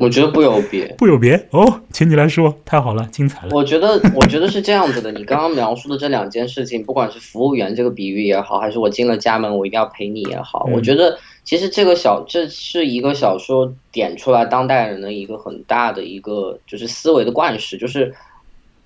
[0.00, 3.54] 我觉得不有别， 不有别哦，请你来说，太好了，精彩了。
[3.54, 5.12] 我觉得，我觉得是这样子的。
[5.12, 18.14] 你刚刚描述的这两件事情，不管是服务员这个比喻也好，还是我进了家门我一定要陪你也好，我觉得其实这个小这是一个小说点出来当代人的一个很大的一个就是思维的惯式，就是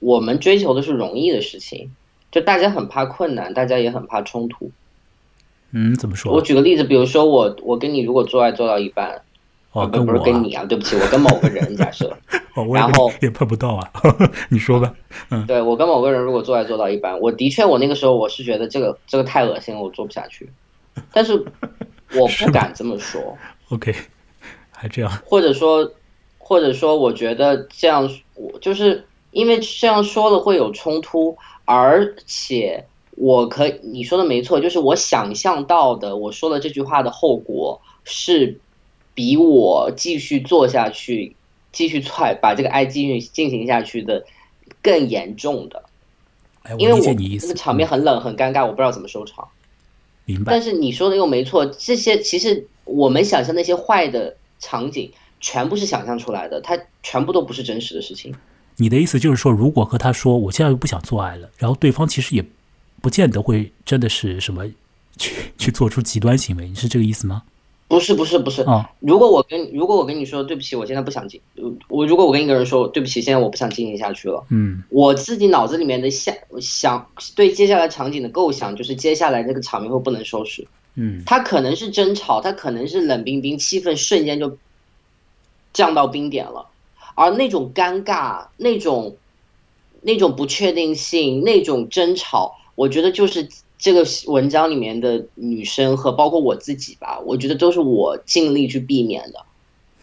[0.00, 1.90] 我们追求的是容易的事情，
[2.30, 4.70] 就大家很怕困难，大家也很怕冲突。
[5.70, 6.32] 嗯，怎么说？
[6.32, 9.22] 我举个例子，比如说我我跟你如果做爱做到一半。
[9.72, 12.16] 哦，不不是跟你啊，对不起，我跟某个人假设，
[12.72, 13.92] 然后也碰不到啊，
[14.48, 14.94] 你说吧，
[15.30, 20.48] 嗯，对我跟某个人如果做爱做到一半，我的确我那个时候我是觉得这个这个太恶心了，我做不下去，
[21.12, 21.44] 但是
[22.14, 23.36] 我不敢这么说
[23.70, 23.94] ，OK，
[24.70, 25.92] 还这样，或者说
[26.38, 32.84] 或者说我觉得这样，我就是因为这样说了会有冲突，而且
[33.16, 38.58] 我可以你说的没错，就是我想象到的我说了这句话的后果是。
[39.14, 41.34] 比我继续做下去，
[41.72, 44.24] 继续踹把这个爱继续进行下去的
[44.80, 45.82] 更严重的，
[46.78, 49.48] 因为我那个场面很冷很尴尬，我不知道怎么收场。
[50.28, 50.52] 明白。
[50.52, 55.10] 但是你说的又没错，这些其实我们想象那些坏的场景，
[55.40, 58.34] 全部是想象出来的，它全部都不是真实的事情。
[58.76, 62.44] 你的意思就是说，如果和他说我现在又不想做爱了，然后对方其实也
[63.00, 64.66] 不见得会真的是什么
[65.16, 67.42] 去去做出极端行为，你是这个意思吗？
[67.88, 68.90] 不是不是不是啊！
[69.00, 71.40] 如果我跟如果我跟你说对不起，我现在不想进，
[71.88, 84.58] 我如果我跟一个人说对不起，现在我不想经营下去了，嗯，我自己脑子里面的想想对接下来场景的构想就是接下来这个场面会不能收拾，嗯，他可能是争吵，他可能是冷冰冰，气氛瞬间就
[85.72, 86.66] 降到冰点了，
[87.14, 89.16] 而那种尴尬、那种
[90.02, 93.48] 那种不确定性、那种争吵，我觉得就是。
[93.78, 99.44] 这个文章里面的女生和包括我自己吧，我觉得都是我尽力去避免的，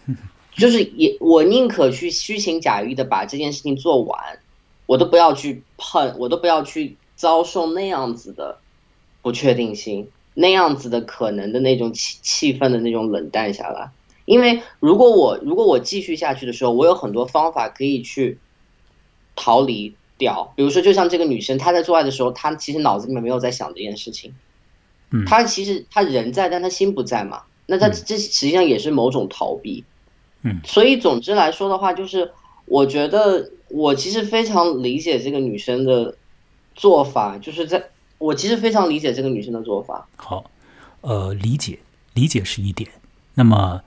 [0.56, 4.39] 就是也我宁可去虚情假意的把这件事情做完，
[4.85, 8.60] 我都不要去碰，我都不要去遭受那样子的
[9.22, 13.91] 不确定性，那样子的可能的那种气气氛的那种冷淡下来。
[14.23, 18.39] 因为如果我如果我继续下去的时候，我有很多方法可以去
[19.35, 19.93] 逃离。
[20.17, 24.33] 掉，比如说，就像这个女生，她在做爱的时候，她其实脑子里面没有在想这件事情，
[25.11, 29.83] 嗯，她其实她人在，但她心不在嘛，那她这实际上也是某种逃避，
[30.43, 32.31] 嗯，所以总之来说的话，就是
[32.65, 36.15] 我觉得我其实非常理解这个女生的
[36.75, 40.07] 做法，就是在我其实非常理解这个女生的做法。
[40.15, 40.49] 好，
[41.01, 41.79] 呃，理解
[42.13, 42.89] 理解是一点，
[43.33, 43.81] 那么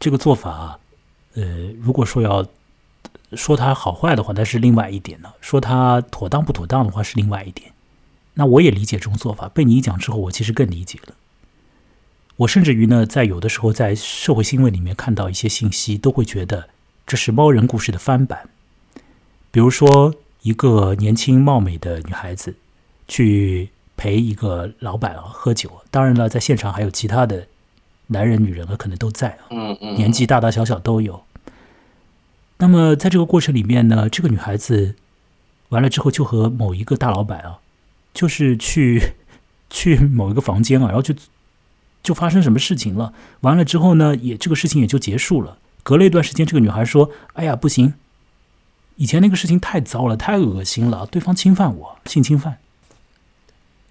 [0.00, 0.80] 这个做法，
[1.34, 1.42] 呃，
[1.80, 2.46] 如果说要。
[3.36, 7.72] 说他好坏的话，那是另外一点呢；说他妥当不妥当的话，是另外一点。
[8.34, 9.48] 那我也理解这种做法。
[9.48, 11.14] 被你一讲之后，我其实更理解了。
[12.36, 16.68] 我甚至于呢，在有的时候在社会新闻里面看到一些信息，都会觉得
[17.06, 18.48] 这是猫人故事的翻版。
[19.52, 22.56] 比如说，一个年轻貌美的女孩子
[23.06, 27.46] 去陪一个老板喝酒，当然了，在现场还有其他的
[28.08, 29.46] 男人、女人啊，可能都在啊。
[29.96, 31.22] 年纪大大小小都有。
[32.64, 34.94] 那么在这个过程里面呢，这个女孩子
[35.68, 37.58] 完了之后就和某一个大老板啊，
[38.14, 39.12] 就是去
[39.68, 41.14] 去某一个房间啊，然后就
[42.02, 43.12] 就发生什么事情了。
[43.40, 45.58] 完了之后呢，也这个事情也就结束了。
[45.82, 47.92] 隔了一段时间，这个女孩说：“哎呀，不行，
[48.96, 52.56] 以前那个事情太糟了，太恶心了，对方侵犯我，性侵犯，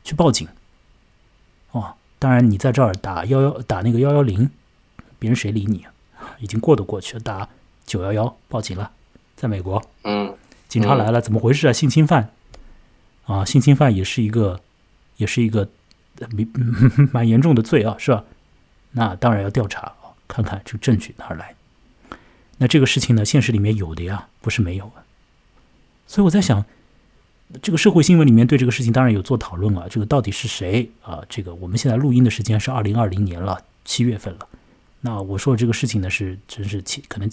[0.03, 0.47] 去报警。”
[1.73, 4.49] 哦，当然你在这儿打幺幺打那个幺幺零，
[5.19, 5.93] 别人谁理你啊？
[6.39, 7.47] 已经过都过去了，打。
[7.85, 8.91] 九幺幺报警了，
[9.35, 10.33] 在美国，嗯，
[10.67, 11.73] 警察来了，怎么回事啊？
[11.73, 12.29] 性侵犯，
[13.25, 14.59] 啊，性侵犯也是一个，
[15.17, 15.67] 也是一个
[16.31, 18.23] 蛮 蛮严重的罪啊，是吧？
[18.91, 21.55] 那当然要调查啊，看看这个证据哪儿来。
[22.57, 25.03] 那这个事情呢，现实里面有的呀，不是没有啊。
[26.07, 26.63] 所以我在想，
[27.61, 31.23] 这个社会新闻里面对这个事情当然有做讨论啊，这个到底是谁啊？
[31.27, 34.47] 这个我们现在录音的时间是二零二零年了，七月份了。
[35.05, 37.29] 那我说的这个事情呢，是真是七可能。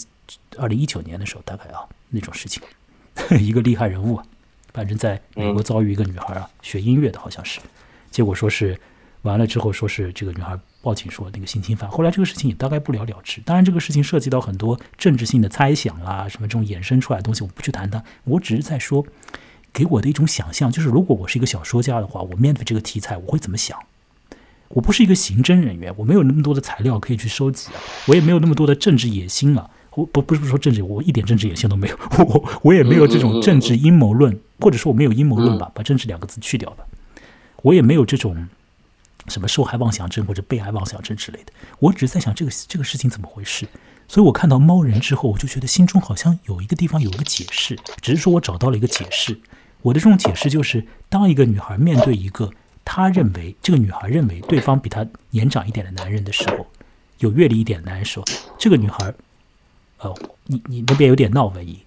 [0.58, 2.62] 二零一九年的时候，大概啊那种事情，
[3.40, 4.20] 一个厉害人物，
[4.72, 7.58] 反正在美国遭遇一个女孩啊，学音乐的好像是，
[8.12, 8.78] 结果说是
[9.22, 11.90] 完了之后说是这个女孩报警说那个性侵犯。
[11.90, 13.40] 后来这个事情也大概不了了之。
[13.40, 18.04] 当然，这个事情涉及到很多政治性的猜想啦，什么这种衍生出来的东西，我不去谈它。
[18.22, 19.04] 我只是在说，
[19.72, 23.76] 给我的一种想象，就是如果我是一个小说家的话，我面对这个题材，我会怎么想？
[24.70, 29.68] 我不是一个刑侦人员，我没有那么多的材料可以去收集啊，我也没有那么多的政治野心啊。
[29.96, 31.98] 我不不是说政治，我一点政治野心都没有。
[32.24, 36.84] 我我也没有这种政治阴谋论，或者说我没有阴谋论吧，把政治两个字去掉吧。
[37.62, 38.48] 我也没有这种
[39.26, 41.52] 什么受害妄想症或者被害妄想症之类的。
[41.80, 43.66] 我只是在想这个这个事情怎么回事。
[44.06, 49.36] 所以我看到猫人之后，我就觉得心中好像有一个地方有一个解释，只是说我找到了一个解释。
[49.82, 52.52] 我的这种解释就是，当一个女孩面对一个
[52.84, 56.66] 她认为这个女孩认为对方比她年长一点的男人的时候，
[57.18, 58.24] 有阅历一点的男人时候，
[58.58, 59.14] 这个女孩。
[60.02, 60.16] 呃，
[60.46, 61.78] 你你那边有点闹文艺。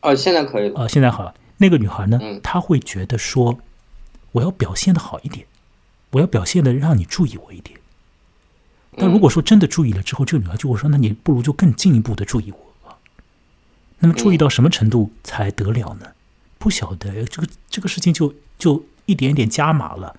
[0.00, 0.80] 哦，现在可以了。
[0.80, 1.32] 哦，现在好了。
[1.58, 2.20] 那个女孩呢？
[2.42, 3.60] 她会觉得说，
[4.32, 5.46] 我要表现的好一点，
[6.10, 7.78] 我要表现的让你注意我一点。
[8.96, 12.98] 但如果说真的注意了之后，这个女孩就会说，那你不如就更进一步的注意我。
[14.00, 16.08] 那么注意到什么程度才得了呢？
[16.58, 17.24] 不晓得。
[17.26, 20.16] 这个这个事情就就一点点加码了。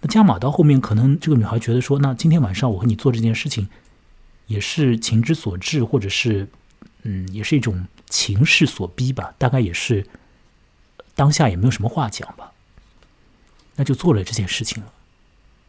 [0.00, 3.68] 那加码到后面，可能这个女孩觉得说，那今天晚上我和你做这件事情。
[4.46, 6.48] 也是情之所至，或者是，
[7.02, 9.34] 嗯，也是一种情势所逼吧。
[9.36, 10.06] 大概也是
[11.14, 12.52] 当下也没有什么话讲吧，
[13.76, 14.90] 那就做了这件事情了。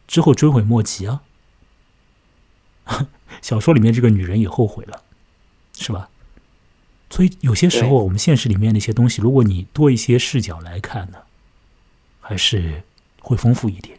[0.08, 1.20] 之后追悔莫及啊。
[3.42, 5.02] 小说里面这个女人也后悔了，
[5.76, 6.08] 是吧？
[7.10, 11.18] 所以有些时候我们现实里面那些东西，如果你多一些视角来看呢，
[12.30, 12.80] 还是
[13.20, 13.98] 会丰富一点，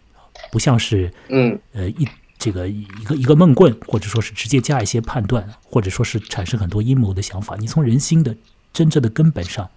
[0.54, 2.08] 不像是嗯呃一。
[2.44, 7.56] 这个一个一个闷棍，或者说是直接加一些判断，或者说是产生很多阴谋的想法。
[7.58, 8.36] 你从人心的
[8.74, 9.70] 真正的根本上，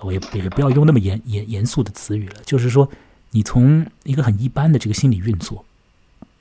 [0.00, 2.90] 我也也不要用那么严严严肃的词语了，就是说，
[3.32, 5.66] 你从一个很一般的这个心理运作，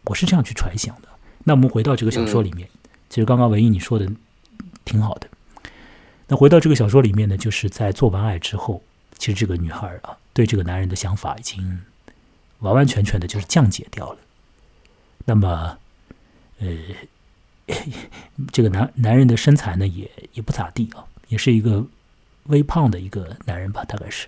[0.05, 1.09] 我是这样去揣想的。
[1.43, 2.69] 那我们回到这个小说里面，
[3.09, 4.09] 其实刚刚文艺你说的
[4.85, 5.27] 挺好的。
[6.29, 8.81] 那回到这个小说里面呢，就是在做完爱之后，
[9.17, 11.79] 其实这个女孩啊，对这个男人的想法已经
[12.59, 14.19] 完完全全的就是降解掉了。
[15.23, 15.77] 那么，
[16.59, 16.67] 呃，
[18.51, 21.85] 这个男男人的身材呢，也也不咋地啊，也是一个
[22.47, 24.27] 微胖的一个男人吧，大概是。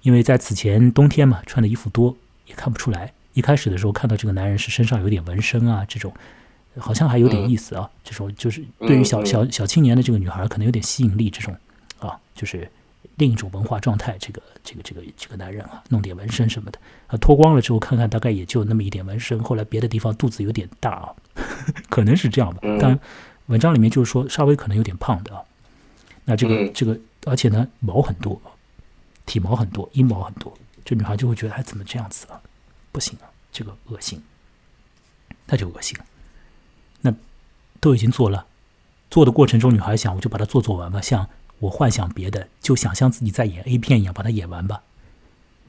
[0.00, 2.16] 因为在此前冬天嘛，穿的衣服多，
[2.46, 3.12] 也看不出来。
[3.34, 6.10] 一开始的时候看到这个男人是身上有点纹身啊，这种
[6.78, 7.90] 好像还有点意思啊。
[8.02, 11.54] 这种就是对于小小小青年的这个女孩可能有点吸引力，这种
[11.98, 12.70] 啊，就是。
[13.16, 19.40] 另一种文化状态，这个这个这个这个男人啊，弄点纹身什么的啊，脱光了之后看看，大概也就那么一点纹身。
[19.42, 21.14] 后来别的地方肚子有点大啊，
[21.88, 22.60] 可能是这样吧。
[22.80, 22.98] 但
[23.46, 25.42] 文章里面就是说稍微可能有点胖的啊。
[26.24, 28.40] 那这个这个，而且呢毛很多，
[29.26, 30.52] 体毛很多，阴毛很多，
[30.84, 32.40] 这女孩就会觉得，哎，怎么这样子啊？
[32.90, 34.20] 不行啊，这个恶心，
[35.46, 35.96] 那就恶心。
[37.02, 37.14] 那
[37.78, 38.46] 都已经做了，
[39.10, 41.28] 做的过程中，女孩想，我就把它做做完吧，像。
[41.64, 44.82] 我幻想别的，就想象自己在演 A 片一样，把它演完吧。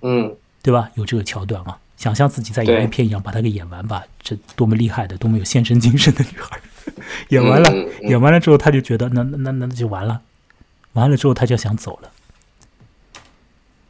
[0.01, 0.91] 嗯，对吧？
[0.95, 4.03] 有这个桥段啊，想象自己在演 A 片一样，把它给演完吧。
[4.21, 6.59] 这多么厉害的，多么有献身精神的女孩！
[7.29, 10.21] 演完了，演完了之后，他就觉得那那那那就完了。
[10.93, 12.11] 完了之后，他就想走了。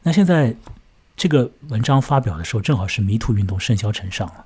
[0.03, 0.55] 那现在
[1.17, 4.45] 这个文章发表的时候，正好是迷途运动甚嚣尘上了。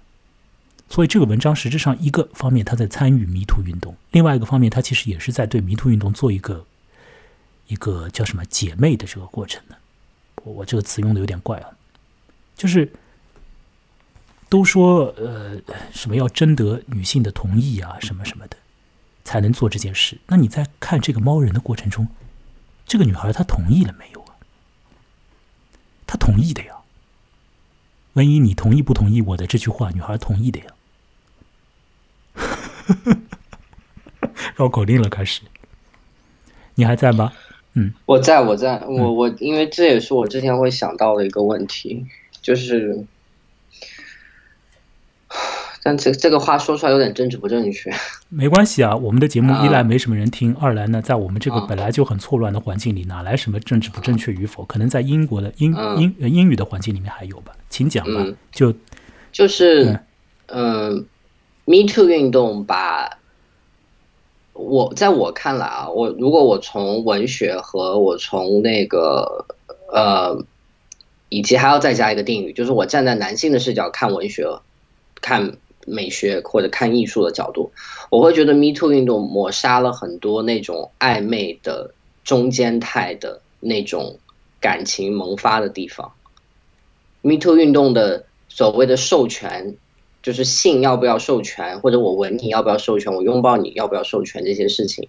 [0.87, 6.65] 所以这个文章实质上一个方面他在参与迷途运动，另外一个方面他其实也是在对迷途运动做一个。
[7.69, 9.75] 一个叫什么姐妹的这个过程呢？
[10.43, 11.69] 我这个词用的有点怪啊，
[12.55, 12.91] 就是
[14.49, 15.59] 都说呃
[15.93, 18.57] 什么要征得女性的同意啊，什么什么的，
[19.23, 20.19] 才能做这件事。
[20.27, 22.07] 那你在看这个猫人的过程中，
[22.87, 24.33] 这个女孩她同意了没有啊？
[26.07, 26.75] 她同意的呀。
[28.13, 29.91] 万一你同意不同意我的这句话？
[29.91, 30.65] 女孩同意的呀。
[34.55, 35.41] 绕口令了，开始。
[36.75, 37.31] 你还在吗？
[37.73, 42.03] 嗯，我在我在我我，因为这也是我之前会想到的一个问题，
[42.41, 43.05] 就是，
[45.83, 47.93] 但这这个话说出来有点政治不正确。
[48.27, 54.65] 没关系啊，我们的节目一来没什么人听，二来呢，在我们这个本来就很错乱的环境里，哪来什么政治不正确与否？
[54.65, 58.25] 可能在英国的英英英语的环境里面还有吧，请讲吧。
[58.51, 58.73] 就
[59.31, 59.99] 就是，
[60.47, 61.05] 嗯
[61.65, 63.18] ，Me Too 运动把。
[64.59, 69.45] 我在我看来啊，我如果我从文学和我从那个
[69.91, 70.43] 呃，
[71.29, 74.45] 以及还要再加一个定语，就是我站在男性的视角看文学、
[75.21, 75.57] 看
[75.87, 77.71] 美学或者看艺术的角度，
[78.11, 84.19] 我会觉得 Me Too 运动抹杀了很多那种暧昧的中间态的那种
[84.59, 86.11] 感情萌发的地方。
[87.21, 89.77] Me Too 运动的所谓的授权，
[90.21, 95.07] 就是性要不要授权，或者我吻你要不要授权，我拥抱你要不要授权这些事情，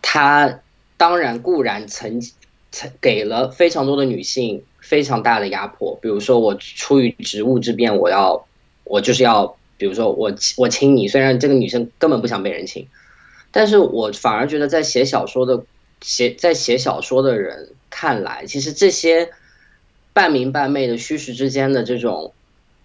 [0.00, 0.60] 他
[0.96, 2.22] 当然固然曾
[2.70, 8.46] 曾给了非常多的女性非常大的压迫，比如说我出于职务之便，我要
[8.84, 12.86] 我就是要，比如说我我亲你，虽然这个女生根本不想被人亲，
[13.50, 15.64] 但是我反而觉得在写小说的
[16.00, 19.30] 写在写小说的人看来，其实这些
[20.12, 22.32] 半明半昧的虚实之间的这种。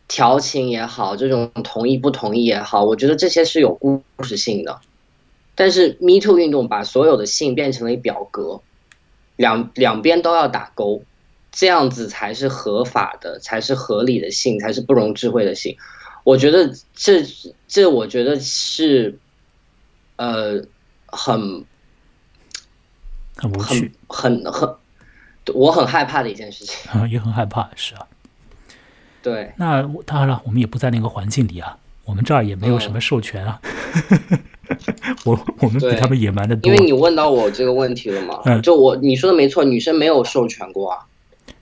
[0.08, 4.80] 调情也好，这种同意不同意也好，我觉得这些是有故事性的。
[5.56, 8.62] 但是 Me Too 运动把所有的性变成了一表格，
[9.36, 11.04] 两两边都要打勾，
[11.52, 15.78] 这样子才是合法的，才是合理的性，才是不容置喙的性。
[16.24, 17.24] 我觉得这
[17.68, 19.18] 这，我觉得是，
[20.18, 20.66] 呃，
[21.06, 21.66] 很
[23.38, 24.76] 很无趣，很很，
[25.54, 27.10] 我很害怕的一件事情。
[27.10, 28.08] 也很害怕，是啊。
[29.26, 31.76] 对，那当然了，我们也不在那个环境里啊，
[32.06, 33.60] 我们这儿也没有什么授权啊。
[35.26, 36.72] 我我们比他们野蛮的多。
[36.72, 41.00] 因为你问到我这个问题了嘛，嗯，就我你说的没错，女生没有授权过啊。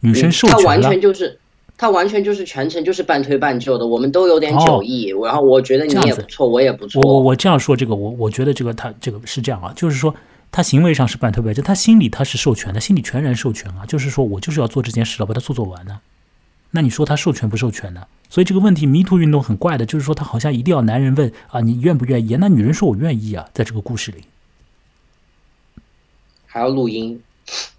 [0.02, 1.40] 女生授权她完全就是，
[1.78, 5.14] 她完全就是全程就是半推半就的，我们都有点酒意。
[5.24, 7.02] 然后我觉得你也不错，我也不错。
[7.04, 10.14] 我我这样说这个，我我觉得这个他这个是这样啊，就是说
[10.52, 15.98] 他行为上是半推半就，他心里他是授权的，心里全然授权啊，就是说我就是要做这件事了，把它做做完呢。
[16.76, 18.08] 那你说他授权不授权呢？
[18.30, 22.36] 所以这个问题迷途运动很怪的，就是说他好像一定要男人问啊，你愿不愿意？
[22.40, 24.24] 那女人说我愿意啊，在这个故事里
[26.48, 27.22] 还要录音。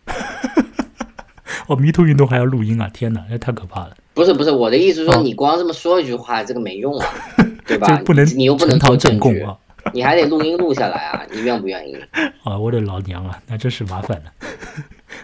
[1.66, 2.88] 哦，迷途运动还要录音啊！
[2.88, 3.96] 天哪，那太可怕了。
[4.12, 7.06] 不是不是，我的意思是说，你光这么说一句话，这个没用啊，
[7.66, 8.00] 对吧？
[8.04, 9.58] 不能，你又不能做证供啊，
[9.92, 11.96] 你还得录音录下来啊，你愿不愿意？
[12.44, 14.32] 啊，我的老娘啊，那真是麻烦了。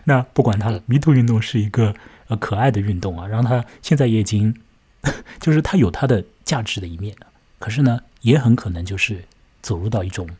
[0.03, 1.95] 那不管他了，迷途运动是一个。
[2.31, 4.55] 呃，可爱的运动啊，让他现在也已经，
[5.41, 7.13] 就是他有他的价值的一面。
[7.59, 9.25] 可是呢，也很可能就是
[9.61, 10.31] 走入到一种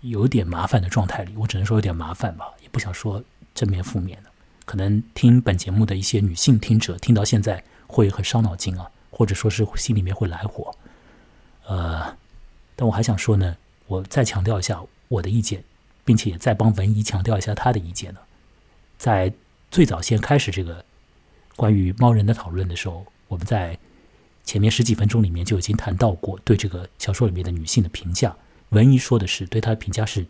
[0.00, 1.32] 有点麻烦的状态里。
[1.36, 3.22] 我只能说有点麻烦吧，也不想说
[3.54, 4.30] 正面负面的。
[4.64, 10.74] 可能听本节目的一些女性听者听到现在会很伤脑筋啊，或者说是心里面会来火。
[11.68, 12.16] 呃，
[12.74, 15.62] 但我还想说呢，我再强调一下我的意见，
[16.04, 18.18] 并且也再帮文怡强调一下她的意见呢。
[18.98, 19.32] 在
[19.70, 20.84] 最早先开始这个。
[21.60, 23.78] 关于猫人的讨论的时候，我们在
[24.44, 28.34] 前面十几分钟里面就已经谈到过对这个小说里面的女性的评价。
[28.70, 30.24] 文怡说的是对她的评价是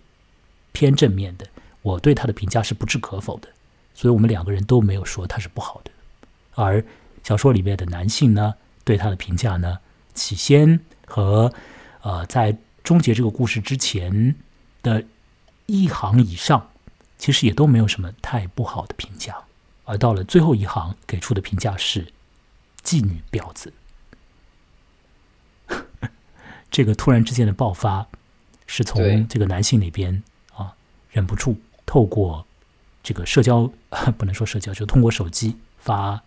[0.73, 1.47] 偏正面的，
[1.83, 3.49] 我对她的评价是不置可否的，
[3.95, 5.93] 所以我们两个人都没有说她是不好的。
[6.57, 6.85] 而
[7.23, 8.53] 小说里面的男性呢，
[8.83, 9.79] 对她的评价呢，
[10.15, 11.55] 起先和
[12.03, 14.35] 呃在终结这个故事之前
[14.83, 15.05] 的
[15.67, 16.71] 一行以上，
[17.19, 19.37] 其实也都没有什么太不好的评价。
[19.91, 22.13] 而到了最后一行，给出的评价是
[22.85, 23.73] “妓女婊子”。
[26.71, 28.07] 这个突然之间的爆发，
[28.69, 30.23] 是从这个男性那边
[30.55, 30.77] 啊，
[31.11, 32.47] 忍不住透过
[33.03, 33.69] 这个社交，
[34.17, 36.23] 不能说社交，就通过手机发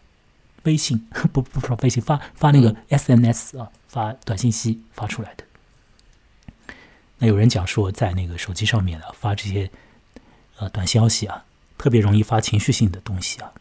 [0.64, 5.45] 微信， 不不说微信，发发那个 SMS 啊，发短信息发出来的。
[7.19, 9.72] 那有人讲说，在那个手机上面啊，发这些
[10.57, 11.45] 呃短消息啊。
[11.78, 13.52] 特别容易发情绪性的东西啊，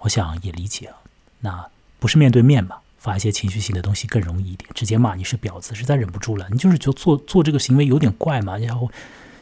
[0.00, 0.96] 我想也理解啊。
[1.40, 1.68] 那
[1.98, 4.68] 不是面对面嘛，发一些情绪性的东西更容易一点。
[4.74, 6.48] 直接骂你是婊子，实在忍不住了。
[6.50, 8.90] 你就是就做做这个行为有点怪嘛，然后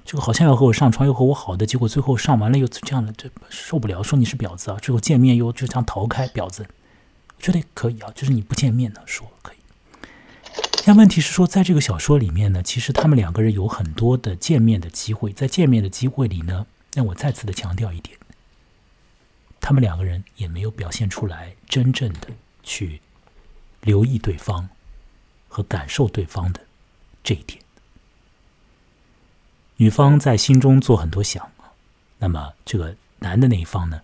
[0.05, 4.03] 这个好像要和我上床，又和我好的，结果最后上完了又这样的，这受不了。
[4.03, 6.67] 说你是婊子啊，最后见面又就这样逃开，婊子。
[7.39, 9.57] 觉得可以啊，就是你不见面呢，说可以。
[10.85, 16.67] 但问题是说，在这个小说里面呢，其实他们两个人有很多的见面的机会，在见面的机会里呢。
[16.95, 18.19] 那我再次的强调一点，
[19.61, 22.29] 他们两个人也没有表现出来真正的
[22.63, 23.01] 去
[23.81, 24.69] 留意对方
[25.49, 26.61] 和感受对方的
[27.25, 27.61] 这一点。
[29.77, 31.51] 女方在心中做很多想，
[32.19, 34.03] 那么这个男的那一方呢，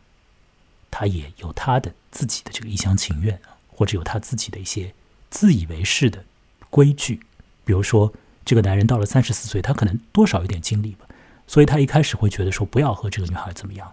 [0.90, 4.94] 他也有他的自己的这个一厢情愿啊，或者有他自己的一些
[5.30, 6.24] 自以为是的
[6.70, 7.20] 规矩。
[7.64, 8.12] 比如说，
[8.44, 11.06] 这个男人到了三十四岁，他可能多少有点经历吧。
[11.48, 13.90] 所以他一开始会觉得说不要和这个女孩怎么样，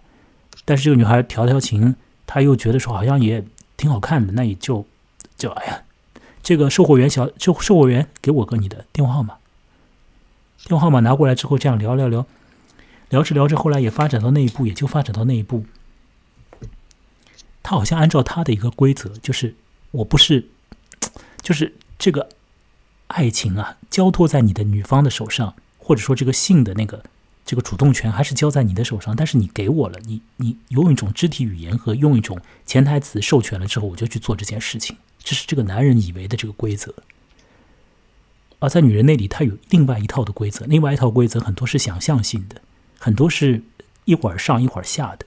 [0.66, 1.96] 但是这个女孩调调情，
[2.26, 3.42] 他又觉得说好像也
[3.78, 4.86] 挺好看的，那也就
[5.38, 5.82] 就哎呀，
[6.42, 9.38] 这个售货员小就售货员给我个你的电话号码，
[10.66, 12.26] 电话号码拿过来之后这样聊聊聊，
[13.08, 15.64] 聊着聊着后来也发展到那一步，也就发展到那一步，
[17.62, 19.54] 他好像按照他的一个规则，就是
[19.92, 20.46] 我不是，
[21.40, 22.28] 就是这个
[23.06, 27.02] 爱情啊交托在你的女方的手上，或者说这个性的那个。
[27.46, 36.92] 这个主动权还是交在你的手上，但是你给我了，你你用一种肢体语言和用一种潜台词授权了之后，我就去做这件事情，这是这个男人以为的这个规则。
[38.58, 42.60] 而在女人那里，她有另外一套的规则，另外一套规则很多是想象性的，
[42.98, 43.62] 很多是
[44.06, 45.24] 一会儿上一会儿下的，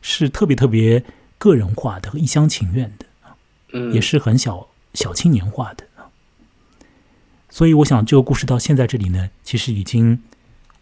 [0.00, 1.02] 是特别特别
[1.36, 3.06] 个人化的和一厢情愿的，
[3.72, 5.84] 嗯，也是很小小青年化的。
[7.50, 10.22] 所以，我想这个故事到现在这里呢，其实已经。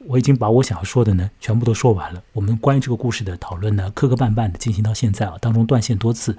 [0.06, 2.22] 我已经把我想要说的呢，全部都说完了。
[2.32, 6.36] 我们关于这个故事的讨论呢，磕磕绊绊的进行到现在啊，当中断线多次。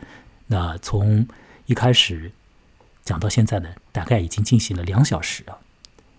[0.48, 1.26] 那从
[1.66, 2.32] 一开始
[3.04, 5.58] 讲到现在呢，大概已经进行了两小时啊。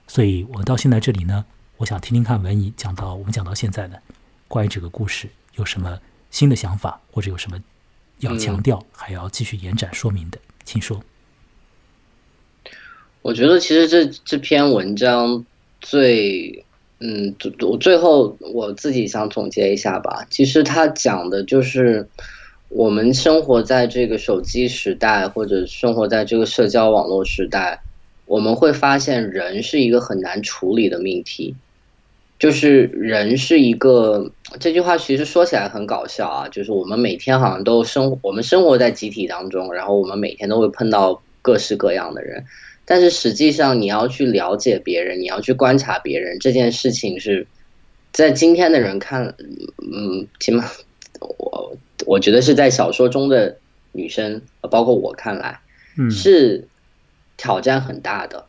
[0.06, 1.44] 所以我到现在这里呢，
[1.76, 3.98] 我想听听看文怡讲到我们讲到现在呢，
[4.48, 5.98] 关于这个故事有什么
[6.30, 7.62] 新的想法，或者有什么
[8.20, 11.02] 要强调，还要继续延展说明的，请说。
[13.20, 15.44] 我觉得其实这这篇文章
[15.80, 16.63] 最。
[17.06, 20.26] 嗯，我最后我自己想总结一下吧。
[20.30, 22.08] 其实他讲的就是
[22.70, 27.82] 我们生活在这个手机时代，或者生活在这个社交网络时代，
[28.24, 31.54] 我们会发现人是一个很难处理的命题。
[32.38, 42.44] 就是人是一个这句话其实说起来很搞笑啊，就是我们每天好像都生我们生活在集体当中，然后我们每天都会碰到各式各样的人。
[42.86, 47.46] 但是实际上，你要去了解别人，你要去观察别人，这件事情是
[48.12, 49.34] 在今天的人看，
[49.78, 50.64] 嗯，起码
[51.20, 53.56] 我我觉得是在小说中的
[53.92, 55.60] 女生，包括我看来，
[55.96, 56.68] 嗯，是
[57.36, 58.44] 挑战很大的，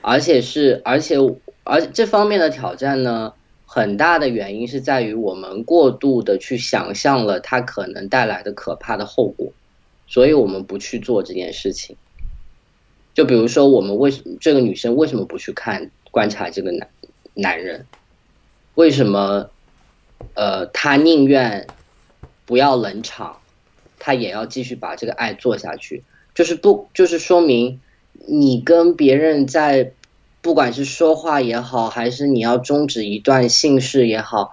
[0.00, 1.16] 而且是而且
[1.62, 3.32] 而这方面的挑战呢，
[3.64, 9.52] 很大的原因是在于我们过度的去想象了它可能带来的可怕的后果，
[10.08, 11.96] 所以我们不去做这件事情。
[13.14, 16.88] 就比如说，我们为什么这个女生为什么不去看观察这个男
[17.34, 17.86] 男人？
[18.74, 19.50] 为什么？
[20.34, 21.66] 呃，她宁愿
[22.46, 23.38] 不要冷场，
[23.98, 26.04] 她也要继续把这个爱做下去。
[26.32, 27.80] 就是不，就是说明
[28.26, 29.92] 你跟别人在，
[30.40, 34.52] 不管是说话也好，还是你要终止一段性事也好，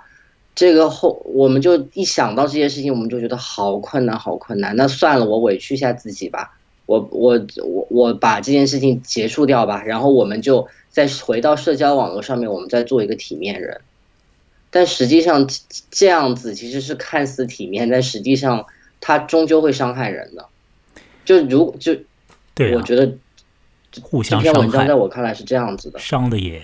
[0.56, 4.76] 这个后我们就一想到这些事情，我们就觉得好困难，好困难。
[4.76, 6.59] 那算了，我委屈一下自己吧。
[6.90, 13.82] 我我我我把这件事情结束掉吧，然后我们就再回到社交网络上面，我们再做一个体面人。
[14.72, 15.48] 但实际上
[15.92, 18.66] 这样子其实是看似体面，但实际上
[19.00, 20.48] 它终究会伤害人的。
[21.24, 21.96] 就如就，
[22.56, 23.16] 对，我觉得
[24.02, 26.60] 互相这篇文章在我看来是这样子的，伤的也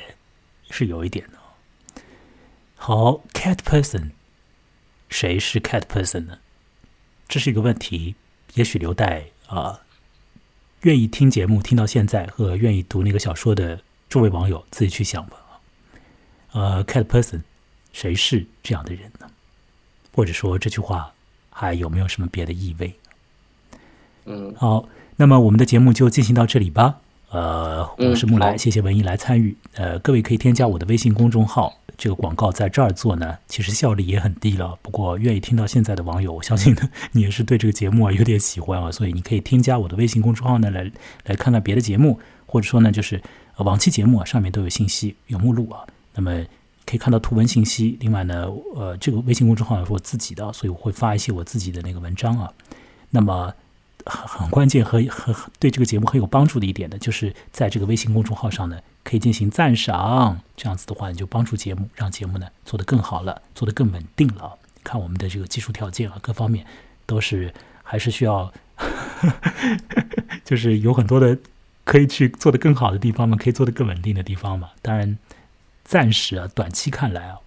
[0.72, 2.02] 是有一点的。
[2.76, 4.10] 好，cat person，
[5.08, 6.40] 谁是 cat person 呢？
[7.28, 8.16] 这是一个问题，
[8.56, 9.82] 也许留待啊。
[10.86, 15.38] 愿意听节目听到现在和愿意读那个小说的诸位网友自己去想吧。
[16.52, 17.42] 呃，cat person，
[17.92, 19.28] 谁是这样的人呢？
[20.14, 21.12] 或者说这句话
[21.50, 22.94] 还有没有什么别的意味？
[24.26, 27.00] 嗯，好，那么我们的节目就进行到这里吧。
[27.30, 29.56] 呃，我是木来，谢谢文艺来参与。
[29.74, 31.74] 呃，各位可以添加我的微信公众号。
[31.98, 34.78] 这个广告在这儿做呢，其实效率也很低了。
[34.82, 36.76] 不过愿意听到现在的网友，我相信
[37.14, 40.92] 你也是对这个节目啊有点喜欢啊，所以你可以添加我的微信公众号呢，来
[41.26, 43.22] 来看看别的节目，或者说呢，就是
[43.58, 46.44] 往期节目啊上面都有信息，有目录啊，那么
[46.86, 47.98] 可以看到图文信息。
[48.02, 48.46] 另外呢，
[48.76, 52.52] 呃，这个微信公众号是我自己的，所以我会发一些我自己的那个文章啊。
[53.10, 53.54] 那么
[54.06, 58.80] 很很关键和和对这个节目很有帮助的一点呢，就是在这个微信公众号上呢。
[59.06, 64.58] 可以进行赞赏，这样子的话，你就帮助节目，让节目呢做得更好了，做得更稳定了。
[64.84, 66.66] 看我们的这个技术条件啊，各方面
[67.06, 67.54] 都是
[67.84, 68.52] 还是需要，
[70.44, 71.38] 就是有很多的
[71.84, 74.72] 可以去做得更好的地方嘛，可以做得更稳定的地方嘛。
[74.82, 75.20] 当然，
[75.84, 77.38] 暂时啊，短期看来啊，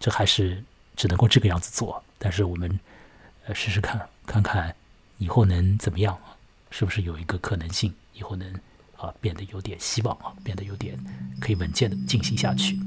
[0.00, 0.64] 这还是
[0.96, 2.02] 只能够这个样子做。
[2.18, 2.80] 但是我们
[3.46, 4.74] 呃试试看，看看
[5.24, 6.36] 以后能怎么样啊？
[6.70, 8.54] 是不是有一个可能性，以后能？
[8.96, 10.96] 啊，变得有点希望啊，变得有点
[11.40, 12.78] 可以稳健的进行下去。